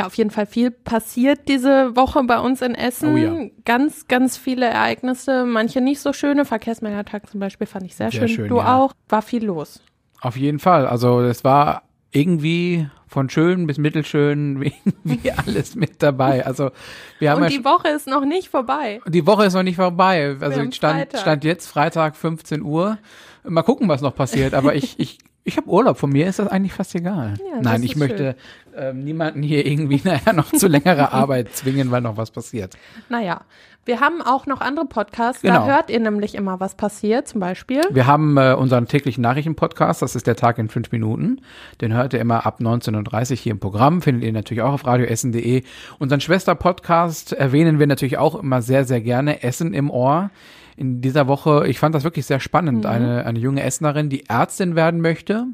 Ja, 0.01 0.07
auf 0.07 0.15
jeden 0.15 0.31
Fall 0.31 0.47
viel 0.47 0.71
passiert 0.71 1.41
diese 1.49 1.95
Woche 1.95 2.23
bei 2.25 2.39
uns 2.41 2.63
in 2.63 2.75
Essen. 2.75 3.13
Oh 3.13 3.17
ja. 3.17 3.49
Ganz, 3.67 4.09
ganz 4.09 4.39
viele 4.39 4.65
Ereignisse, 4.67 5.45
manche 5.45 5.81
nicht 5.83 6.01
so 6.01 6.13
schöne. 6.15 6.45
Verkehrsmeldertag 6.47 7.29
zum 7.29 7.39
Beispiel 7.41 7.67
fand 7.67 7.85
ich 7.85 7.95
sehr, 7.97 8.11
Sehr 8.11 8.21
schön. 8.27 8.29
schön, 8.37 8.49
Du 8.49 8.57
ja. 8.57 8.77
auch. 8.79 8.95
War 9.11 9.21
viel 9.21 9.45
los. 9.45 9.83
Auf 10.23 10.37
jeden 10.37 10.59
Fall. 10.59 10.87
Also 10.87 11.21
es 11.21 11.45
war 11.45 11.83
irgendwie 12.13 12.89
von 13.07 13.29
schön 13.29 13.67
bis 13.67 13.77
mittelschön 13.77 14.61
wie 15.05 15.31
alles 15.33 15.75
mit 15.77 16.03
dabei. 16.03 16.47
Also 16.47 16.71
wir 17.19 17.31
haben 17.31 17.43
Und 17.43 17.51
ja 17.51 17.59
die 17.59 17.65
Woche 17.65 17.89
ist 17.89 18.07
noch 18.07 18.25
nicht 18.25 18.49
vorbei. 18.49 19.01
die 19.07 19.27
Woche 19.27 19.45
ist 19.45 19.55
noch 19.55 19.63
nicht 19.63 19.77
vorbei. 19.77 20.37
Also 20.41 20.61
stand, 20.71 20.97
Freitag. 20.99 21.21
stand 21.21 21.45
jetzt 21.45 21.67
Freitag 21.67 22.17
15 22.17 22.63
Uhr. 22.63 22.97
Mal 23.45 23.63
gucken, 23.63 23.89
was 23.89 24.01
noch 24.01 24.15
passiert. 24.15 24.55
Aber 24.55 24.75
ich, 24.75 24.99
ich, 24.99 25.19
ich 25.45 25.57
habe 25.57 25.69
Urlaub. 25.69 25.99
Von 25.99 26.11
mir 26.11 26.27
ist 26.27 26.39
das 26.39 26.49
eigentlich 26.49 26.73
fast 26.73 26.95
egal. 26.95 27.35
Ja, 27.39 27.61
Nein, 27.61 27.83
ich 27.83 27.97
möchte 27.97 28.37
ähm, 28.77 29.05
niemanden 29.05 29.43
hier 29.43 29.67
irgendwie 29.67 30.01
nachher 30.05 30.33
noch 30.33 30.53
zu 30.53 30.69
längerer 30.69 31.13
Arbeit 31.13 31.55
zwingen, 31.55 31.91
weil 31.91 32.01
noch 32.03 32.17
was 32.17 32.31
passiert. 32.31 32.77
Naja, 33.09 33.43
wir 33.87 34.01
haben 34.01 34.21
auch 34.21 34.47
noch 34.47 34.61
andere 34.61 34.85
Podcasts. 34.85 35.43
Genau. 35.43 35.67
Da 35.67 35.67
hört 35.67 35.91
ihr 35.91 36.01
nämlich 36.01 36.35
immer, 36.35 36.61
was 36.61 36.75
passiert. 36.75 37.27
Zum 37.27 37.41
Beispiel. 37.41 37.81
Wir 37.91 38.07
haben 38.07 38.37
äh, 38.37 38.55
unseren 38.55 38.87
täglichen 38.87 39.23
Nachrichtenpodcast, 39.23 40.03
das 40.03 40.15
ist 40.15 40.27
der 40.27 40.37
Tag 40.37 40.59
in 40.59 40.69
fünf 40.69 40.93
Minuten. 40.93 41.41
Den 41.81 41.95
hört 41.95 42.13
ihr 42.13 42.21
immer 42.21 42.47
ab 42.47 42.61
19.30 42.61 43.31
Uhr 43.31 43.37
hier 43.37 43.53
im 43.53 43.61
Programm, 43.61 44.03
findet 44.03 44.25
ihr 44.25 44.33
natürlich 44.33 44.63
auch 44.63 44.75
auf 44.75 44.87
radioessen.de. 44.87 45.63
Unseren 45.99 46.21
Schwester-Podcast 46.21 47.33
erwähnen 47.33 47.79
wir 47.79 47.87
natürlich 47.87 48.19
auch 48.19 48.35
immer 48.35 48.63
sehr, 48.63 48.85
sehr 48.85 49.01
gerne, 49.01 49.43
Essen 49.43 49.73
im 49.73 49.91
Ohr. 49.91 50.31
In 50.77 51.01
dieser 51.01 51.27
Woche, 51.27 51.67
ich 51.67 51.79
fand 51.79 51.95
das 51.95 52.05
wirklich 52.05 52.27
sehr 52.27 52.41
spannend, 52.41 52.87
eine, 52.87 53.27
eine 53.27 53.39
junge 53.39 53.63
Essenerin, 53.63 54.09
die 54.09 54.29
Ärztin 54.29 54.77
werden 54.77 55.01
möchte. 55.01 55.47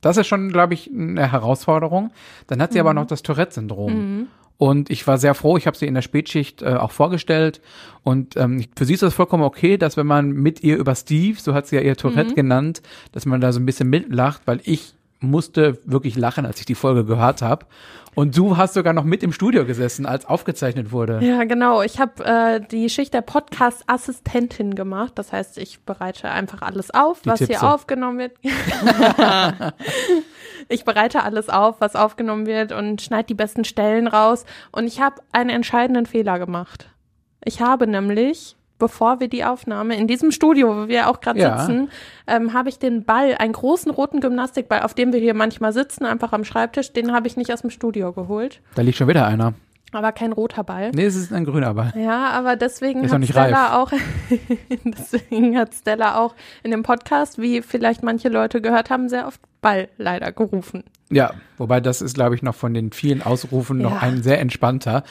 Das 0.00 0.18
ist 0.18 0.26
schon, 0.26 0.50
glaube 0.50 0.74
ich, 0.74 0.90
eine 0.92 1.30
Herausforderung. 1.32 2.10
Dann 2.46 2.60
hat 2.60 2.72
sie 2.72 2.80
aber 2.80 2.92
noch 2.92 3.06
das 3.06 3.22
Tourette-Syndrom. 3.22 4.26
Und 4.56 4.88
ich 4.88 5.06
war 5.06 5.18
sehr 5.18 5.34
froh, 5.34 5.56
ich 5.56 5.66
habe 5.66 5.76
sie 5.76 5.86
in 5.86 5.94
der 5.94 6.02
Spätschicht 6.02 6.62
äh, 6.62 6.74
auch 6.74 6.92
vorgestellt. 6.92 7.60
Und 8.02 8.36
ähm, 8.36 8.64
für 8.76 8.84
sie 8.84 8.94
ist 8.94 9.02
das 9.02 9.14
vollkommen 9.14 9.42
okay, 9.42 9.76
dass 9.76 9.96
wenn 9.96 10.06
man 10.06 10.30
mit 10.30 10.62
ihr 10.62 10.76
über 10.76 10.94
Steve, 10.94 11.38
so 11.40 11.54
hat 11.54 11.66
sie 11.66 11.76
ja 11.76 11.82
ihr 11.82 11.96
Tourette 11.96 12.34
genannt, 12.34 12.82
dass 13.12 13.26
man 13.26 13.40
da 13.40 13.52
so 13.52 13.60
ein 13.60 13.66
bisschen 13.66 13.90
mitlacht, 13.90 14.42
weil 14.44 14.60
ich 14.64 14.94
musste 15.20 15.78
wirklich 15.84 16.16
lachen, 16.16 16.46
als 16.46 16.60
ich 16.60 16.66
die 16.66 16.74
Folge 16.74 17.04
gehört 17.04 17.42
habe. 17.42 17.66
Und 18.14 18.36
du 18.36 18.56
hast 18.56 18.74
sogar 18.74 18.92
noch 18.92 19.04
mit 19.04 19.22
im 19.22 19.32
Studio 19.32 19.64
gesessen, 19.64 20.06
als 20.06 20.26
aufgezeichnet 20.26 20.92
wurde. 20.92 21.18
Ja, 21.22 21.44
genau. 21.44 21.82
Ich 21.82 21.98
habe 21.98 22.24
äh, 22.24 22.60
die 22.60 22.88
Schicht 22.88 23.12
der 23.14 23.22
Podcast-Assistentin 23.22 24.74
gemacht. 24.74 25.12
Das 25.16 25.32
heißt, 25.32 25.58
ich 25.58 25.80
bereite 25.84 26.30
einfach 26.30 26.62
alles 26.62 26.92
auf, 26.92 27.22
Die 27.22 27.30
was 27.30 27.38
Tipse. 27.40 27.58
hier 27.60 27.62
aufgenommen 27.62 28.18
wird. 28.18 28.32
ich 30.68 30.84
bereite 30.84 31.22
alles 31.22 31.48
auf, 31.48 31.80
was 31.80 31.96
aufgenommen 31.96 32.46
wird 32.46 32.72
und 32.72 33.02
schneide 33.02 33.26
die 33.26 33.34
besten 33.34 33.64
Stellen 33.64 34.06
raus. 34.06 34.44
Und 34.72 34.86
ich 34.86 35.00
habe 35.00 35.16
einen 35.32 35.50
entscheidenden 35.50 36.06
Fehler 36.06 36.38
gemacht. 36.38 36.90
Ich 37.44 37.60
habe 37.60 37.86
nämlich, 37.86 38.56
bevor 38.78 39.20
wir 39.20 39.28
die 39.28 39.44
Aufnahme 39.44 39.96
in 39.96 40.06
diesem 40.06 40.30
Studio, 40.30 40.76
wo 40.76 40.88
wir 40.88 41.08
auch 41.08 41.20
gerade 41.20 41.40
Ja. 41.40 41.58
sitzen, 41.58 41.90
ähm, 42.26 42.52
habe 42.52 42.68
ich 42.68 42.78
den 42.78 43.04
Ball, 43.04 43.34
einen 43.38 43.52
großen 43.52 43.90
roten 43.90 44.20
Gymnastikball, 44.20 44.82
auf 44.82 44.94
dem 44.94 45.12
wir 45.12 45.20
hier 45.20 45.34
manchmal 45.34 45.72
sitzen, 45.72 46.04
einfach 46.04 46.32
am 46.32 46.44
Schreibtisch, 46.44 46.92
den 46.92 47.12
habe 47.12 47.26
ich 47.26 47.36
nicht 47.36 47.52
aus 47.52 47.60
dem 47.62 47.70
Studio 47.70 48.12
geholt. 48.12 48.60
Da 48.74 48.82
liegt 48.82 48.98
schon 48.98 49.08
wieder 49.08 49.26
einer. 49.26 49.54
Aber 49.92 50.10
kein 50.10 50.32
roter 50.32 50.64
Ball. 50.64 50.90
Nee, 50.92 51.04
es 51.04 51.14
ist 51.14 51.32
ein 51.32 51.44
grüner 51.44 51.72
Ball. 51.74 51.92
Ja, 51.96 52.30
aber 52.30 52.56
deswegen 52.56 53.08
hat 53.08 53.20
nicht 53.20 53.30
Stella 53.30 53.80
auch, 53.80 53.92
deswegen 54.84 55.56
hat 55.56 55.72
Stella 55.74 56.18
auch 56.18 56.34
in 56.64 56.72
dem 56.72 56.82
Podcast, 56.82 57.38
wie 57.38 57.62
vielleicht 57.62 58.02
manche 58.02 58.28
Leute 58.28 58.60
gehört 58.60 58.90
haben, 58.90 59.08
sehr 59.08 59.26
oft 59.28 59.40
Ball 59.64 59.88
leider 59.96 60.30
gerufen. 60.30 60.84
Ja, 61.10 61.32
wobei 61.58 61.80
das 61.80 62.00
ist, 62.02 62.14
glaube 62.14 62.34
ich, 62.34 62.42
noch 62.42 62.54
von 62.54 62.72
den 62.74 62.90
vielen 62.92 63.22
Ausrufen 63.22 63.78
noch 63.78 63.92
Ja. 63.92 63.98
ein 64.00 64.22
sehr 64.22 64.40
entspannter. 64.40 65.04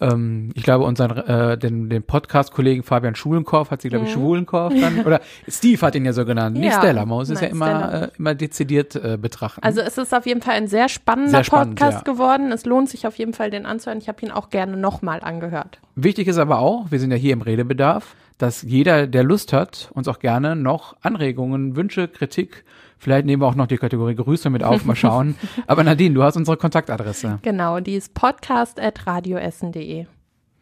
Ähm, 0.00 0.50
ich 0.54 0.62
glaube, 0.62 0.84
unseren 0.84 1.16
äh, 1.18 1.58
den, 1.58 1.88
den 1.90 2.02
Podcast-Kollegen 2.02 2.82
Fabian 2.82 3.14
Schulenkorf 3.14 3.70
hat 3.70 3.82
sie, 3.82 3.88
glaube 3.88 4.06
ich, 4.06 4.12
Schwulenkorf 4.12 4.72
dann, 4.80 5.00
oder 5.04 5.20
Steve 5.48 5.80
hat 5.84 5.94
ihn 5.94 6.04
ja 6.04 6.12
so 6.12 6.24
genannt, 6.24 6.56
nicht 6.56 6.66
Mhm. 6.66 6.70
Ja. 6.72 6.78
Stella. 6.78 7.00
Man 7.06 7.18
muss 7.18 7.28
es 7.30 7.40
ja 7.40 7.48
Nein, 7.48 7.56
immer, 7.56 8.02
äh, 8.02 8.08
immer 8.18 8.34
dezidiert 8.34 8.94
äh, 8.96 9.18
betrachten. 9.20 9.62
Also 9.62 9.80
es 9.80 9.98
ist 9.98 10.14
auf 10.14 10.24
jeden 10.26 10.40
Fall 10.42 10.54
ein 10.54 10.68
sehr 10.68 10.88
spannender 10.88 11.30
Sehr 11.30 11.44
spannend, 11.44 11.78
Podcast 11.78 12.06
ja. 12.06 12.12
geworden. 12.12 12.52
Es 12.52 12.64
lohnt 12.64 12.88
sich 12.88 13.06
auf 13.06 13.16
jeden 13.16 13.32
Fall, 13.34 13.50
den 13.50 13.66
anzuhören. 13.66 13.98
Ich 13.98 14.08
habe 14.08 14.24
ihn 14.24 14.30
auch 14.30 14.50
gerne 14.50 14.76
nochmal 14.76 15.20
angehört. 15.22 15.80
Wichtig 15.96 16.28
ist 16.28 16.38
aber 16.38 16.58
auch, 16.60 16.90
wir 16.90 16.98
sind 17.00 17.10
ja 17.10 17.16
hier 17.16 17.32
im 17.32 17.42
Redebedarf, 17.42 18.14
dass 18.42 18.62
jeder, 18.62 19.06
der 19.06 19.22
Lust 19.22 19.52
hat, 19.52 19.90
uns 19.94 20.08
auch 20.08 20.18
gerne 20.18 20.56
noch 20.56 20.96
Anregungen, 21.02 21.76
Wünsche, 21.76 22.08
Kritik, 22.08 22.64
vielleicht 22.98 23.26
nehmen 23.26 23.42
wir 23.42 23.46
auch 23.46 23.54
noch 23.54 23.66
die 23.66 23.78
Kategorie 23.78 24.14
Grüße 24.14 24.50
mit 24.50 24.62
auf, 24.62 24.84
mal 24.84 24.96
schauen. 24.96 25.36
Aber 25.66 25.84
Nadine, 25.84 26.14
du 26.14 26.22
hast 26.22 26.36
unsere 26.36 26.56
Kontaktadresse. 26.56 27.38
Genau, 27.42 27.80
die 27.80 27.94
ist 27.94 28.14
podcast.radioessen.de. 28.14 30.06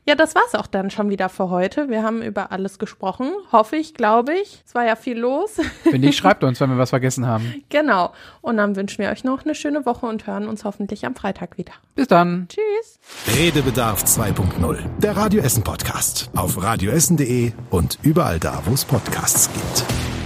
Ja, 0.08 0.14
das 0.14 0.34
war's 0.34 0.54
auch 0.54 0.66
dann 0.66 0.88
schon 0.90 1.10
wieder 1.10 1.28
für 1.28 1.50
heute. 1.50 1.90
Wir 1.90 2.02
haben 2.02 2.22
über 2.22 2.50
alles 2.50 2.78
gesprochen. 2.78 3.30
Hoffe 3.52 3.76
ich, 3.76 3.92
glaube 3.92 4.32
ich. 4.32 4.62
Es 4.66 4.74
war 4.74 4.86
ja 4.86 4.96
viel 4.96 5.18
los. 5.18 5.58
Wenn 5.84 6.00
nicht, 6.00 6.16
schreibt 6.18 6.42
uns, 6.44 6.58
wenn 6.62 6.70
wir 6.70 6.78
was 6.78 6.88
vergessen 6.88 7.26
haben. 7.26 7.62
genau. 7.68 8.14
Und 8.40 8.56
dann 8.56 8.74
wünschen 8.74 9.02
wir 9.02 9.10
euch 9.10 9.22
noch 9.22 9.44
eine 9.44 9.54
schöne 9.54 9.84
Woche 9.84 10.06
und 10.06 10.26
hören 10.26 10.48
uns 10.48 10.64
hoffentlich 10.64 11.04
am 11.04 11.14
Freitag 11.14 11.58
wieder. 11.58 11.72
Bis 11.94 12.08
dann. 12.08 12.48
Tschüss. 12.48 12.98
Redebedarf 13.36 14.02
2.0. 14.02 14.78
Der 14.96 15.14
Radio 15.14 15.42
Essen 15.42 15.62
Podcast. 15.62 16.30
Auf 16.34 16.62
radioessen.de 16.62 17.52
und 17.68 17.98
überall 18.00 18.40
da, 18.40 18.62
wo 18.64 18.72
es 18.72 18.86
Podcasts 18.86 19.50
gibt. 19.52 20.17